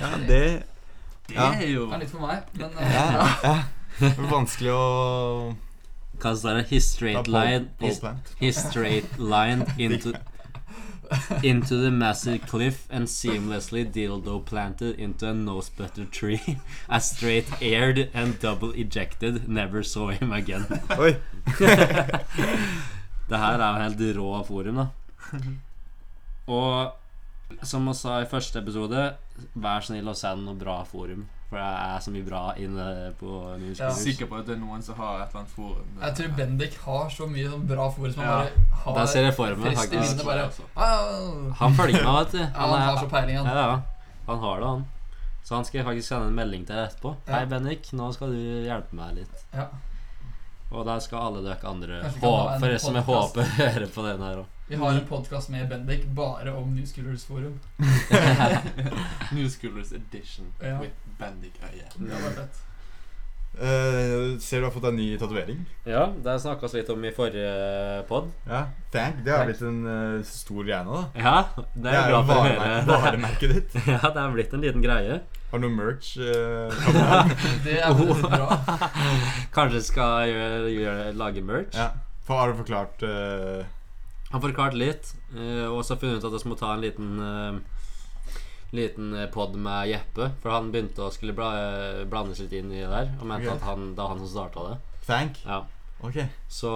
Ja, 0.00 0.16
det 0.16 0.62
Det 1.28 1.34
Ja. 1.34 1.52
er 1.52 1.66
jo 1.66 1.86
Det 1.86 1.94
er 1.94 1.98
litt 1.98 2.10
for 2.10 2.20
meg, 2.20 2.42
men 2.54 2.70
eh, 2.78 2.92
ja, 2.92 3.12
ja. 3.12 3.26
ja. 3.42 3.62
Det 4.00 4.30
vanskelig 4.30 4.70
å 4.72 5.56
Hva 6.22 6.32
står 6.38 6.54
det? 6.60 6.66
His 6.70 6.84
straight 6.86 7.26
line 7.28 7.68
his, 7.80 8.00
his 8.38 8.56
straight 8.56 9.18
line 9.18 9.66
into 9.78 10.12
into 11.42 11.76
the 11.76 11.90
massive 11.90 12.46
cliff 12.46 12.86
and 12.90 13.06
seamlessly 13.06 13.84
dildo 13.84 14.44
planted 14.44 14.98
into 14.98 15.28
a 15.28 15.34
nose 15.34 15.68
butter 15.68 16.04
tree. 16.04 16.58
A 16.88 17.00
straight 17.00 17.46
aired 17.60 18.10
and 18.14 18.38
double 18.38 18.72
ejected, 18.72 19.48
never 19.48 19.82
saw 19.82 20.08
him 20.08 20.32
again. 20.32 20.66
Oi! 20.98 21.16
Det 23.28 23.36
her 23.36 23.60
er 23.60 23.68
jo 23.68 23.82
helt 23.82 24.16
rå 24.16 24.28
forum, 24.48 24.76
da. 24.80 24.86
Og 26.48 27.58
som 27.62 27.88
vi 27.88 27.94
sa 27.96 28.22
i 28.22 28.28
første 28.28 28.62
episode, 28.62 29.02
vær 29.52 29.84
snill 29.84 30.08
og 30.08 30.16
send 30.16 30.46
noe 30.46 30.56
bra 30.56 30.80
forum. 30.88 31.26
For 31.48 31.56
det 31.56 31.64
er 31.64 32.00
så 32.04 32.10
mye 32.12 32.24
bra 32.26 32.40
inne 32.60 32.86
på 33.18 33.28
Ja. 33.48 33.56
Newscoolers. 33.56 34.02
Sikker 34.04 34.26
på 34.28 34.36
at 34.38 34.46
det 34.46 34.56
er 34.56 34.60
noen 34.60 34.82
som 34.84 34.94
har 34.96 35.22
et 35.22 35.30
eller 35.30 35.40
annet 35.40 35.54
forum. 35.54 35.86
Jeg 36.02 36.14
tror 36.18 36.34
Bendik 36.36 36.74
har 36.84 37.08
så 37.14 37.26
mye 37.30 37.48
sånn 37.48 37.66
bra 37.70 37.86
forum 37.90 38.12
som 38.12 38.22
han 38.22 38.28
bare 38.44 38.50
har 38.82 38.94
Der 38.98 39.06
ser 39.06 39.22
jeg 39.24 39.34
for 39.38 39.56
meg, 39.56 39.76
faktisk. 39.78 40.24
Bare 40.26 40.44
Altså. 40.44 40.62
ah, 40.76 41.54
Han 41.62 41.74
følger 41.74 42.04
med, 42.04 42.14
vet 42.18 42.32
du. 42.32 42.38
Ja, 42.44 42.66
han 42.68 42.80
har 42.82 42.96
så 42.98 43.08
peiling, 43.08 43.36
han. 43.36 43.46
ja. 43.46 43.80
Han 44.28 44.38
har 44.44 44.60
det, 44.60 44.66
han. 44.66 44.86
Så 45.42 45.54
han 45.54 45.64
skal 45.64 45.84
faktisk 45.84 46.08
sende 46.08 46.26
en 46.28 46.34
melding 46.36 46.66
til 46.66 46.76
etterpå. 46.76 47.14
Ja. 47.26 47.38
Hei, 47.38 47.44
Bennik, 47.46 47.88
nå 47.96 48.12
skal 48.12 48.28
du 48.36 48.42
hjelpe 48.68 48.92
meg 48.92 49.14
litt. 49.22 49.44
Ja. 49.54 49.64
Og 50.70 50.84
der 50.84 50.98
skal 51.00 51.18
alle 51.30 51.40
dere 51.46 51.64
andre 51.64 52.02
For 52.20 52.68
det 52.68 52.76
hå- 52.76 52.84
som 52.84 52.94
jeg 52.94 53.04
håper 53.04 53.42
høre 53.56 53.86
på 53.88 54.02
den 54.04 54.20
her 54.20 54.36
òg. 54.42 54.46
Vi 54.68 54.76
har 54.76 54.90
en 54.92 55.06
podkast 55.08 55.48
med 55.48 55.68
Bendik 55.68 56.04
bare 56.06 56.52
om 56.52 56.74
New 56.74 56.86
Schoolers 56.86 57.24
forum. 57.24 57.60
New 59.32 59.48
Schoolers 59.48 59.92
Edition 59.92 60.46
Ja. 60.60 60.80
with 60.80 60.92
Bendik 61.18 61.52
Øye. 61.62 61.84
Det 61.96 62.34
fett. 62.34 62.58
Eh, 63.60 64.38
ser 64.38 64.58
du 64.60 64.64
har 64.66 64.70
fått 64.70 64.84
en 64.84 64.96
ny 64.96 65.06
tatovering? 65.18 65.62
Ja, 65.84 66.02
det 66.24 66.34
snakka 66.40 66.68
vi 66.68 66.78
litt 66.82 66.90
om 66.92 67.04
i 67.04 67.12
forrige 67.16 68.02
pod. 68.08 68.28
Ja. 68.46 68.66
Thank. 68.92 69.22
Det 69.24 69.32
har 69.32 69.48
blitt 69.48 69.62
en 69.64 69.80
uh, 69.86 70.20
stor 70.24 70.60
greie 70.68 70.82
nå, 70.84 71.00
da. 71.00 71.22
Ja, 71.24 71.64
det 71.74 71.94
er 71.94 72.12
det 72.12 72.12
er 72.12 72.92
å 72.92 73.00
varemerket 73.00 73.54
ditt. 73.54 73.78
Ja, 73.94 74.02
det 74.04 74.20
er 74.20 74.36
blitt 74.36 74.52
en 74.52 74.66
liten 74.66 74.84
greie. 74.84 75.16
Har 75.48 75.58
du 75.58 75.64
noe 75.64 75.72
merch? 75.78 76.12
Uh. 76.20 77.32
Det 77.64 77.80
er 77.80 77.96
veldig 77.96 78.20
bra. 78.20 78.60
Kanskje 79.56 79.82
skal 79.88 80.28
gjøre, 80.28 80.70
gjøre, 80.76 81.08
lage 81.24 81.40
merch. 81.54 81.72
ja. 81.80 81.88
For 82.28 82.36
har 82.36 82.50
du 82.52 82.58
forklart 82.58 83.02
eh, 83.08 83.64
Han 84.32 84.44
forklart 84.44 84.76
litt, 84.76 85.14
eh, 85.32 85.66
og 85.66 85.80
så 85.86 85.96
funnet 85.96 86.20
ut 86.20 86.28
at 86.28 86.44
vi 86.44 86.50
må 86.50 86.56
ta 86.60 86.74
en 86.74 86.84
liten 86.84 87.20
uh, 87.22 87.60
Liten 88.70 89.14
eh, 89.16 89.30
pod 89.32 89.54
med 89.56 89.88
Jeppe. 89.88 90.26
For 90.42 90.52
han 90.52 90.68
begynte 90.72 91.06
å 91.06 91.12
skulle 91.12 91.32
bla, 91.32 91.48
blandes 92.04 92.42
litt 92.42 92.52
inn 92.52 92.68
i 92.68 92.82
det 92.82 92.90
der. 92.92 93.14
Og 93.16 93.24
mente 93.24 93.48
okay. 93.48 93.56
at 93.56 93.64
han, 93.64 93.94
det 93.94 94.02
var 94.02 94.12
han 94.12 94.20
som 94.20 94.28
starta 94.34 94.66
det. 94.66 94.74
Thank? 95.06 95.40
Ja. 95.46 95.62
Ok. 96.04 96.18
Så 96.52 96.68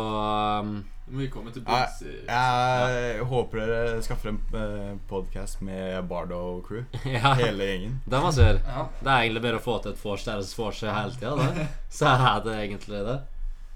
um, 0.65 0.79
vi 1.13 1.29
komme 1.31 1.53
til 1.53 1.63
Jeg, 1.63 1.69
bunns 1.69 2.01
i 2.03 2.15
jeg 2.27 3.27
håper 3.29 3.61
dere 3.61 4.01
skaffer 4.03 4.33
en 4.33 4.41
uh, 4.57 4.97
podkast 5.11 5.61
med 5.63 6.01
Bardo 6.09 6.41
og 6.55 6.65
Crew. 6.67 6.87
ja, 7.19 7.35
Hele 7.39 7.69
gjengen. 7.69 8.01
det 8.07 8.23
jeg. 8.41 8.65
Ja. 8.65 8.87
Det 9.03 9.13
er 9.13 9.19
egentlig 9.19 9.45
bare 9.45 9.61
å 9.61 9.67
få 9.69 9.77
til 9.85 9.93
et 9.93 10.03
vors 10.03 10.25
deres 10.27 10.57
vors 10.59 10.81
hele 10.81 11.15
tida. 11.21 11.69
Så 11.93 12.09
er 12.09 12.43
det 12.49 12.59
egentlig 12.65 13.05
det. 13.11 13.21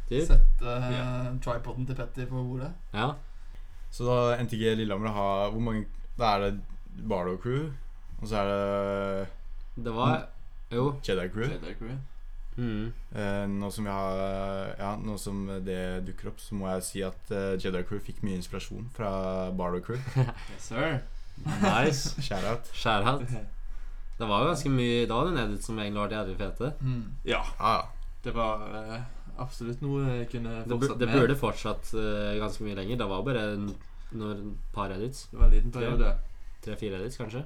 Typ. 0.09 0.27
Sette 0.33 0.65
uh, 0.81 0.91
Ja. 0.95 1.07
tripoden 1.45 1.87
til 1.87 2.01
Petter 2.01 2.33
på 2.33 2.41
bordet. 2.49 2.73
Ja. 2.97 3.13
Så 3.91 4.05
da 4.09 4.37
NTG 4.43 4.75
Lillehammer 4.77 5.09
har 5.15 5.51
Hvor 5.55 5.61
mange 5.63 5.87
Da 6.19 6.35
er 6.37 6.41
det 6.47 6.61
Bardo 7.09 7.37
Crew, 7.37 7.71
og 8.23 8.29
så 8.29 8.37
er 8.43 8.51
det 8.51 9.85
Det 9.87 9.93
var 9.95 10.27
Jo. 10.73 10.95
Jedi 11.09 11.29
Crew. 11.33 11.49
Jedi 11.53 11.75
Crew. 11.79 11.97
Mm. 12.57 12.93
Eh, 13.15 13.47
nå 13.53 13.69
som 13.71 13.85
vi 13.85 13.91
har 13.93 14.21
Ja, 14.79 14.95
nå 14.97 15.19
som 15.21 15.43
det 15.65 16.07
dukker 16.07 16.31
opp, 16.33 16.41
så 16.41 16.55
må 16.57 16.71
jeg 16.73 16.83
si 16.89 17.03
at 17.05 17.31
eh, 17.31 17.57
Jedi 17.61 17.83
Crew 17.85 18.01
fikk 18.01 18.23
mye 18.25 18.39
inspirasjon 18.41 18.89
fra 18.97 19.51
Bardo 19.53 19.81
Crew. 19.85 20.01
Yes, 20.17 20.71
sir. 20.71 21.03
Nice. 21.63 22.17
Shout-out. 22.23 22.71
Shout 22.83 23.27
Det 24.19 24.25
var 24.25 24.41
jo 24.41 24.49
ganske 24.49 24.71
mye 24.73 25.03
Da 25.07 25.19
var 25.21 25.29
en 25.29 25.39
edit 25.43 25.65
som 25.67 25.77
egentlig 25.79 26.01
var 26.01 26.15
jævlig 26.17 26.37
fete. 26.41 26.73
Mm. 26.81 27.03
Ja, 27.29 27.43
Ah, 27.61 27.83
det 28.25 28.33
var 28.35 28.65
eh, 28.81 29.01
absolutt 29.39 29.81
noe 29.85 30.03
jeg 30.19 30.29
kunne 30.33 30.55
fortsatt 30.67 30.97
med. 30.99 30.99
det 31.03 31.09
burde 31.15 31.37
fortsatt 31.41 31.93
uh, 31.95 32.35
ganske 32.41 32.65
mye 32.67 32.77
lenger. 32.79 32.97
Det 33.03 33.09
var 33.11 33.23
bare 33.27 33.43
en, 33.55 33.67
når, 34.13 34.33
et 34.37 34.73
par 34.75 34.91
edits. 34.95 35.27
Det 35.33 35.39
var 35.41 35.47
en 35.51 35.57
liten 35.59 35.73
periode. 35.75 36.13
Tre-fire 36.65 37.01
edits, 37.01 37.17
kanskje. 37.21 37.45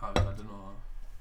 Ja, 0.00 0.10
det 0.14 0.24
var 0.24 0.34
noe 0.44 0.72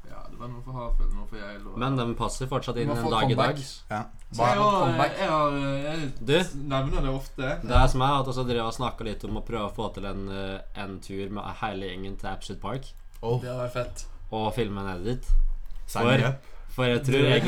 Ja, 0.10 0.20
det 0.30 0.38
var 0.38 0.50
noe 0.52 0.62
for 0.66 0.76
Hafjell, 0.76 1.10
noe 1.16 1.26
for 1.30 1.38
jeg 1.40 1.62
Men 1.80 1.96
de 1.98 2.04
passer 2.20 2.50
fortsatt 2.52 2.78
inn 2.82 2.90
en 2.92 3.10
dag 3.10 3.32
i 3.32 3.38
dag. 3.40 3.58
ja. 3.90 4.02
Så 4.34 4.42
jeg, 4.50 4.58
har, 4.60 4.76
comeback. 4.82 5.18
jeg, 5.20 5.30
har, 5.30 5.56
jeg 5.86 6.10
Du? 6.26 6.34
nevner 6.74 7.02
det 7.06 7.10
ofte. 7.14 7.50
Det 7.64 7.84
som 7.94 8.02
er 8.02 8.14
at 8.20 8.28
også 8.34 8.44
drev 8.50 8.66
og 8.66 8.74
snakka 8.74 9.06
litt 9.08 9.24
om 9.30 9.38
å 9.38 9.44
prøve 9.46 9.68
å 9.70 9.74
få 9.74 9.88
til 9.96 10.06
en, 10.10 10.24
eh, 10.34 10.60
en 10.84 11.00
tur 11.06 11.30
med 11.30 11.46
hele 11.62 11.86
gjengen 11.92 12.16
til 12.20 12.30
Absolute 12.32 12.62
Park. 12.62 12.90
Oh, 13.22 13.40
Det 13.42 13.50
hadde 13.52 13.62
vært 13.68 13.76
fett. 13.78 14.06
Og 14.34 14.50
filme 14.56 14.82
en 14.82 14.90
edit. 14.98 15.30
sign 15.86 16.24
up. 16.26 16.42
For 16.74 16.90
jeg 16.90 17.04
tror 17.06 17.26
jeg, 17.30 17.44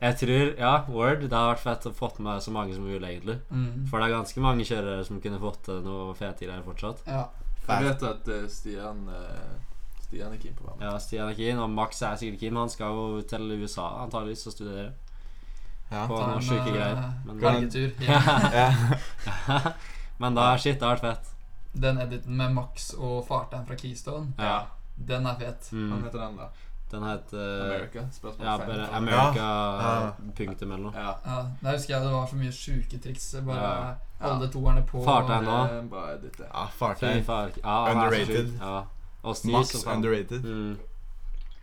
Jeg 0.00 0.16
tror, 0.18 0.48
ja, 0.58 0.72
word. 0.90 1.20
Det 1.30 1.32
har 1.36 1.52
vært 1.54 1.62
fett 1.62 1.86
å 1.86 1.92
fått 1.94 2.18
med 2.18 2.42
så 2.42 2.50
mange 2.50 2.74
som 2.74 2.82
mulig, 2.82 3.04
egentlig. 3.06 3.36
Mm. 3.50 3.84
For 3.86 3.98
det 4.02 4.08
er 4.08 4.16
ganske 4.16 4.42
mange 4.42 4.66
kjørere 4.66 5.04
som 5.06 5.20
kunne 5.22 5.38
fått 5.38 5.60
til 5.68 5.82
noe 5.86 6.14
fete 6.18 6.48
greier 6.48 6.64
fortsatt. 6.66 7.04
Ja. 7.06 7.28
Jeg 7.68 7.84
vet 7.86 8.02
at 8.06 8.28
uh, 8.30 8.44
Stian 8.50 9.08
uh, 9.10 9.54
Stian 10.06 10.32
er 10.34 10.38
keen 10.42 10.54
på 10.54 10.62
å 10.64 10.68
være 10.68 10.76
med. 10.80 10.84
Ja, 10.86 10.98
Stian 11.02 11.30
er 11.30 11.38
keen, 11.38 11.58
og 11.62 11.70
Max 11.74 12.02
er 12.06 12.18
sikkert 12.18 12.42
keen. 12.44 12.58
Han 12.58 12.70
skal 12.70 12.94
jo 12.94 13.22
til 13.26 13.54
USA 13.58 13.86
antageligvis 14.04 14.46
og 14.50 14.54
studere. 14.54 14.90
Ja. 15.90 16.04
På 16.10 16.18
noen 16.18 16.36
en, 16.40 16.42
sjuke 16.46 16.66
eh, 16.66 16.74
greier. 16.74 17.00
Men, 17.26 17.40
Galgetur. 17.42 17.90
hjem. 18.02 18.30
ja. 18.58 19.72
men 20.22 20.34
da 20.38 20.46
shit, 20.58 20.78
det 20.80 20.86
har 20.86 20.96
vært 20.98 21.06
fett. 21.06 21.32
Den 21.76 21.98
editen 22.02 22.34
med 22.38 22.54
Max 22.56 22.90
og 22.98 23.20
fartøyen 23.28 23.66
fra 23.68 23.76
Keystone, 23.78 24.32
Ja. 24.42 24.56
den 24.96 25.26
er 25.30 25.38
fet. 25.42 25.70
Hva 25.70 25.78
Mm. 25.98 26.04
heter 26.06 26.18
den, 26.24 26.36
da? 26.42 26.48
Den 26.90 27.02
heter 27.02 27.64
America? 27.66 28.00
Spørsmål 28.12 28.46
Ja, 28.46 28.56
bare 28.58 28.88
America 28.94 29.46
Ja. 29.82 30.10
punktum 30.36 30.72
eller. 30.72 30.92
Ja. 30.94 31.12
Ja, 31.26 31.42
Der 31.62 31.72
husker 31.72 31.94
jeg 31.94 32.04
det 32.04 32.12
var 32.12 32.26
så 32.26 32.36
mye 32.36 32.52
sjuke 32.52 32.98
triks. 33.02 33.34
Bare 33.46 33.96
Ja. 34.20 34.28
holde 34.28 34.48
toerne 34.52 34.82
på. 34.86 35.02
fartøy 35.04 35.42
nå. 35.44 35.56
det. 36.22 36.46
ja 36.54 36.64
fartøy. 36.66 37.06
Ja, 37.06 37.86
er 37.86 37.90
Underrated. 37.94 38.52
Ja. 38.60 38.82
Og 39.22 39.36
Max 39.44 39.74
underrated. 39.86 40.42
Mm. 40.42 40.76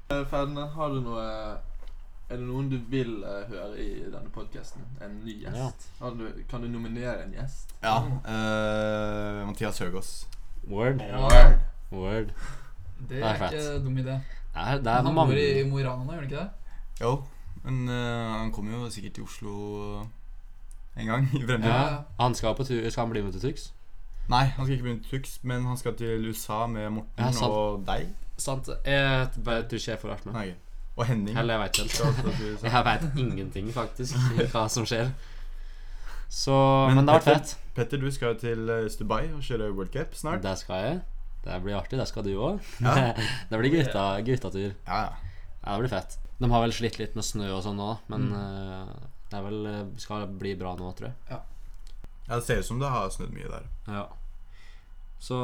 Eh, 0.10 0.26
Ferdinand, 0.30 0.70
har 0.76 0.88
du 0.90 1.02
noe 1.02 1.58
Er 2.30 2.38
det 2.38 2.46
noen 2.48 2.70
du 2.70 2.78
vil 2.90 3.24
uh, 3.24 3.48
høre 3.50 3.78
i 3.80 4.04
denne 4.06 4.30
podkasten? 4.34 4.82
En 5.02 5.22
ny 5.26 5.44
gjest? 5.44 5.56
Ja. 5.58 6.06
Har 6.06 6.12
du, 6.12 6.30
kan 6.50 6.62
du 6.62 6.68
nominere 6.68 7.24
en 7.26 7.32
gjest? 7.34 7.74
Ja. 7.84 7.98
eh, 8.26 9.46
Mathias 9.48 9.80
Høgås. 9.80 10.28
Word. 10.70 11.02
Word. 11.02 11.60
Word. 11.92 12.32
Det 13.00 13.10
Det 13.10 13.24
er 13.24 13.26
er 13.44 13.52
ikke 13.52 13.84
dum 13.86 13.98
idé. 13.98 14.20
Det 14.54 14.62
er, 14.62 14.78
det 14.86 14.88
er 14.94 15.02
Han 15.08 15.16
bor 15.16 15.32
i 15.34 15.64
Mo 15.66 15.80
i 15.80 15.86
Rana 15.86 16.04
nå, 16.04 16.12
gjør 16.14 16.22
han 16.22 16.30
ikke 16.30 16.42
det? 16.42 16.50
Jo, 17.02 17.14
men 17.64 17.80
uh, 17.90 18.34
han 18.40 18.52
kommer 18.54 18.76
jo 18.78 18.90
sikkert 18.94 19.14
til 19.18 19.24
Oslo 19.24 19.54
en 20.98 21.08
gang 21.10 21.30
i 21.34 21.42
fremtiden. 21.42 21.64
ja. 21.72 22.02
Han 22.20 22.36
skal 22.36 22.54
på 22.56 22.64
tur 22.68 22.90
Skal 22.90 23.02
han 23.02 23.10
bli 23.16 23.22
med 23.26 23.34
til 23.34 23.42
Tux? 23.50 23.72
Nei, 24.30 24.44
han 24.56 24.66
skal 24.66 24.74
ikke 24.76 24.84
bli 24.84 24.94
med 24.94 25.02
til 25.08 25.20
Tux, 25.20 25.40
men 25.44 25.66
han 25.66 25.78
skal 25.78 25.96
til 26.00 26.28
USA 26.30 26.66
med 26.68 26.90
Morten 26.90 27.24
Ja, 27.26 27.32
sant. 27.32 27.52
og 27.52 27.82
deg. 27.88 28.08
Sant. 28.38 28.70
Jeg 28.86 29.28
bare 29.44 29.64
tror 29.68 29.78
ikke 29.82 29.92
jeg 29.92 30.00
får 30.00 30.10
vært 30.14 30.26
med. 30.26 30.34
Nei, 30.38 30.54
og 30.96 31.06
Henning. 31.10 31.38
Eller 31.38 31.54
jeg 31.54 31.62
veit 31.64 31.80
ikke 31.84 32.06
helt. 32.06 32.64
Jeg 32.74 32.86
veit 32.86 33.04
ingenting, 33.20 33.74
faktisk, 33.74 34.16
hva 34.54 34.68
som 34.70 34.86
skjer. 34.86 35.10
Så 36.30 36.56
Men 36.88 36.96
Men, 36.96 37.06
det 37.08 37.14
har 37.14 37.22
vært 37.26 37.42
fett. 37.42 37.58
Petter, 37.76 37.98
du 38.02 38.12
skal 38.12 38.34
jo 38.34 38.40
til 38.40 38.70
eh, 38.70 38.88
Dubai 39.00 39.28
og 39.34 39.42
kjøre 39.44 39.72
World 39.74 39.92
Cup 39.94 40.16
snart. 40.16 40.44
Det 40.44 40.54
skal 40.62 40.76
jeg. 40.86 41.02
Det 41.44 41.58
blir 41.64 41.76
artig. 41.76 42.00
Det 42.00 42.08
skal 42.08 42.24
du 42.24 42.34
òg. 42.38 42.60
Ja. 42.82 43.14
det 43.50 43.60
blir 43.60 43.74
gutta, 43.74 44.06
guttatur. 44.24 44.74
Ja, 44.88 45.00
ja. 45.08 45.14
Ja, 45.64 45.74
det 45.78 45.80
blir 45.86 45.92
fett. 45.96 46.18
De 46.40 46.50
har 46.52 46.62
vel 46.66 46.74
slitt 46.76 46.98
litt 47.00 47.16
med 47.16 47.24
snø 47.24 47.50
og 47.56 47.62
sånn 47.64 47.78
nå, 47.80 47.90
men 48.12 48.30
Mm. 48.30 48.36
eh, 48.36 49.10
det 49.32 49.38
er 49.40 49.44
vel 49.46 49.66
eh, 49.66 49.84
skal 49.98 50.26
bli 50.28 50.56
bra 50.60 50.74
nå, 50.76 50.90
tror 50.96 51.10
jeg. 51.10 51.16
ja, 51.30 51.40
det 52.36 52.44
ser 52.44 52.60
ut 52.60 52.66
som 52.66 52.80
det 52.80 52.90
har 52.92 53.10
snudd 53.10 53.32
mye 53.36 53.48
der. 53.52 53.64
Ja. 53.88 54.06
Så 55.24 55.38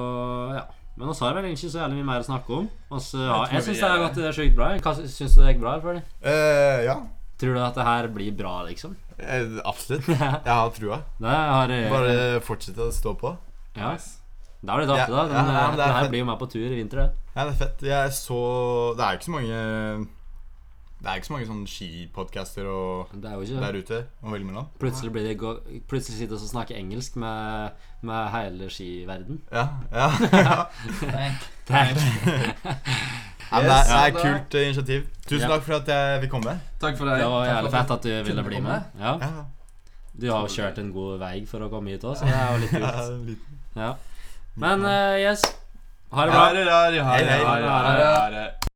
ja. 0.56 0.66
Men 1.00 1.08
vi 1.14 1.16
har 1.24 1.34
vel 1.38 1.46
egentlig 1.48 1.64
ikke 1.70 1.72
så 1.72 1.80
jævlig 1.86 2.00
mye 2.02 2.08
mer 2.10 2.20
å 2.24 2.28
snakke 2.28 2.56
om. 2.58 2.66
Også, 2.92 3.22
ja, 3.24 3.38
Jeg 3.54 3.64
syns 3.64 3.80
det 3.80 3.88
har 3.88 3.98
er- 3.98 4.04
gått 4.10 4.18
eh, 4.20 4.32
sjukt 4.36 4.56
bra. 4.58 4.68
Hva 4.84 4.94
syns 4.98 5.36
du 5.36 5.42
det 5.42 5.54
gikk 5.54 5.62
bra? 5.62 5.78
Føler? 5.80 6.04
Eh, 6.22 6.84
ja, 6.90 6.98
Tror 7.40 7.54
du 7.56 7.60
at 7.64 7.76
det 7.76 7.84
her 7.88 8.08
blir 8.12 8.32
bra, 8.36 8.66
liksom? 8.68 8.98
eh, 9.18 9.62
absolutt. 9.64 10.08
Jeg 10.10 10.18
har 10.52 10.70
trua. 10.76 10.98
har 11.24 11.68
jeg 11.72 11.90
Bare 11.90 12.42
fortsette 12.44 12.84
å 12.84 12.92
stå 12.92 13.14
på. 13.16 13.32
Ja. 13.78 13.94
Nice. 13.94 14.18
Det 14.62 14.69
er 14.76 14.82
litt 14.84 14.89
artig, 14.91 15.13
da. 15.15 15.22
Ja, 15.22 15.28
Den, 15.30 15.36
ja, 15.36 15.60
ja, 15.60 15.67
det 15.72 15.78
det 15.80 15.84
er 15.86 15.93
her 15.93 16.02
fett. 16.04 16.10
blir 16.12 16.19
jo 16.19 16.26
med 16.28 16.39
på 16.41 16.48
tur 16.52 16.65
i 16.67 16.76
vinter. 16.76 16.98
det. 16.98 17.10
Ja, 17.36 17.45
det 17.45 17.52
er 17.54 17.60
fett. 17.65 17.84
Jeg 17.88 18.12
så 18.17 18.39
Det 18.98 19.06
er 19.06 19.12
ikke 19.15 19.26
så 19.30 19.32
mange 19.32 19.60
Det 21.00 21.08
er 21.08 21.15
ikke 21.15 21.28
så 21.30 21.34
mange 21.34 21.48
sånne 21.48 21.67
skipodcaster 21.72 22.65
og 22.67 23.13
Det 23.13 23.30
er 23.30 23.36
jo 23.38 23.45
ikke 23.45 23.62
der 23.63 23.78
ute 23.80 24.00
å 24.24 24.34
velge 24.34 24.45
mellom. 24.50 24.65
Plutselig 24.82 25.13
blir 25.15 25.24
det 25.30 25.38
go 25.39 25.54
Plutselig 25.88 26.17
sitter 26.19 26.36
vi 26.36 26.43
og 26.43 26.50
snakker 26.52 26.76
engelsk 26.76 27.15
med, 27.15 27.72
med 28.02 28.28
hele 28.36 28.67
skiverden. 28.69 29.39
Ja, 29.52 29.67
ja. 29.95 30.10
ja. 30.34 30.58
Thank. 31.08 31.47
Takk. 31.70 31.95
Yes, 31.95 33.64
det, 33.64 33.72
er, 33.72 33.86
det 33.88 34.01
er 34.03 34.12
kult 34.20 34.55
eh, 34.60 34.66
initiativ. 34.68 35.07
Tusen 35.26 35.45
Ja. 35.47 35.55
takk 35.55 35.64
for 35.66 35.74
at 35.80 35.88
jeg 35.89 36.20
fikk 36.26 36.32
komme. 36.36 36.57
Takk 36.84 36.97
for 36.99 37.10
deg. 37.10 37.24
Det 37.24 37.30
var 37.32 37.45
Takk 37.47 37.55
jævlig 37.55 37.72
fett 37.78 37.95
at 37.95 38.03
du 38.03 38.12
ville 38.28 38.43
bli 38.45 38.60
med. 38.68 38.91
Ja. 38.99 39.16
Ja, 39.24 39.45
Du 40.20 40.28
har 40.34 40.43
jo 40.43 40.51
kjørt 40.53 40.78
en 40.84 40.91
god 40.93 41.18
vei 41.24 41.45
for 41.47 41.64
å 41.64 41.70
komme 41.72 41.95
hit 41.95 42.03
òg, 42.03 42.18
så 42.20 42.28
det 42.28 42.36
er 42.36 42.51
jo 42.51 42.60
litt 42.66 42.76
kult. 42.76 43.47
Ja. 43.80 43.93
Men 44.54 44.86
eh, 44.86 45.20
yes, 45.22 45.41
ha 46.12 46.26
det 46.26 46.32
bra. 46.32 46.39
ha 46.39 46.54
det, 46.54 46.72
ha 46.72 46.91
det. 46.91 47.04
hei. 47.04 47.43
ha 47.43 48.30
det, 48.30 48.68